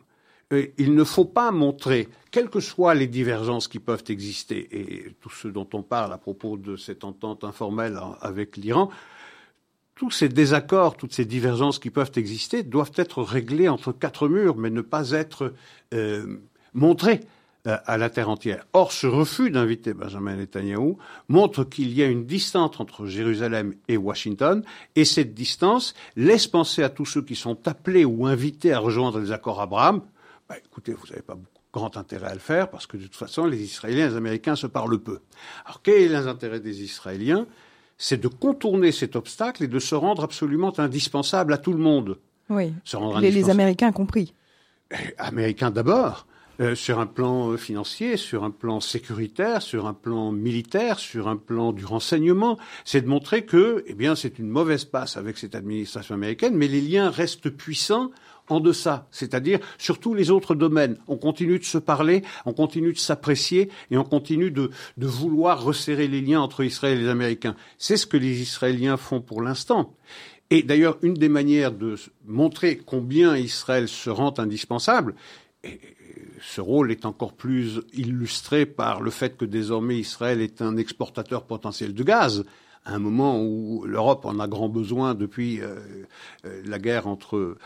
il 0.77 0.93
ne 0.93 1.05
faut 1.05 1.23
pas 1.23 1.51
montrer, 1.51 2.09
quelles 2.31 2.49
que 2.49 2.59
soient 2.59 2.95
les 2.95 3.07
divergences 3.07 3.69
qui 3.69 3.79
peuvent 3.79 4.03
exister, 4.09 4.67
et 4.71 5.15
tout 5.21 5.29
ce 5.29 5.47
dont 5.47 5.69
on 5.71 5.83
parle 5.83 6.11
à 6.11 6.17
propos 6.17 6.57
de 6.57 6.75
cette 6.75 7.05
entente 7.05 7.45
informelle 7.45 7.97
avec 8.19 8.57
l'Iran, 8.57 8.89
tous 9.95 10.11
ces 10.11 10.29
désaccords, 10.29 10.97
toutes 10.97 11.13
ces 11.13 11.25
divergences 11.25 11.79
qui 11.79 11.89
peuvent 11.89 12.11
exister 12.15 12.63
doivent 12.63 12.91
être 12.95 13.23
réglés 13.23 13.69
entre 13.69 13.91
quatre 13.91 14.27
murs, 14.27 14.57
mais 14.57 14.69
ne 14.69 14.81
pas 14.81 15.11
être 15.11 15.53
euh, 15.93 16.41
montrés 16.73 17.21
euh, 17.65 17.77
à 17.85 17.97
la 17.97 18.09
terre 18.09 18.29
entière. 18.29 18.65
Or, 18.73 18.91
ce 18.91 19.07
refus 19.07 19.49
d'inviter 19.49 19.93
Benjamin 19.93 20.35
Netanyahu 20.35 20.97
montre 21.29 21.63
qu'il 21.63 21.93
y 21.93 22.03
a 22.03 22.07
une 22.07 22.25
distance 22.25 22.79
entre 22.79 23.05
Jérusalem 23.05 23.73
et 23.87 23.95
Washington, 23.95 24.63
et 24.95 25.05
cette 25.05 25.33
distance 25.33 25.95
laisse 26.17 26.47
penser 26.47 26.83
à 26.83 26.89
tous 26.89 27.05
ceux 27.05 27.21
qui 27.21 27.35
sont 27.35 27.67
appelés 27.67 28.05
ou 28.05 28.27
invités 28.27 28.73
à 28.73 28.79
rejoindre 28.79 29.19
les 29.19 29.31
accords 29.31 29.61
Abraham, 29.61 30.01
bah, 30.47 30.55
écoutez, 30.63 30.93
vous 30.93 31.07
n'avez 31.07 31.21
pas 31.21 31.37
grand 31.73 31.97
intérêt 31.97 32.27
à 32.27 32.33
le 32.33 32.39
faire 32.39 32.69
parce 32.69 32.87
que 32.87 32.97
de 32.97 33.03
toute 33.03 33.15
façon, 33.15 33.45
les 33.45 33.61
Israéliens 33.61 34.05
et 34.05 34.09
les 34.09 34.15
Américains 34.15 34.55
se 34.55 34.67
parlent 34.67 34.99
peu. 34.99 35.19
Alors, 35.65 35.81
quel 35.81 36.01
est 36.03 36.07
l'intérêt 36.07 36.59
des 36.59 36.83
Israéliens? 36.83 37.47
C'est 37.97 38.19
de 38.19 38.27
contourner 38.27 38.91
cet 38.91 39.15
obstacle 39.15 39.63
et 39.63 39.67
de 39.67 39.79
se 39.79 39.95
rendre 39.95 40.23
absolument 40.23 40.77
indispensable 40.79 41.53
à 41.53 41.57
tout 41.57 41.73
le 41.73 41.79
monde. 41.79 42.17
Oui. 42.49 42.73
les, 43.21 43.49
Américains 43.49 43.91
compris. 43.91 44.33
Eh, 44.91 44.95
Américains 45.17 45.71
d'abord. 45.71 46.27
Euh, 46.61 46.73
sur 46.73 46.99
un 46.99 47.05
plan 47.05 47.51
euh, 47.51 47.57
financier, 47.57 48.15
sur 48.15 48.45
un 48.45 48.51
plan 48.51 48.79
sécuritaire, 48.79 49.61
sur 49.61 49.87
un 49.87 49.93
plan 49.93 50.31
militaire, 50.31 50.99
sur 50.99 51.27
un 51.27 51.35
plan 51.35 51.73
du 51.73 51.83
renseignement, 51.83 52.57
c'est 52.85 53.01
de 53.01 53.07
montrer 53.07 53.43
que, 53.43 53.83
eh 53.87 53.93
bien, 53.93 54.15
c'est 54.15 54.39
une 54.39 54.47
mauvaise 54.47 54.85
passe 54.85 55.17
avec 55.17 55.37
cette 55.37 55.53
administration 55.53 56.15
américaine, 56.15 56.55
mais 56.55 56.69
les 56.69 56.79
liens 56.79 57.09
restent 57.09 57.49
puissants 57.49 58.09
en 58.49 58.59
deçà, 58.59 59.07
c'est-à-dire 59.11 59.59
sur 59.77 59.99
tous 59.99 60.13
les 60.13 60.31
autres 60.31 60.55
domaines. 60.55 60.97
On 61.07 61.17
continue 61.17 61.59
de 61.59 61.63
se 61.63 61.77
parler, 61.77 62.23
on 62.45 62.53
continue 62.53 62.93
de 62.93 62.97
s'apprécier 62.97 63.69
et 63.91 63.97
on 63.97 64.03
continue 64.03 64.51
de, 64.51 64.69
vouloir 64.97 65.63
resserrer 65.63 66.07
les 66.07 66.21
liens 66.21 66.41
entre 66.41 66.63
Israël 66.63 66.97
et 66.97 67.01
les 67.01 67.09
Américains. 67.09 67.55
C'est 67.77 67.97
ce 67.97 68.05
que 68.05 68.17
les 68.17 68.41
Israéliens 68.41 68.97
font 68.97 69.21
pour 69.21 69.41
l'instant. 69.41 69.95
Et 70.49 70.61
d'ailleurs, 70.61 70.97
une 71.01 71.15
des 71.15 71.29
manières 71.29 71.71
de 71.71 71.95
montrer 72.25 72.77
combien 72.77 73.35
Israël 73.35 73.87
se 73.87 74.09
rend 74.09 74.33
indispensable, 74.37 75.15
ce 76.41 76.61
rôle 76.61 76.91
est 76.91 77.05
encore 77.05 77.33
plus 77.33 77.81
illustré 77.93 78.65
par 78.65 79.01
le 79.01 79.09
fait 79.09 79.37
que 79.37 79.45
désormais 79.45 79.97
Israël 79.97 80.41
est 80.41 80.61
un 80.61 80.77
exportateur 80.77 81.45
potentiel 81.45 81.93
de 81.93 82.03
gaz, 82.03 82.45
à 82.85 82.93
un 82.93 82.99
moment 82.99 83.41
où 83.41 83.83
l'Europe 83.85 84.25
en 84.25 84.39
a 84.39 84.47
grand 84.47 84.69
besoin 84.69 85.15
depuis 85.15 85.61
euh, 85.61 85.75
euh, 86.45 86.61
la 86.65 86.77
guerre 86.77 87.07
entre 87.07 87.57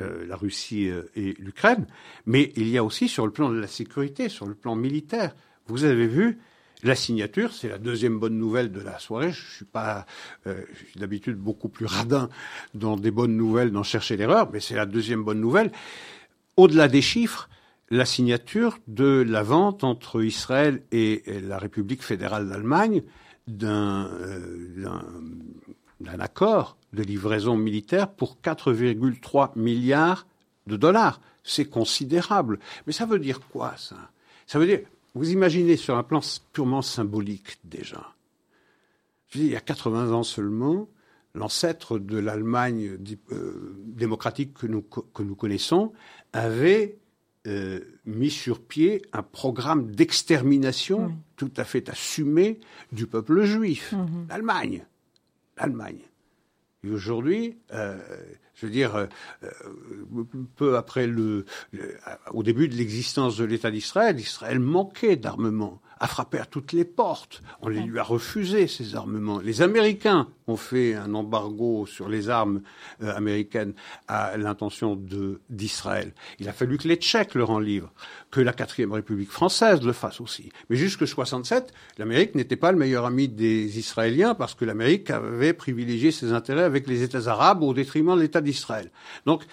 euh, 0.00 0.26
la 0.26 0.36
Russie 0.36 0.88
euh, 0.88 1.02
et 1.14 1.34
l'Ukraine, 1.38 1.86
mais 2.26 2.52
il 2.56 2.68
y 2.68 2.78
a 2.78 2.84
aussi 2.84 3.08
sur 3.08 3.26
le 3.26 3.32
plan 3.32 3.50
de 3.50 3.58
la 3.58 3.66
sécurité, 3.66 4.28
sur 4.28 4.46
le 4.46 4.54
plan 4.54 4.76
militaire. 4.76 5.34
Vous 5.66 5.84
avez 5.84 6.06
vu 6.06 6.38
la 6.82 6.94
signature, 6.94 7.52
c'est 7.52 7.68
la 7.68 7.78
deuxième 7.78 8.18
bonne 8.18 8.38
nouvelle 8.38 8.72
de 8.72 8.80
la 8.80 8.98
soirée. 8.98 9.32
Je 9.32 9.56
suis 9.56 9.64
pas, 9.64 10.06
euh, 10.46 10.62
d'habitude 10.96 11.36
beaucoup 11.36 11.68
plus 11.68 11.86
radin 11.86 12.28
dans 12.74 12.96
des 12.96 13.10
bonnes 13.10 13.36
nouvelles, 13.36 13.70
dans 13.70 13.82
chercher 13.82 14.16
l'erreur, 14.16 14.50
mais 14.52 14.60
c'est 14.60 14.76
la 14.76 14.86
deuxième 14.86 15.22
bonne 15.22 15.40
nouvelle. 15.40 15.72
Au-delà 16.56 16.88
des 16.88 17.02
chiffres, 17.02 17.48
la 17.90 18.04
signature 18.04 18.78
de 18.86 19.24
la 19.26 19.42
vente 19.42 19.84
entre 19.84 20.22
Israël 20.22 20.82
et 20.92 21.22
la 21.42 21.58
République 21.58 22.02
fédérale 22.02 22.48
d'Allemagne 22.48 23.02
d'un 23.48 24.08
d'un 26.00 26.20
accord 26.20 26.76
de 26.92 27.02
livraison 27.02 27.56
militaire 27.56 28.10
pour 28.10 28.38
4,3 28.42 29.50
milliards 29.56 30.26
de 30.66 30.76
dollars. 30.76 31.20
C'est 31.44 31.66
considérable. 31.66 32.58
Mais 32.86 32.92
ça 32.92 33.06
veut 33.06 33.18
dire 33.18 33.40
quoi, 33.40 33.74
ça? 33.76 33.96
Ça 34.46 34.58
veut 34.58 34.66
dire, 34.66 34.80
vous 35.14 35.30
imaginez 35.30 35.76
sur 35.76 35.96
un 35.96 36.02
plan 36.02 36.20
purement 36.52 36.82
symbolique 36.82 37.58
déjà. 37.64 38.14
Je 39.28 39.38
dis, 39.38 39.44
il 39.46 39.52
y 39.52 39.56
a 39.56 39.60
80 39.60 40.12
ans 40.12 40.22
seulement, 40.22 40.88
l'ancêtre 41.34 41.98
de 41.98 42.18
l'Allemagne 42.18 42.98
euh, 43.32 43.76
démocratique 43.86 44.54
que 44.54 44.66
nous, 44.66 44.82
que 44.82 45.22
nous 45.22 45.36
connaissons 45.36 45.92
avait 46.32 46.98
euh, 47.46 47.80
mis 48.04 48.30
sur 48.30 48.60
pied 48.60 49.02
un 49.12 49.22
programme 49.22 49.92
d'extermination 49.92 51.14
tout 51.36 51.52
à 51.56 51.64
fait 51.64 51.88
assumé 51.88 52.58
du 52.92 53.06
peuple 53.06 53.44
juif, 53.44 53.92
mmh 53.92 54.26
l'Allemagne. 54.28 54.84
Allemagne. 55.60 56.00
Et 56.82 56.90
aujourd'hui, 56.90 57.58
euh, 57.72 57.98
je 58.54 58.66
veux 58.66 58.72
dire, 58.72 58.96
euh, 58.96 59.06
peu 60.56 60.76
après 60.76 61.06
le, 61.06 61.44
au 62.32 62.42
début 62.42 62.68
de 62.68 62.74
l'existence 62.74 63.36
de 63.36 63.44
l'État 63.44 63.70
d'Israël, 63.70 64.18
Israël 64.18 64.58
manquait 64.58 65.16
d'armement 65.16 65.80
a 66.00 66.06
frappé 66.06 66.38
à 66.38 66.46
toutes 66.46 66.72
les 66.72 66.86
portes. 66.86 67.42
On 67.60 67.68
les 67.68 67.80
lui 67.80 67.98
a 67.98 68.02
refusé, 68.02 68.66
ces 68.66 68.96
armements. 68.96 69.38
Les 69.38 69.60
Américains 69.60 70.28
ont 70.46 70.56
fait 70.56 70.94
un 70.94 71.14
embargo 71.14 71.84
sur 71.86 72.08
les 72.08 72.30
armes 72.30 72.62
euh, 73.02 73.14
américaines 73.14 73.74
à 74.08 74.38
l'intention 74.38 74.98
d'Israël. 75.50 76.12
Il 76.38 76.48
a 76.48 76.54
fallu 76.54 76.78
que 76.78 76.88
les 76.88 76.96
Tchèques 76.96 77.34
le 77.34 77.44
rendent 77.44 77.66
libre, 77.66 77.92
que 78.30 78.40
la 78.40 78.54
quatrième 78.54 78.92
République 78.92 79.30
française 79.30 79.82
le 79.82 79.92
fasse 79.92 80.22
aussi. 80.22 80.50
Mais 80.70 80.76
jusque 80.76 81.06
67, 81.06 81.72
l'Amérique 81.98 82.34
n'était 82.34 82.56
pas 82.56 82.72
le 82.72 82.78
meilleur 82.78 83.04
ami 83.04 83.28
des 83.28 83.78
Israéliens 83.78 84.34
parce 84.34 84.54
que 84.54 84.64
l'Amérique 84.64 85.10
avait 85.10 85.52
privilégié 85.52 86.12
ses 86.12 86.32
intérêts 86.32 86.64
avec 86.64 86.86
les 86.86 87.02
États 87.02 87.28
arabes 87.28 87.62
au 87.62 87.74
détriment 87.74 88.16
de 88.16 88.22
l'État 88.22 88.40
d'Israël. 88.40 88.90
Donc, 89.26 89.44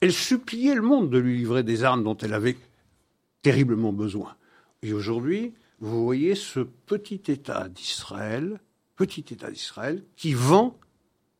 elle 0.00 0.12
suppliait 0.12 0.74
le 0.74 0.80
monde 0.80 1.10
de 1.10 1.18
lui 1.18 1.36
livrer 1.36 1.62
des 1.62 1.84
armes 1.84 2.02
dont 2.02 2.16
elle 2.16 2.32
avait 2.32 2.56
terriblement 3.42 3.92
besoin. 3.92 4.34
Et 4.82 4.94
aujourd'hui, 4.94 5.52
vous 5.80 6.04
voyez 6.04 6.34
ce 6.34 6.60
petit 6.60 7.22
État 7.28 7.68
d'Israël, 7.68 8.60
petit 8.96 9.24
État 9.30 9.50
d'Israël, 9.50 10.02
qui 10.16 10.34
vend 10.34 10.76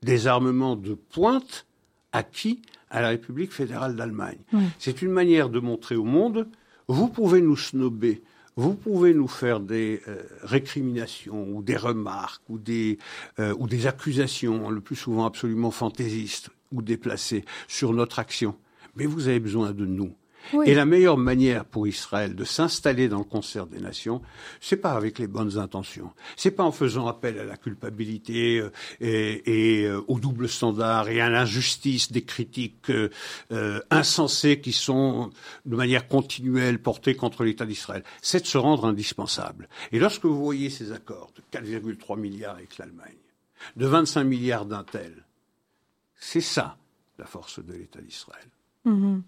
des 0.03 0.27
armements 0.27 0.77
de 0.77 0.95
pointe 0.95 1.67
à 2.13 2.23
qui? 2.23 2.63
À 2.93 3.01
la 3.01 3.11
République 3.11 3.53
fédérale 3.53 3.95
d'Allemagne. 3.95 4.39
C'est 4.81 5.01
une 5.01 5.13
manière 5.13 5.49
de 5.49 5.61
montrer 5.61 5.95
au 5.95 6.03
monde, 6.03 6.49
vous 6.89 7.09
pouvez 7.09 7.41
nous 7.41 7.57
snober, 7.57 8.21
vous 8.57 8.75
pouvez 8.75 9.15
nous 9.15 9.29
faire 9.29 9.61
des 9.61 10.03
euh, 10.09 10.23
récriminations 10.43 11.49
ou 11.51 11.63
des 11.63 11.77
remarques 11.77 12.43
ou 12.49 12.59
des, 12.59 12.99
euh, 13.39 13.55
ou 13.59 13.69
des 13.69 13.87
accusations, 13.87 14.71
le 14.71 14.81
plus 14.81 14.97
souvent 14.97 15.25
absolument 15.25 15.71
fantaisistes 15.71 16.51
ou 16.73 16.83
déplacées, 16.83 17.45
sur 17.69 17.93
notre 17.93 18.19
action. 18.19 18.57
Mais 18.97 19.07
vous 19.07 19.29
avez 19.29 19.39
besoin 19.39 19.71
de 19.71 19.87
nous. 19.87 20.13
Et 20.67 20.75
la 20.75 20.85
meilleure 20.85 21.17
manière 21.17 21.65
pour 21.65 21.87
Israël 21.87 22.35
de 22.35 22.45
s'installer 22.45 23.09
dans 23.09 23.19
le 23.19 23.25
concert 23.25 23.67
des 23.67 23.79
nations, 23.79 24.21
c'est 24.61 24.77
pas 24.77 24.93
avec 24.93 25.19
les 25.19 25.27
bonnes 25.27 25.59
intentions. 25.59 26.11
C'est 26.37 26.51
pas 26.51 26.65
en 26.65 26.73
faisant 26.73 27.07
appel 27.07 27.39
à 27.39 27.45
la 27.45 27.57
culpabilité 27.57 28.59
euh, 28.59 28.71
et, 29.01 29.85
euh, 29.85 30.03
au 30.09 30.19
double 30.19 30.49
standard 30.49 31.09
et 31.09 31.21
à 31.21 31.29
l'injustice 31.29 32.11
des 32.11 32.23
critiques 32.23 32.91
euh, 32.91 33.81
insensées 33.91 34.61
qui 34.61 34.73
sont 34.73 35.31
de 35.67 35.77
manière 35.77 36.09
continuelle 36.09 36.81
portées 36.81 37.15
contre 37.15 37.45
l'État 37.45 37.67
d'Israël. 37.67 38.03
C'est 38.23 38.41
de 38.41 38.47
se 38.47 38.59
rendre 38.59 38.87
indispensable. 38.87 39.69
Et 39.93 39.99
lorsque 39.99 40.25
vous 40.25 40.43
voyez 40.43 40.71
ces 40.71 40.93
accords 40.93 41.33
de 41.37 41.59
4,3 41.59 42.19
milliards 42.19 42.57
avec 42.57 42.79
l'Allemagne, 42.79 43.15
de 43.77 43.87
25 43.87 44.25
milliards 44.25 44.67
d'un 44.67 44.85
tel, 44.85 45.25
c'est 46.17 46.41
ça 46.41 46.77
la 47.19 47.27
force 47.27 47.65
de 47.65 47.73
l'État 47.75 48.01
d'Israël. 48.01 48.47
Mm-hmm. 48.87 49.21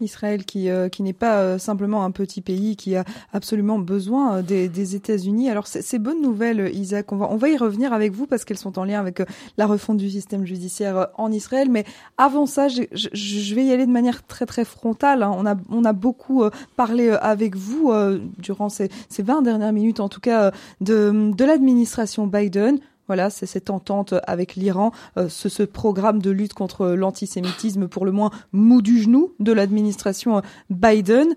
Israël 0.00 0.44
qui, 0.44 0.68
euh, 0.68 0.88
qui 0.88 1.02
n'est 1.02 1.12
pas 1.12 1.38
euh, 1.40 1.58
simplement 1.58 2.04
un 2.04 2.10
petit 2.10 2.40
pays 2.40 2.76
qui 2.76 2.96
a 2.96 3.04
absolument 3.32 3.78
besoin 3.78 4.36
euh, 4.36 4.42
des, 4.42 4.68
des 4.68 4.96
États-Unis. 4.96 5.50
Alors 5.50 5.66
c'est 5.66 5.98
bonnes 5.98 6.22
nouvelles, 6.22 6.70
Isaac. 6.74 7.12
On 7.12 7.16
va, 7.16 7.28
on 7.30 7.36
va 7.36 7.48
y 7.48 7.56
revenir 7.56 7.92
avec 7.92 8.12
vous 8.12 8.26
parce 8.26 8.44
qu'elles 8.44 8.58
sont 8.58 8.78
en 8.78 8.84
lien 8.84 9.00
avec 9.00 9.22
la 9.56 9.66
refonte 9.66 9.98
du 9.98 10.10
système 10.10 10.44
judiciaire 10.44 11.08
en 11.16 11.30
Israël. 11.32 11.68
Mais 11.70 11.84
avant 12.18 12.46
ça, 12.46 12.68
je, 12.68 12.82
je 12.92 13.54
vais 13.54 13.64
y 13.64 13.72
aller 13.72 13.86
de 13.86 13.92
manière 13.92 14.26
très 14.26 14.46
très 14.46 14.64
frontale. 14.64 15.22
Hein. 15.22 15.32
On, 15.36 15.46
a, 15.46 15.56
on 15.70 15.84
a 15.84 15.92
beaucoup 15.92 16.44
parlé 16.76 17.10
avec 17.10 17.56
vous 17.56 17.92
durant 18.38 18.68
ces, 18.68 18.88
ces 19.08 19.22
20 19.22 19.42
dernières 19.42 19.72
minutes, 19.72 20.00
en 20.00 20.08
tout 20.08 20.20
cas, 20.20 20.52
de, 20.80 21.32
de 21.34 21.44
l'administration 21.44 22.26
Biden. 22.26 22.78
Voilà, 23.10 23.28
c'est 23.28 23.46
cette 23.46 23.70
entente 23.70 24.14
avec 24.28 24.54
l'Iran, 24.54 24.92
euh, 25.16 25.28
ce, 25.28 25.64
programme 25.64 26.22
de 26.22 26.30
lutte 26.30 26.54
contre 26.54 26.90
l'antisémitisme 26.90 27.88
pour 27.88 28.04
le 28.04 28.12
moins 28.12 28.30
mou 28.52 28.82
du 28.82 29.02
genou 29.02 29.34
de 29.40 29.50
l'administration 29.50 30.38
euh, 30.38 30.40
Biden. 30.70 31.34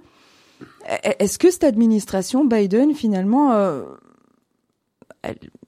E-, 0.61 0.65
e-, 0.93 1.15
est-ce 1.17 1.39
que 1.39 1.49
cette 1.49 1.63
administration 1.63 2.45
Biden, 2.45 2.93
finalement, 2.93 3.53
euh, 3.53 3.85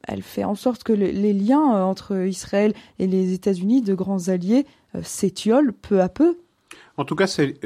elle, 0.03 0.22
fait 0.22 0.43
en 0.43 0.53
sorte 0.53 0.84
que 0.84 0.93
les 0.93 1.34
liens 1.34 1.84
entre 1.84 2.28
Israël 2.28 2.76
et 2.99 3.08
les 3.08 3.34
États-Unis, 3.34 3.82
de 3.82 3.95
grands 3.95 4.28
alliés, 4.28 4.68
s'étiolent 5.01 5.74
peu 5.74 6.01
à 6.01 6.10
peu? 6.10 6.38
En 6.97 7.06
tout 7.06 7.16
cas, 7.16 7.26
c'est 7.26 7.58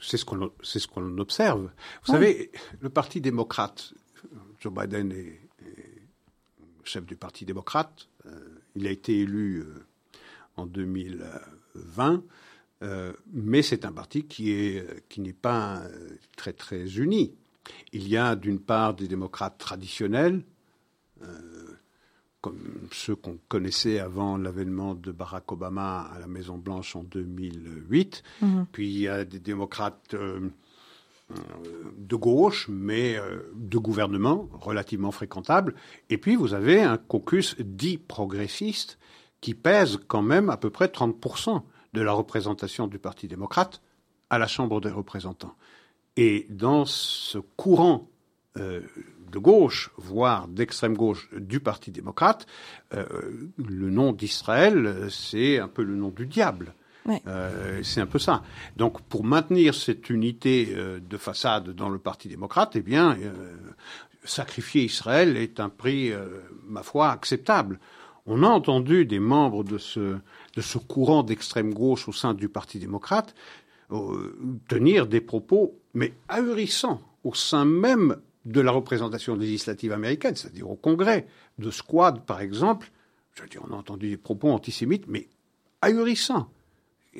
ce 0.00 0.24
qu'on 0.24 0.50
ce 0.60 0.88
qu'on 0.88 1.18
observe. 1.18 1.70
Vous 2.04 2.12
savez, 2.12 2.50
le 2.80 2.88
Parti 2.88 3.20
démocrate, 3.20 3.94
Joe 4.58 4.72
Biden 4.72 5.12
est 5.12 5.45
chef 6.88 7.04
du 7.04 7.16
Parti 7.16 7.44
démocrate. 7.44 8.08
Euh, 8.26 8.30
il 8.74 8.86
a 8.86 8.90
été 8.90 9.20
élu 9.20 9.60
euh, 9.60 9.84
en 10.56 10.66
2020, 10.66 12.22
euh, 12.82 13.12
mais 13.32 13.62
c'est 13.62 13.84
un 13.84 13.92
parti 13.92 14.24
qui 14.24 14.52
est 14.52 15.08
qui 15.08 15.20
n'est 15.20 15.32
pas 15.32 15.82
très 16.36 16.52
très 16.52 16.98
uni. 16.98 17.34
Il 17.92 18.08
y 18.08 18.16
a 18.16 18.36
d'une 18.36 18.60
part 18.60 18.94
des 18.94 19.08
démocrates 19.08 19.58
traditionnels, 19.58 20.42
comme 22.40 22.88
ceux 22.92 23.16
qu'on 23.16 23.38
connaissait 23.48 23.98
avant 23.98 24.36
l'avènement 24.36 24.94
de 24.94 25.10
Barack 25.10 25.50
Obama 25.50 26.02
à 26.02 26.20
la 26.20 26.28
Maison 26.28 26.58
Blanche 26.58 26.94
en 26.94 27.02
2008. 27.02 28.22
Mm-hmm. 28.42 28.66
Puis 28.70 28.88
il 28.88 28.98
y 28.98 29.08
a 29.08 29.24
des 29.24 29.40
démocrates 29.40 30.14
de 31.96 32.16
gauche, 32.16 32.68
mais 32.68 33.16
euh, 33.16 33.50
de 33.54 33.78
gouvernement 33.78 34.48
relativement 34.52 35.10
fréquentable. 35.10 35.74
Et 36.08 36.18
puis 36.18 36.36
vous 36.36 36.54
avez 36.54 36.82
un 36.82 36.98
caucus 36.98 37.56
dit 37.58 37.98
progressiste 37.98 38.98
qui 39.40 39.54
pèse 39.54 39.98
quand 40.06 40.22
même 40.22 40.50
à 40.50 40.56
peu 40.56 40.70
près 40.70 40.86
30% 40.86 41.62
de 41.92 42.00
la 42.00 42.12
représentation 42.12 42.86
du 42.86 42.98
Parti 42.98 43.26
démocrate 43.26 43.82
à 44.30 44.38
la 44.38 44.46
Chambre 44.46 44.80
des 44.80 44.90
représentants. 44.90 45.54
Et 46.16 46.46
dans 46.48 46.84
ce 46.84 47.38
courant 47.38 48.08
euh, 48.56 48.80
de 49.30 49.38
gauche, 49.38 49.90
voire 49.96 50.48
d'extrême 50.48 50.96
gauche 50.96 51.28
du 51.36 51.60
Parti 51.60 51.90
démocrate, 51.90 52.46
euh, 52.94 53.04
le 53.56 53.90
nom 53.90 54.12
d'Israël, 54.12 55.08
c'est 55.10 55.58
un 55.58 55.68
peu 55.68 55.82
le 55.82 55.96
nom 55.96 56.10
du 56.10 56.26
diable. 56.26 56.74
Euh, 57.26 57.80
c'est 57.82 58.00
un 58.00 58.06
peu 58.06 58.18
ça. 58.18 58.42
Donc, 58.76 59.00
pour 59.02 59.24
maintenir 59.24 59.74
cette 59.74 60.10
unité 60.10 60.68
euh, 60.70 61.00
de 61.00 61.16
façade 61.16 61.70
dans 61.70 61.88
le 61.88 61.98
Parti 61.98 62.28
démocrate, 62.28 62.72
eh 62.76 62.80
bien, 62.80 63.16
euh, 63.18 63.56
sacrifier 64.24 64.84
Israël 64.84 65.36
est 65.36 65.60
un 65.60 65.68
prix, 65.68 66.12
ma 66.66 66.82
foi, 66.82 67.10
acceptable. 67.10 67.78
On 68.26 68.42
a 68.42 68.48
entendu 68.48 69.06
des 69.06 69.20
membres 69.20 69.62
de 69.62 69.78
ce, 69.78 70.16
de 70.56 70.60
ce 70.60 70.78
courant 70.78 71.22
d'extrême 71.22 71.72
gauche 71.72 72.08
au 72.08 72.12
sein 72.12 72.34
du 72.34 72.48
Parti 72.48 72.78
démocrate 72.78 73.34
tenir 74.66 75.06
des 75.06 75.20
propos, 75.20 75.78
mais 75.94 76.12
ahurissants, 76.28 77.00
au 77.22 77.34
sein 77.34 77.64
même 77.64 78.16
de 78.44 78.60
la 78.60 78.72
représentation 78.72 79.36
législative 79.36 79.92
américaine, 79.92 80.34
c'est-à-dire 80.34 80.68
au 80.68 80.74
Congrès, 80.74 81.28
de 81.60 81.70
Squad, 81.70 82.24
par 82.24 82.40
exemple. 82.40 82.90
Je 83.34 83.42
veux 83.42 83.48
dire, 83.48 83.62
on 83.68 83.72
a 83.72 83.76
entendu 83.76 84.08
des 84.08 84.16
propos 84.16 84.50
antisémites, 84.50 85.04
mais 85.06 85.28
ahurissants 85.82 86.48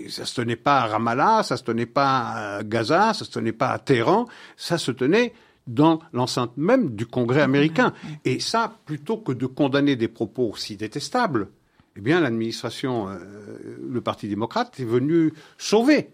ça 0.09 0.25
se 0.25 0.35
tenait 0.35 0.57
pas 0.57 0.81
à 0.81 0.87
Ramallah, 0.87 1.43
ça 1.43 1.57
se 1.57 1.63
tenait 1.65 1.87
pas 1.87 2.59
à 2.59 2.63
Gaza, 2.63 3.15
ça 3.15 3.25
se 3.25 3.31
tenait 3.31 3.53
pas 3.53 3.71
à 3.71 3.79
Téhéran, 3.79 4.27
ça 4.57 4.79
se 4.79 4.91
tenait 4.91 5.33
dans 5.67 6.01
l'enceinte 6.13 6.57
même 6.57 6.95
du 6.95 7.07
Congrès 7.07 7.43
américain. 7.43 7.93
Et 8.25 8.41
ça, 8.41 8.79
plutôt 8.85 9.19
que 9.19 9.33
de 9.33 9.47
condamner 9.47 9.97
des 9.97 10.09
propos 10.09 10.51
aussi 10.51 10.77
détestables, 10.77 11.49
eh 11.97 12.01
bien, 12.01 12.21
l'administration, 12.21 13.09
euh, 13.09 13.17
le 13.91 14.01
Parti 14.01 14.29
démocrate 14.29 14.79
est 14.79 14.85
venu 14.85 15.33
sauver 15.59 16.11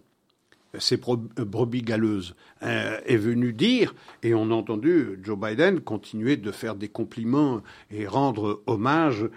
ces 0.78 0.96
brebis 0.96 1.82
galeuses, 1.82 2.34
euh, 2.62 2.98
est 3.04 3.16
venu 3.16 3.52
dire, 3.52 3.94
et 4.22 4.34
on 4.34 4.50
a 4.50 4.54
entendu 4.54 5.18
Joe 5.22 5.38
Biden 5.38 5.80
continuer 5.80 6.36
de 6.36 6.50
faire 6.50 6.74
des 6.76 6.88
compliments 6.88 7.60
et 7.90 8.06
rendre 8.06 8.62
hommage 8.66 9.28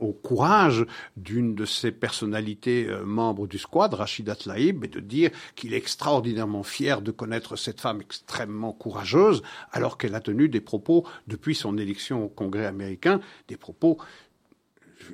au 0.00 0.12
courage 0.12 0.86
d'une 1.16 1.54
de 1.54 1.66
ses 1.66 1.92
personnalités 1.92 2.86
euh, 2.88 3.04
membres 3.04 3.46
du 3.46 3.58
squad, 3.58 3.92
Rachida 3.92 4.34
Tlaib, 4.34 4.84
et 4.84 4.88
de 4.88 5.00
dire 5.00 5.30
qu'il 5.54 5.74
est 5.74 5.76
extraordinairement 5.76 6.62
fier 6.62 7.02
de 7.02 7.10
connaître 7.10 7.56
cette 7.56 7.80
femme 7.80 8.00
extrêmement 8.00 8.72
courageuse, 8.72 9.42
alors 9.72 9.98
qu'elle 9.98 10.14
a 10.14 10.20
tenu 10.20 10.48
des 10.48 10.60
propos, 10.60 11.06
depuis 11.26 11.54
son 11.54 11.76
élection 11.76 12.24
au 12.24 12.28
Congrès 12.28 12.66
américain, 12.66 13.20
des 13.48 13.56
propos 13.56 13.98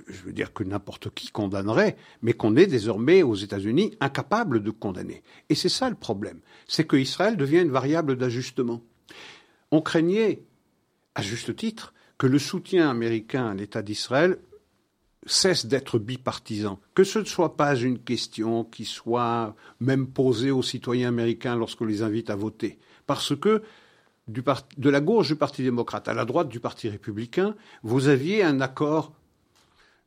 je 0.06 0.22
veux 0.22 0.32
dire 0.32 0.52
que 0.52 0.64
n'importe 0.64 1.10
qui 1.14 1.30
condamnerait, 1.30 1.96
mais 2.22 2.32
qu'on 2.32 2.56
est 2.56 2.66
désormais 2.66 3.22
aux 3.22 3.34
États-Unis 3.34 3.96
incapable 4.00 4.62
de 4.62 4.70
condamner. 4.70 5.22
Et 5.48 5.54
c'est 5.54 5.68
ça 5.68 5.88
le 5.88 5.96
problème, 5.96 6.40
c'est 6.66 6.86
que 6.86 6.96
Israël 6.96 7.36
devient 7.36 7.60
une 7.60 7.70
variable 7.70 8.16
d'ajustement. 8.16 8.82
On 9.70 9.80
craignait, 9.80 10.42
à 11.14 11.22
juste 11.22 11.54
titre, 11.56 11.92
que 12.18 12.26
le 12.26 12.38
soutien 12.38 12.88
américain 12.88 13.46
à 13.46 13.54
l'État 13.54 13.82
d'Israël 13.82 14.38
cesse 15.26 15.66
d'être 15.66 15.98
bipartisan, 15.98 16.80
que 16.94 17.04
ce 17.04 17.18
ne 17.18 17.24
soit 17.24 17.56
pas 17.56 17.74
une 17.74 17.98
question 17.98 18.64
qui 18.64 18.84
soit 18.84 19.56
même 19.80 20.06
posée 20.06 20.52
aux 20.52 20.62
citoyens 20.62 21.08
américains 21.08 21.56
lorsqu'on 21.56 21.84
les 21.84 22.02
invite 22.02 22.30
à 22.30 22.36
voter, 22.36 22.78
parce 23.06 23.34
que 23.36 23.62
de 24.28 24.90
la 24.90 25.00
gauche 25.00 25.28
du 25.28 25.36
Parti 25.36 25.62
démocrate 25.62 26.08
à 26.08 26.14
la 26.14 26.24
droite 26.24 26.48
du 26.48 26.60
Parti 26.60 26.88
républicain, 26.88 27.54
vous 27.82 28.08
aviez 28.08 28.42
un 28.42 28.60
accord 28.60 29.12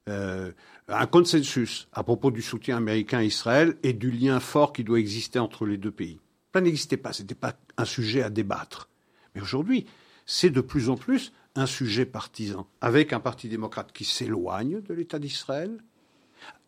euh, 0.10 0.52
un 0.88 1.06
consensus 1.06 1.88
à 1.94 2.04
propos 2.04 2.32
du 2.32 2.42
soutien 2.42 2.78
américain 2.78 3.20
à 3.20 3.24
Israël 3.24 3.78
et 3.84 3.94
du 3.94 4.12
lien 4.12 4.40
fort 4.40 4.74
qui 4.74 4.84
doit 4.84 5.00
exister 5.00 5.40
entre 5.40 5.66
les 5.66 5.78
deux 5.78 5.92
pays. 5.92 6.20
Ça 6.54 6.62
n'existait 6.62 6.98
pas, 6.98 7.14
ce 7.14 7.22
n'était 7.22 7.36
pas 7.36 7.56
un 7.78 7.86
sujet 7.86 8.24
à 8.24 8.30
débattre. 8.30 8.90
Mais 9.36 9.42
aujourd'hui, 9.42 9.86
c'est 10.26 10.50
de 10.50 10.62
plus 10.62 10.90
en 10.90 10.96
plus 10.96 11.32
un 11.56 11.66
sujet 11.66 12.06
partisan, 12.06 12.68
avec 12.82 13.14
un 13.14 13.20
parti 13.20 13.50
démocrate 13.50 13.92
qui 13.92 14.06
s'éloigne 14.06 14.82
de 14.82 14.94
l'État 14.94 15.20
d'Israël 15.20 15.80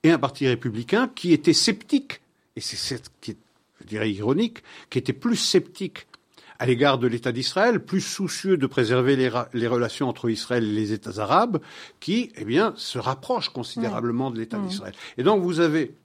et 0.04 0.12
un 0.12 0.20
parti 0.20 0.48
républicain 0.48 1.08
qui 1.14 1.34
était 1.34 1.54
sceptique, 1.54 2.22
et 2.56 2.62
c'est 2.62 2.76
ce 2.76 3.02
qui 3.22 3.32
est, 3.32 4.10
ironique, 4.10 4.64
qui 4.89 5.00
était 5.00 5.14
plus 5.14 5.36
sceptique 5.36 6.08
à 6.62 6.68
l'égard 6.68 6.99
de 6.99 7.07
l'État 7.07 7.32
d'Israël, 7.32 7.84
plus 7.84 8.01
soucieux 8.01 8.55
de 8.55 8.68
préserver 8.68 9.16
les, 9.16 9.68
relations 9.68 10.07
entre 10.07 10.30
Israël 10.30 10.64
et 10.64 10.72
les 10.72 10.93
États 10.93 11.20
arabes, 11.20 11.59
qui, 11.99 12.32
eh 12.36 12.45
bien, 12.45 12.74
se 12.76 12.99
rapprochent 12.99 13.49
considérablement 13.49 14.30
de 14.30 14.38
l'État 14.38 14.59
d'Israël. 14.59 14.93
Et 15.18 15.24
donc, 15.24 15.41
vous 15.41 15.59
avez 15.59 15.95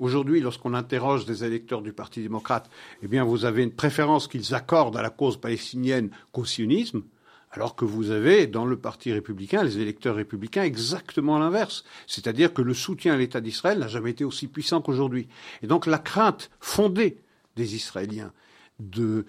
Aujourd'hui, 0.00 0.40
lorsqu'on 0.40 0.74
interroge 0.74 1.24
des 1.24 1.44
électeurs 1.44 1.80
du 1.80 1.92
Parti 1.92 2.20
démocrate, 2.20 2.68
eh 3.02 3.08
bien, 3.08 3.24
vous 3.24 3.44
avez 3.44 3.62
une 3.62 3.72
préférence 3.72 4.26
qu'ils 4.26 4.54
accordent 4.54 4.96
à 4.96 5.02
la 5.02 5.10
cause 5.10 5.40
palestinienne 5.40 6.10
qu'au 6.32 6.44
sionisme, 6.44 7.02
alors 7.50 7.76
que 7.76 7.84
vous 7.84 8.10
avez 8.10 8.48
dans 8.48 8.66
le 8.66 8.76
Parti 8.76 9.12
républicain, 9.12 9.62
les 9.62 9.78
électeurs 9.78 10.16
républicains, 10.16 10.62
exactement 10.62 11.38
l'inverse. 11.38 11.84
C'est-à-dire 12.06 12.52
que 12.52 12.62
le 12.62 12.74
soutien 12.74 13.14
à 13.14 13.16
l'État 13.16 13.40
d'Israël 13.40 13.78
n'a 13.78 13.88
jamais 13.88 14.10
été 14.10 14.24
aussi 14.24 14.46
puissant 14.48 14.80
qu'aujourd'hui. 14.80 15.28
Et 15.62 15.68
donc 15.68 15.86
la 15.86 15.98
crainte 15.98 16.50
fondée 16.60 17.18
des 17.56 17.76
Israéliens, 17.76 18.32
de, 18.80 19.24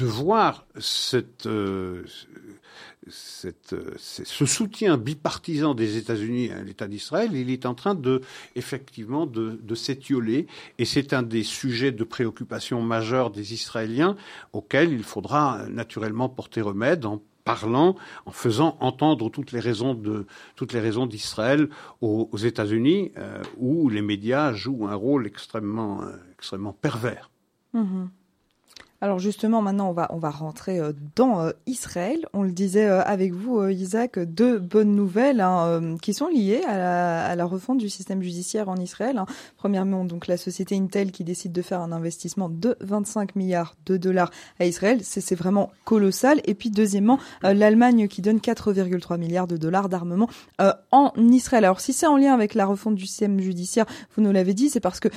voir 0.00 0.66
euh, 0.74 2.04
cette, 3.08 3.76
ce 3.96 4.46
soutien 4.46 4.96
bipartisan 4.96 5.74
des 5.74 5.96
États-Unis 5.96 6.50
à 6.50 6.62
l'État 6.62 6.88
d'Israël, 6.88 7.30
il 7.34 7.50
est 7.50 7.66
en 7.66 7.74
train 7.74 7.94
de, 7.94 8.20
effectivement, 8.56 9.26
de, 9.26 9.74
s'étioler. 9.74 10.46
Et 10.78 10.84
c'est 10.84 11.12
un 11.12 11.22
des 11.22 11.44
sujets 11.44 11.92
de 11.92 12.04
préoccupation 12.04 12.82
majeure 12.82 13.30
des 13.30 13.54
Israéliens 13.54 14.16
auxquels 14.52 14.92
il 14.92 15.04
faudra 15.04 15.66
naturellement 15.68 16.28
porter 16.28 16.60
remède 16.60 17.06
en 17.06 17.22
parlant, 17.44 17.96
en 18.26 18.32
faisant 18.32 18.76
entendre 18.80 19.30
toutes 19.30 19.52
les 19.52 19.60
raisons 19.60 19.94
de 19.94 20.26
toutes 20.56 20.74
les 20.74 20.80
raisons 20.80 21.06
d'Israël 21.06 21.70
aux, 22.00 22.36
États-Unis, 22.36 23.12
euh, 23.16 23.42
où 23.56 23.88
les 23.88 24.02
médias 24.02 24.52
jouent 24.52 24.86
un 24.86 24.94
rôle 24.94 25.26
extrêmement 25.26 26.02
euh, 26.02 26.16
extrêmement 26.32 26.74
pervers. 26.74 27.30
Mmh 27.72 28.06
Alors 29.02 29.18
justement, 29.18 29.62
maintenant, 29.62 29.88
on 29.88 29.92
va, 29.92 30.08
on 30.10 30.18
va 30.18 30.28
rentrer 30.28 30.78
euh, 30.78 30.92
dans 31.16 31.40
euh, 31.40 31.52
Israël. 31.66 32.26
On 32.34 32.42
le 32.42 32.50
disait 32.50 32.84
euh, 32.84 33.02
avec 33.02 33.32
vous, 33.32 33.66
Isaac, 33.66 34.18
deux 34.18 34.58
bonnes 34.58 34.94
nouvelles 34.94 35.40
hein, 35.40 35.96
qui 36.02 36.12
sont 36.12 36.28
liées 36.28 36.62
à 36.64 37.34
la, 37.34 37.44
refonte 37.46 37.78
du 37.78 37.88
système 37.88 38.22
judiciaire 38.22 38.68
en 38.68 38.76
Israël. 38.76 39.16
Hein. 39.16 39.24
Premièrement, 39.56 40.04
donc 40.04 40.26
la 40.26 40.36
société 40.36 40.76
Intel 40.76 41.12
qui 41.12 41.24
décide 41.24 41.52
de 41.52 41.62
faire 41.62 41.80
un 41.80 41.92
investissement 41.92 42.50
de 42.50 42.76
25 42.80 43.36
milliards 43.36 43.74
de 43.86 43.96
dollars 43.96 44.30
à 44.58 44.66
Israël. 44.66 45.00
C'est 45.02 45.34
vraiment 45.34 45.70
colossal. 45.84 46.42
Et 46.44 46.54
puis 46.54 46.70
deuxièmement, 46.70 47.18
l'Allemagne 47.42 48.06
qui 48.06 48.20
donne 48.20 48.38
4,3 48.38 49.18
milliards 49.18 49.46
de 49.46 49.56
dollars 49.56 49.88
d'armement 49.88 50.28
en 50.92 51.12
Israël. 51.16 51.64
Alors 51.64 51.80
si 51.80 51.92
c'est 51.92 52.06
en 52.06 52.16
lien 52.16 52.34
avec 52.34 52.54
la 52.54 52.66
refonte 52.66 52.94
du 52.94 53.06
système 53.06 53.40
judiciaire, 53.40 53.86
vous 54.14 54.22
nous 54.22 54.32
l'avez 54.32 54.54
dit, 54.54 54.68
c'est 54.68 54.80
parce 54.80 55.00
que 55.00 55.08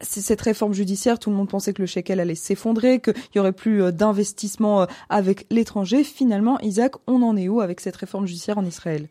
cette 0.00 0.40
réforme 0.40 0.72
judiciaire, 0.72 1.18
tout 1.18 1.30
le 1.30 1.36
monde 1.36 1.48
pensait 1.48 1.72
que 1.72 1.82
le 1.82 1.86
shekel 1.86 2.20
allait 2.20 2.34
s'effondrer, 2.34 3.00
qu'il 3.00 3.14
y 3.36 3.38
aurait 3.38 3.52
plus 3.52 3.82
euh, 3.82 3.92
d'investissement 3.92 4.82
euh, 4.82 4.86
avec 5.08 5.46
l'étranger. 5.50 6.04
Finalement, 6.04 6.58
Isaac, 6.60 6.94
on 7.06 7.22
en 7.22 7.36
est 7.36 7.48
où 7.48 7.60
avec 7.60 7.80
cette 7.80 7.96
réforme 7.96 8.26
judiciaire 8.26 8.58
en 8.58 8.64
Israël? 8.64 9.08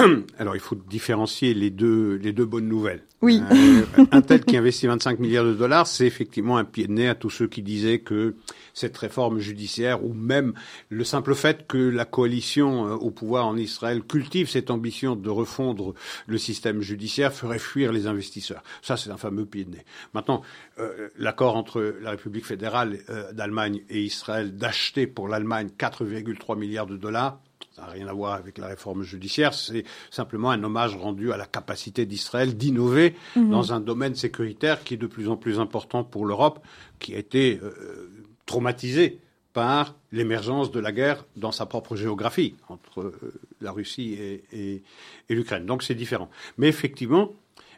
alors, 0.38 0.54
il 0.54 0.60
faut 0.60 0.76
différencier 0.88 1.54
les 1.54 1.70
deux, 1.70 2.16
les 2.16 2.32
deux 2.32 2.44
bonnes 2.44 2.68
nouvelles. 2.68 3.02
Oui. 3.22 3.42
Euh, 3.52 3.82
un 4.12 4.22
tel 4.22 4.44
qui 4.44 4.56
investit 4.56 4.86
25 4.86 5.18
milliards 5.18 5.44
de 5.44 5.52
dollars, 5.52 5.86
c'est 5.86 6.06
effectivement 6.06 6.56
un 6.56 6.64
pied 6.64 6.86
de 6.86 6.92
nez 6.92 7.08
à 7.08 7.14
tous 7.14 7.28
ceux 7.28 7.48
qui 7.48 7.62
disaient 7.62 7.98
que 7.98 8.36
cette 8.72 8.96
réforme 8.96 9.40
judiciaire, 9.40 10.02
ou 10.04 10.14
même 10.14 10.54
le 10.88 11.04
simple 11.04 11.34
fait 11.34 11.66
que 11.66 11.76
la 11.76 12.06
coalition 12.06 12.86
euh, 12.86 12.94
au 12.94 13.10
pouvoir 13.10 13.46
en 13.46 13.56
Israël 13.56 14.02
cultive 14.02 14.48
cette 14.48 14.70
ambition 14.70 15.16
de 15.16 15.28
refondre 15.28 15.94
le 16.26 16.38
système 16.38 16.80
judiciaire, 16.80 17.32
ferait 17.32 17.58
fuir 17.58 17.92
les 17.92 18.06
investisseurs. 18.06 18.62
Ça, 18.80 18.96
c'est 18.96 19.10
un 19.10 19.18
fameux 19.18 19.44
pied 19.44 19.64
de 19.64 19.72
nez. 19.72 19.84
Maintenant, 20.14 20.40
euh, 20.78 21.08
l'accord 21.18 21.56
entre 21.56 21.94
la 22.00 22.10
République 22.10 22.46
fédérale 22.46 22.98
d'Allemagne 23.32 23.82
et 23.90 24.00
Israël 24.02 24.56
d'acheter 24.56 25.06
pour 25.06 25.28
l'Allemagne 25.28 25.68
4,3 25.78 26.58
milliards 26.58 26.86
de 26.86 26.96
dollars, 26.96 27.38
ça 27.80 27.86
n'a 27.86 27.92
rien 27.92 28.08
à 28.08 28.12
voir 28.12 28.34
avec 28.34 28.58
la 28.58 28.66
réforme 28.66 29.02
judiciaire, 29.02 29.54
c'est 29.54 29.84
simplement 30.10 30.50
un 30.50 30.62
hommage 30.62 30.96
rendu 30.96 31.32
à 31.32 31.36
la 31.36 31.46
capacité 31.46 32.04
d'Israël 32.04 32.56
d'innover 32.56 33.14
mhm. 33.36 33.50
dans 33.50 33.72
un 33.72 33.80
domaine 33.80 34.14
sécuritaire 34.14 34.84
qui 34.84 34.94
est 34.94 34.98
de 34.98 35.06
plus 35.06 35.28
en 35.28 35.36
plus 35.36 35.58
important 35.58 36.04
pour 36.04 36.26
l'Europe, 36.26 36.64
qui 36.98 37.14
a 37.14 37.18
été 37.18 37.58
euh, 37.62 38.10
traumatisé 38.44 39.20
par 39.52 39.96
l'émergence 40.12 40.70
de 40.70 40.78
la 40.78 40.92
guerre 40.92 41.24
dans 41.36 41.52
sa 41.52 41.66
propre 41.66 41.96
géographie 41.96 42.54
entre 42.68 43.00
euh, 43.00 43.32
la 43.60 43.72
Russie 43.72 44.16
et, 44.52 44.82
l'Ukraine. 45.28 45.64
Donc 45.64 45.82
c'est 45.82 45.94
différent. 45.94 46.28
Mais 46.58 46.68
effectivement, 46.68 47.32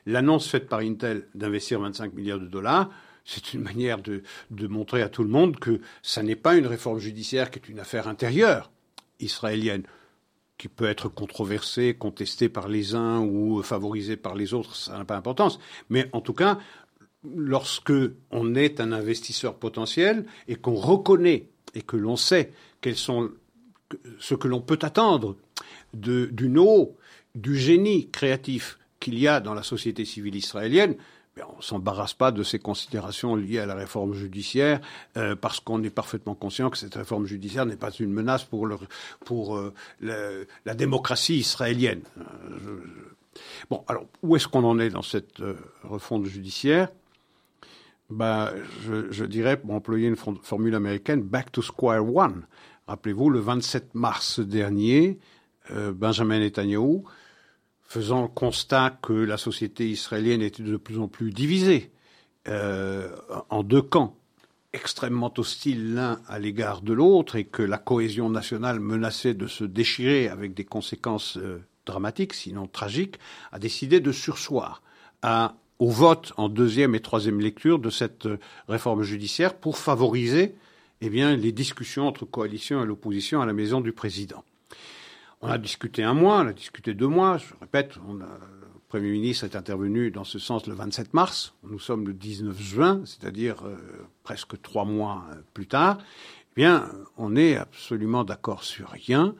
l'annonce 0.05 0.48
faite 0.48 0.68
par 0.68 0.80
Intel 0.80 1.28
d'investir 1.34 1.80
25 1.80 2.12
milliards 2.12 2.40
de 2.40 2.46
dollars, 2.46 2.90
c'est 3.24 3.55
une 3.55 3.62
manière 3.62 4.03
de, 4.03 4.24
de, 4.50 4.66
montrer 4.66 5.00
à 5.00 5.09
tout 5.09 5.22
le 5.22 5.30
monde 5.30 5.57
que 5.61 5.80
ça 6.03 6.24
n'est 6.24 6.34
pas 6.34 6.57
une 6.57 6.66
réforme 6.66 6.98
judiciaire 6.98 7.53
qui 7.53 7.61
est 7.61 7.68
une 7.68 7.78
affaire 7.78 8.09
intérieure 8.09 8.72
israélienne 9.23 9.85
qui 10.59 10.68
peut 10.68 10.85
être 10.85 11.09
controversée, 11.09 11.95
contestée 11.95 12.49
par 12.49 12.68
les 12.68 12.95
uns 12.95 13.20
ou 13.20 13.62
favorisée 13.62 14.16
par 14.16 14.35
les 14.35 14.55
autres, 14.55 14.77
ça 14.77 14.97
n'a 14.97 15.05
pas 15.05 15.14
d'importance. 15.14 15.59
Mais 15.91 16.09
en 16.12 16.20
tout 16.20 16.35
cas, 16.35 16.59
lorsque 17.25 17.93
on 18.31 18.55
est 18.55 18.81
un 18.81 18.93
investisseur 18.93 19.57
potentiel 19.57 20.25
et 20.49 20.57
qu'on 20.57 20.75
reconnaît 20.75 21.49
et 21.75 21.83
que 21.83 21.97
l'on 21.97 22.16
sait 22.16 22.53
ce 22.85 24.35
que 24.35 24.49
l'on 24.49 24.61
peut 24.61 24.79
attendre 24.83 25.37
du 25.95 26.57
eau, 26.57 26.97
du 27.35 27.57
génie 27.57 28.11
créatif 28.11 28.79
qu'il 29.01 29.18
y 29.18 29.27
a 29.27 29.41
dans 29.41 29.55
la 29.55 29.62
société 29.62 30.05
civile 30.05 30.37
israélienne, 30.37 30.97
on 31.41 31.57
ne 31.57 31.62
s'embarrasse 31.62 32.14
pas 32.14 32.30
de 32.30 32.43
ces 32.43 32.59
considérations 32.59 33.37
liées 33.37 33.59
à 33.59 33.66
la 33.66 33.74
réforme 33.74 34.12
judiciaire, 34.12 34.80
euh, 35.16 35.35
parce 35.35 35.61
qu'on 35.61 35.83
est 35.83 35.91
parfaitement 35.91 36.35
conscient 36.35 36.68
que 36.68 36.76
cette 36.76 36.95
réforme 36.95 37.26
judiciaire 37.26 37.64
n'est 37.64 37.76
pas 37.76 37.91
une 37.91 38.12
menace 38.12 38.45
pour, 38.45 38.68
pour 39.24 39.57
euh, 39.57 39.72
la 40.01 40.74
démocratie 40.74 41.37
israélienne. 41.37 42.03
Euh, 42.18 42.83
bon, 43.70 43.83
alors, 43.89 44.05
où 44.22 44.37
est-ce 44.37 44.47
qu'on 44.47 44.64
en 44.64 44.78
est 44.78 44.91
dans 44.91 45.03
cette 45.03 45.43
refonte 45.85 46.26
judiciaire? 46.26 46.89
Ben, 48.11 48.51
je, 48.83 49.11
je, 49.11 49.24
dirais, 49.24 49.57
pour 49.57 49.72
employer 49.72 50.09
une 50.09 50.16
formule 50.16 50.74
américaine, 50.74 51.22
back 51.22 51.51
to 51.51 51.62
square 51.62 52.05
one. 52.14 52.43
Rappelez-vous, 52.87 53.30
le 53.30 53.41
27 53.41 53.95
mars 53.95 54.41
dernier, 54.41 55.18
Benjamin 55.70 56.41
Netanyahu 56.41 57.05
faisant 57.93 58.22
le 58.22 58.28
constat 58.28 58.99
que 59.03 59.12
la 59.12 59.36
société 59.36 59.86
israélienne 59.86 60.40
était 60.40 60.62
de 60.62 60.78
plus 60.78 60.99
en 60.99 61.09
plus 61.09 61.30
divisée 61.30 61.90
euh, 62.49 63.14
en 63.51 63.62
deux 63.62 63.82
camps, 63.82 64.16
extrêmement 64.72 65.30
hostiles 65.36 65.93
l'un 65.93 66.18
à 66.26 66.38
l'égard 66.38 66.80
de 66.80 66.95
l'autre, 66.95 67.36
et 67.36 67.45
que 67.45 67.62
la 67.62 67.76
cohésion 67.76 68.30
nationale 68.30 68.80
menaçait 68.80 69.34
de 69.34 69.47
se 69.47 69.64
déchirer 69.64 70.28
avec 70.28 70.55
des 70.55 70.64
conséquences 70.64 71.36
euh, 71.36 71.62
dramatiques, 71.84 72.32
sinon 72.32 72.66
tragiques, 72.66 73.18
a 73.53 73.59
décidé 73.59 74.01
de 74.01 74.11
sursoir 74.11 74.82
au 75.78 75.90
vote 75.90 76.32
en 76.38 76.49
deuxième 76.49 76.95
et 76.95 77.01
troisième 77.01 77.40
lecture 77.40 77.78
de 77.78 77.90
cette 77.90 78.24
euh, 78.24 78.38
réforme 78.68 79.03
judiciaire 79.03 79.55
pour 79.55 79.76
favoriser 79.76 80.55
eh 81.03 81.11
les 81.11 81.53
discussions 81.53 82.09
entre 82.09 82.24
coalition 82.24 82.82
et 82.82 82.86
l'opposition 82.86 83.43
à 83.43 83.47
la 83.47 83.53
maison 83.53 83.82
du 83.82 83.93
président. 83.93 84.45
On 85.45 85.49
a 85.49 85.59
discuté 85.59 86.05
un 86.05 86.14
mois, 86.14 86.43
on 86.43 86.47
a 86.47 86.53
discuté 86.53 86.95
deux 86.95 87.09
mois. 87.09 87.36
Je 87.36 87.47
répète, 87.61 87.97
le 87.97 88.24
Premier 88.88 89.11
ministre 89.11 89.45
est 89.45 89.57
intervenu 89.57 90.12
dans 90.12 90.22
ce 90.22 90.38
sens 90.38 90.68
le 90.68 90.74
27 90.74 91.14
mars. 91.14 91.55
Nous 91.64 91.80
sommes 91.80 92.07
le 92.07 92.14
19 92.14 92.62
juin, 92.62 93.03
c'est-à-dire 93.05 93.66
euh, 93.66 93.76
presque 94.22 94.62
trois 94.62 94.84
mois 94.84 95.24
euh, 95.32 95.40
plus 95.53 95.66
tard. 95.66 95.99
Eh 96.53 96.61
bien, 96.61 96.88
on 97.16 97.30
n'est 97.30 97.57
absolument 97.57 98.22
d'accord 98.22 98.62
sur 98.62 98.90
rien. 98.90 99.34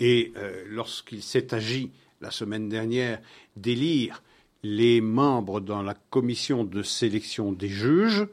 Et 0.00 0.32
euh, 0.38 0.64
lorsqu'il 0.68 1.22
s'est 1.22 1.52
agi 1.52 1.90
la 2.22 2.30
semaine 2.30 2.70
dernière 2.70 3.20
d'élire 3.54 4.22
les 4.62 5.02
membres 5.02 5.60
dans 5.60 5.82
la 5.82 5.94
commission 6.08 6.64
de 6.64 6.82
sélection 6.82 7.52
des 7.52 7.68
juges, 7.68 8.26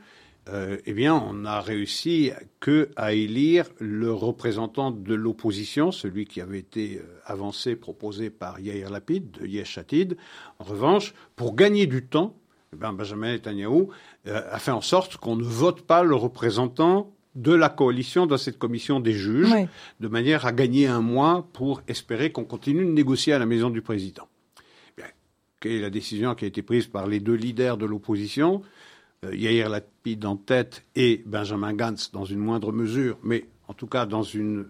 euh, 0.51 0.77
eh 0.85 0.93
bien, 0.93 1.13
on 1.15 1.33
n'a 1.33 1.61
réussi 1.61 2.31
que 2.59 2.89
à 2.95 3.13
élire 3.13 3.65
le 3.79 4.11
représentant 4.11 4.91
de 4.91 5.13
l'opposition, 5.13 5.91
celui 5.91 6.25
qui 6.25 6.41
avait 6.41 6.59
été 6.59 6.97
euh, 6.97 7.19
avancé, 7.25 7.75
proposé 7.75 8.29
par 8.29 8.59
Yair 8.59 8.89
Lapid 8.89 9.31
de 9.31 9.45
Yesh 9.45 9.77
Atid. 9.77 10.17
En 10.59 10.63
revanche, 10.63 11.13
pour 11.35 11.55
gagner 11.55 11.87
du 11.87 12.05
temps, 12.05 12.35
eh 12.73 12.77
Benjamin 12.77 13.33
Netanyahu 13.33 13.87
euh, 14.27 14.41
a 14.51 14.59
fait 14.59 14.71
en 14.71 14.81
sorte 14.81 15.17
qu'on 15.17 15.35
ne 15.35 15.43
vote 15.43 15.81
pas 15.81 16.03
le 16.03 16.15
représentant 16.15 17.13
de 17.35 17.53
la 17.53 17.69
coalition 17.69 18.25
dans 18.25 18.37
cette 18.37 18.57
commission 18.57 18.99
des 18.99 19.13
juges, 19.13 19.53
de 19.99 20.07
manière 20.07 20.45
à 20.45 20.51
gagner 20.51 20.87
un 20.87 21.01
mois 21.01 21.47
pour 21.53 21.81
espérer 21.87 22.31
qu'on 22.31 22.43
continue 22.43 22.85
de 22.85 22.91
négocier 22.91 23.33
à 23.33 23.39
la 23.39 23.45
maison 23.45 23.69
du 23.69 23.81
président. 23.81 24.27
Eh 24.97 25.03
quelle 25.59 25.73
est 25.73 25.81
la 25.81 25.89
décision 25.91 26.33
qui 26.33 26.45
a 26.45 26.47
été 26.47 26.63
prise 26.63 26.87
par 26.87 27.07
les 27.07 27.19
deux 27.19 27.35
leaders 27.35 27.77
de 27.77 27.85
l'opposition? 27.85 28.63
Yair 29.31 29.69
Lapid 29.69 30.25
en 30.25 30.37
tête 30.37 30.85
et 30.95 31.23
Benjamin 31.25 31.73
Gantz 31.73 32.11
dans 32.11 32.25
une 32.25 32.39
moindre 32.39 32.71
mesure, 32.71 33.17
mais 33.23 33.45
en 33.67 33.73
tout 33.73 33.87
cas 33.87 34.05
dans 34.05 34.23
une 34.23 34.69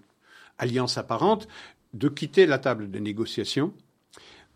alliance 0.58 0.98
apparente, 0.98 1.48
de 1.94 2.10
quitter 2.10 2.46
la 2.46 2.60
table 2.60 2.92
des 2.92 3.00
négociations 3.00 3.74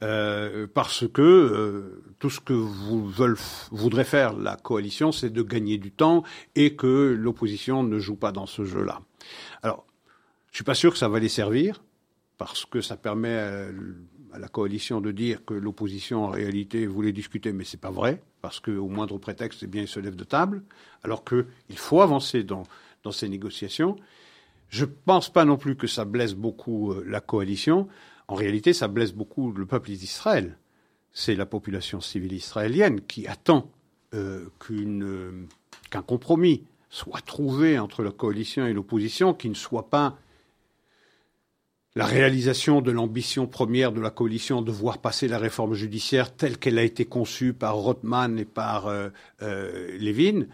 euh, 0.04 0.68
parce 0.74 1.08
que 1.08 1.22
euh, 1.22 2.04
tout 2.20 2.30
ce 2.30 2.40
que 2.40 2.54
vous 2.54 3.10
voudrait 3.72 4.04
faire 4.04 4.34
la 4.34 4.58
coalition, 4.58 5.12
c'est 5.12 5.30
de 5.30 5.42
gagner 5.42 5.78
du 5.78 5.92
temps 5.92 6.24
et 6.56 6.76
que 6.76 7.16
l'opposition 7.18 7.84
ne 7.84 8.00
joue 8.00 8.16
pas 8.16 8.32
dans 8.32 8.46
ce 8.46 8.66
jeu-là. 8.66 9.02
Alors, 9.62 9.86
je 10.52 10.58
suis 10.58 10.64
pas 10.64 10.76
sûr 10.76 10.92
que 10.92 10.98
ça 10.98 11.08
va 11.08 11.20
les 11.20 11.30
servir 11.30 11.84
parce 12.38 12.66
que 12.66 12.82
ça 12.82 12.98
permet 12.98 13.38
à 14.34 14.40
la 14.40 14.48
coalition 14.48 15.00
de 15.00 15.12
dire 15.12 15.46
que 15.46 15.54
l'opposition 15.54 16.26
en 16.26 16.30
réalité 16.30 16.86
voulait 16.86 17.14
discuter, 17.14 17.54
mais 17.54 17.64
c'est 17.64 17.80
pas 17.80 17.92
vrai, 17.92 18.22
parce 18.44 18.60
qu'au 18.60 18.90
moindre 18.90 19.18
prétexte, 19.18 19.64
eh 19.64 19.68
bien, 19.68 19.84
il 19.84 19.88
se 19.88 20.02
lève 20.02 20.18
de 20.18 20.26
table, 20.26 20.64
alors 21.02 21.24
qu'il 21.24 21.78
faut 21.78 22.02
avancer 22.02 22.44
dans, 22.44 22.64
dans 23.04 23.14
ces 23.14 23.30
négociations. 23.30 23.96
Je 24.68 24.84
ne 24.84 24.90
pense 25.06 25.32
pas 25.32 25.46
non 25.46 25.56
plus 25.56 25.78
que 25.78 25.88
ça 25.88 26.04
blesse 26.04 26.34
beaucoup 26.34 26.92
euh, 26.92 27.06
la 27.08 27.22
coalition. 27.22 27.88
En 28.28 28.36
réalité, 28.36 28.74
ça 28.74 28.90
blesse 28.90 29.14
beaucoup 29.14 29.54
le 29.54 29.66
peuple 29.66 29.92
d'Israël. 29.92 30.58
C'est 31.14 31.36
la 31.36 31.46
population 31.46 32.02
civile 32.02 32.34
israélienne 32.34 33.00
qui 33.00 33.28
attend 33.28 33.72
euh, 34.14 34.50
euh, 34.72 35.48
qu'un 35.90 36.02
compromis 36.02 36.66
soit 36.90 37.22
trouvé 37.22 37.80
entre 37.80 38.04
la 38.04 38.12
coalition 38.12 38.68
et 38.68 38.74
l'opposition, 38.74 39.34
qui 39.34 39.48
ne 39.48 39.56
soit 39.56 39.90
pas 39.90 40.18
la 41.96 42.06
réalisation 42.06 42.82
de 42.82 42.92
l'ambition 42.92 43.46
première 43.46 43.92
de 43.92 44.02
la 44.02 44.10
coalition 44.10 44.62
de 44.62 44.72
voir 44.72 44.98
passer 44.98 45.28
la 45.28 45.38
réforme 45.38 45.74
judiciaire 45.74 46.36
telle 46.36 46.58
qu'elle 46.58 46.80
a 46.80 46.84
été 46.84 47.06
conçue 47.06 47.54
par 47.54 47.76
Rothman 47.76 48.40
et 48.40 48.46
par 48.46 48.88
euh, 48.88 49.10
euh 49.44 49.98
Levin, 50.00 50.48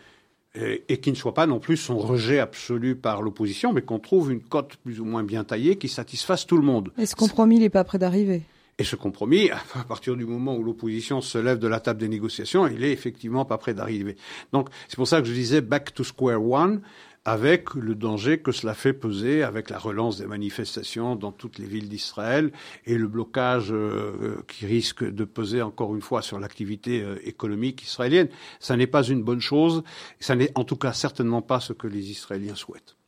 euh, 0.57 0.77
et 0.89 0.97
qui 0.99 1.11
ne 1.11 1.15
soit 1.15 1.33
pas 1.33 1.45
non 1.47 1.59
plus 1.59 1.77
son 1.77 1.97
rejet 1.97 2.39
absolu 2.39 2.95
par 2.95 3.21
l'opposition, 3.21 3.71
mais 3.71 3.81
qu'on 3.81 3.99
trouve 3.99 4.31
une 4.31 4.41
cote 4.41 4.77
plus 4.77 4.99
ou 4.99 5.05
moins 5.05 5.23
bien 5.23 5.43
taillée 5.43 5.77
qui 5.77 5.87
satisfasse 5.87 6.45
tout 6.45 6.57
le 6.57 6.63
monde. 6.63 6.91
Et 6.97 7.05
ce 7.05 7.15
compromis 7.15 7.59
n'est 7.59 7.69
pas 7.69 7.83
prêt 7.83 7.99
d'arriver 7.99 8.41
Et 8.77 8.83
ce 8.83 8.95
compromis, 8.95 9.49
à 9.75 9.83
partir 9.87 10.17
du 10.17 10.25
moment 10.25 10.57
où 10.57 10.63
l'opposition 10.63 11.21
se 11.21 11.37
lève 11.37 11.59
de 11.59 11.67
la 11.67 11.79
table 11.79 11.99
des 11.99 12.09
négociations, 12.09 12.67
il 12.67 12.83
est 12.83 12.91
effectivement 12.91 13.45
pas 13.45 13.57
prêt 13.57 13.73
d'arriver. 13.73 14.17
Donc 14.51 14.69
c'est 14.87 14.97
pour 14.97 15.07
ça 15.07 15.21
que 15.21 15.27
je 15.27 15.33
disais 15.33 15.61
back 15.61 15.93
to 15.93 16.03
square 16.03 16.43
one 16.43 16.81
avec 17.30 17.75
le 17.75 17.93
danger 17.93 18.39
que 18.39 18.51
cela 18.51 18.73
fait 18.73 18.91
peser 18.91 19.43
avec 19.43 19.69
la 19.69 19.77
relance 19.77 20.17
des 20.17 20.25
manifestations 20.25 21.15
dans 21.15 21.32
toutes 21.32 21.59
les 21.59 21.67
villes 21.67 21.88
d'Israël 21.88 22.51
et 22.88 22.97
le 22.97 23.07
blocage 23.07 23.67
euh, 23.71 24.43
qui 24.47 24.65
risque 24.65 25.03
de 25.03 25.25
peser 25.25 25.61
encore 25.61 25.95
une 25.95 26.01
fois 26.01 26.23
sur 26.23 26.39
l'activité 26.39 27.03
euh, 27.03 27.17
économique 27.23 27.84
israélienne. 27.84 28.30
Ça 28.59 28.75
n'est 28.75 28.88
pas 28.88 29.03
une 29.03 29.21
bonne 29.21 29.41
chose, 29.41 29.84
ça 30.19 30.36
n'est 30.36 30.51
en 30.55 30.63
tout 30.63 30.75
cas 30.75 30.91
certainement 30.91 31.43
pas 31.43 31.59
ce 31.59 31.71
que 31.73 31.86
les 31.86 32.09
Israéliens 32.09 32.55
souhaitent. 32.55 32.98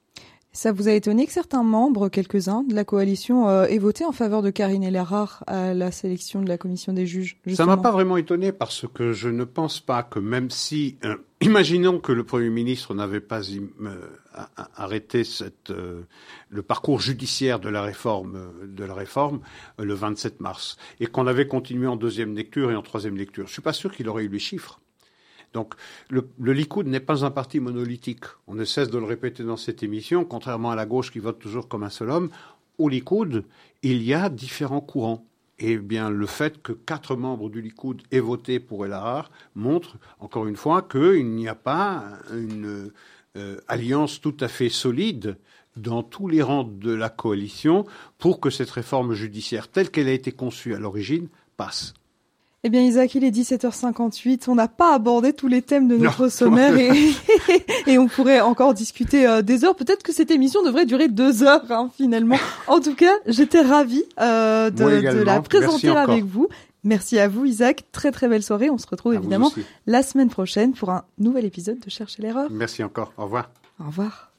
Ça 0.54 0.74
vous 0.74 0.90
a 0.90 0.92
étonné 0.92 1.26
que 1.26 1.32
certains 1.32 1.64
membres, 1.64 2.10
quelques-uns 2.10 2.64
de 2.64 2.76
la 2.76 2.84
coalition, 2.84 3.48
euh, 3.48 3.68
aient 3.68 3.78
voté 3.78 4.04
en 4.04 4.12
faveur 4.12 4.42
de 4.42 4.50
Karine 4.50 4.84
Ellerard 4.84 5.46
à 5.48 5.74
la 5.74 5.92
sélection 5.92 6.42
de 6.42 6.50
la 6.50 6.58
commission 6.58 6.92
des 6.92 7.06
juges 7.06 7.38
Ça 7.54 7.66
m'a 7.66 7.78
pas 7.78 7.92
vraiment 7.92 8.18
étonné 8.18 8.52
parce 8.52 8.86
que 8.94 9.14
je 9.14 9.30
ne 9.30 9.46
pense 9.46 9.80
pas 9.80 10.04
que 10.04 10.20
même 10.20 10.50
si, 10.50 10.98
euh, 11.06 11.16
imaginons 11.42 12.00
que 12.00 12.12
le 12.12 12.26
Premier 12.26 12.50
ministre 12.50 12.94
n'avait 12.94 13.22
pas 13.22 13.40
euh, 13.50 13.96
arrêté 14.76 15.24
cette, 15.24 15.72
le 16.50 16.62
parcours 16.62 17.00
judiciaire 17.00 17.62
de 17.62 17.70
la 17.70 17.82
réforme, 17.82 18.52
de 18.68 18.84
la 18.84 18.94
réforme 18.94 19.40
le 19.80 19.94
27 19.94 20.42
mars, 20.42 20.76
et 21.00 21.08
qu'on 21.08 21.28
avait 21.28 21.48
continué 21.48 21.88
en 21.88 21.96
deuxième 21.96 22.36
lecture 22.36 22.72
et 22.72 22.76
en 22.76 22.82
troisième 22.82 23.16
lecture, 23.16 23.48
je 23.48 23.54
suis 23.54 23.62
pas 23.62 23.74
sûr 23.74 23.94
qu'il 23.94 24.10
aurait 24.10 24.26
eu 24.26 24.30
les 24.30 24.40
chiffres. 24.40 24.82
Donc 25.54 25.74
le, 26.10 26.24
Likoud 26.40 26.88
n'est 26.88 27.00
pas 27.00 27.26
un 27.26 27.32
parti 27.32 27.60
monolithique. 27.60 28.26
On 28.48 28.56
ne 28.56 28.66
cesse 28.66 28.90
de 28.90 28.98
le 28.98 29.06
répéter 29.06 29.44
dans 29.44 29.58
cette 29.58 29.84
émission, 29.84 30.26
contrairement 30.26 30.72
à 30.72 30.76
la 30.76 30.86
gauche 30.86 31.12
qui 31.12 31.20
vote 31.20 31.40
toujours 31.40 31.68
comme 31.68 31.84
un 31.84 31.90
seul 31.90 32.10
homme. 32.10 32.30
Au 32.78 32.90
Likoud, 32.90 33.44
il 33.84 34.04
y 34.04 34.14
a 34.14 34.30
différents 34.30 34.82
courants. 34.82 35.26
Et 35.60 35.78
bien, 35.78 36.10
le 36.10 36.26
fait 36.26 36.62
que 36.62 36.72
quatre 36.72 37.16
membres 37.16 37.50
du 37.50 37.62
Likoud 37.62 38.02
aient 38.12 38.20
voté 38.20 38.60
pour 38.60 38.86
El 38.86 38.98
montre, 39.54 39.98
encore 40.20 40.48
une 40.48 40.56
fois, 40.56 40.82
qu'il 40.82 41.28
n'y 41.36 41.48
a 41.48 41.56
pas 41.56 42.04
une 42.34 42.92
euh, 43.38 43.58
alliance 43.68 44.20
tout 44.22 44.36
à 44.40 44.48
fait 44.48 44.70
solide 44.70 45.38
dans 45.78 46.02
tous 46.02 46.28
les 46.28 46.42
rangs 46.42 46.64
de 46.64 46.92
la 46.92 47.10
coalition 47.10 47.86
pour 48.18 48.40
que 48.40 48.50
cette 48.50 48.72
réforme 48.72 49.14
judiciaire, 49.14 49.68
telle 49.68 49.92
qu'elle 49.92 50.08
a 50.08 50.14
été 50.14 50.32
conçue 50.32 50.74
à 50.74 50.80
l'origine, 50.80 51.28
passe. 51.58 51.94
Eh 52.64 52.70
bien, 52.70 52.82
Isaac, 52.82 53.16
il 53.16 53.24
est 53.24 53.32
17h58. 53.32 54.44
On 54.48 54.54
n'a 54.54 54.68
pas 54.68 54.94
abordé 54.94 55.34
tous 55.34 55.48
les 55.48 55.64
thèmes 55.64 55.88
de 55.88 55.98
notre 55.98 56.28
sommaire 56.28 56.78
et, 57.88 57.98
on 57.98 58.08
pourrait 58.08 58.40
encore 58.40 58.76
discuter 58.76 59.26
euh, 59.26 59.42
des 59.42 59.66
heures. 59.66 59.76
Peut-être 59.76 60.04
que 60.04 60.14
cette 60.14 60.30
émission 60.30 60.64
devrait 60.64 60.86
durer 60.86 61.08
deux 61.08 61.42
heures, 61.42 61.64
hein, 61.72 61.90
finalement. 61.98 62.38
En 62.68 62.80
tout 62.80 62.94
cas, 62.94 63.14
j'étais 63.26 63.62
ravie 63.62 64.04
euh, 64.20 64.70
de, 64.70 65.24
la 65.24 65.42
présenter 65.42 65.90
avec 65.90 66.24
vous. 66.24 66.50
Merci 66.84 67.18
à 67.18 67.28
vous, 67.28 67.46
Isaac. 67.46 67.86
Très, 67.92 68.12
très 68.12 68.28
belle 68.28 68.44
soirée. 68.44 68.70
On 68.70 68.78
se 68.78 68.88
retrouve 68.88 69.16
évidemment 69.16 69.52
la 69.88 70.04
semaine 70.04 70.30
prochaine 70.30 70.74
pour 70.74 70.92
un 70.92 71.04
nouvel 71.18 71.46
épisode 71.46 71.80
de 71.80 71.90
Chercher 71.90 72.22
l'erreur. 72.22 72.48
Merci 72.52 72.84
encore. 72.84 73.12
Au 73.18 73.24
revoir. 73.24 73.50
Au 73.80 73.86
revoir. 73.86 74.32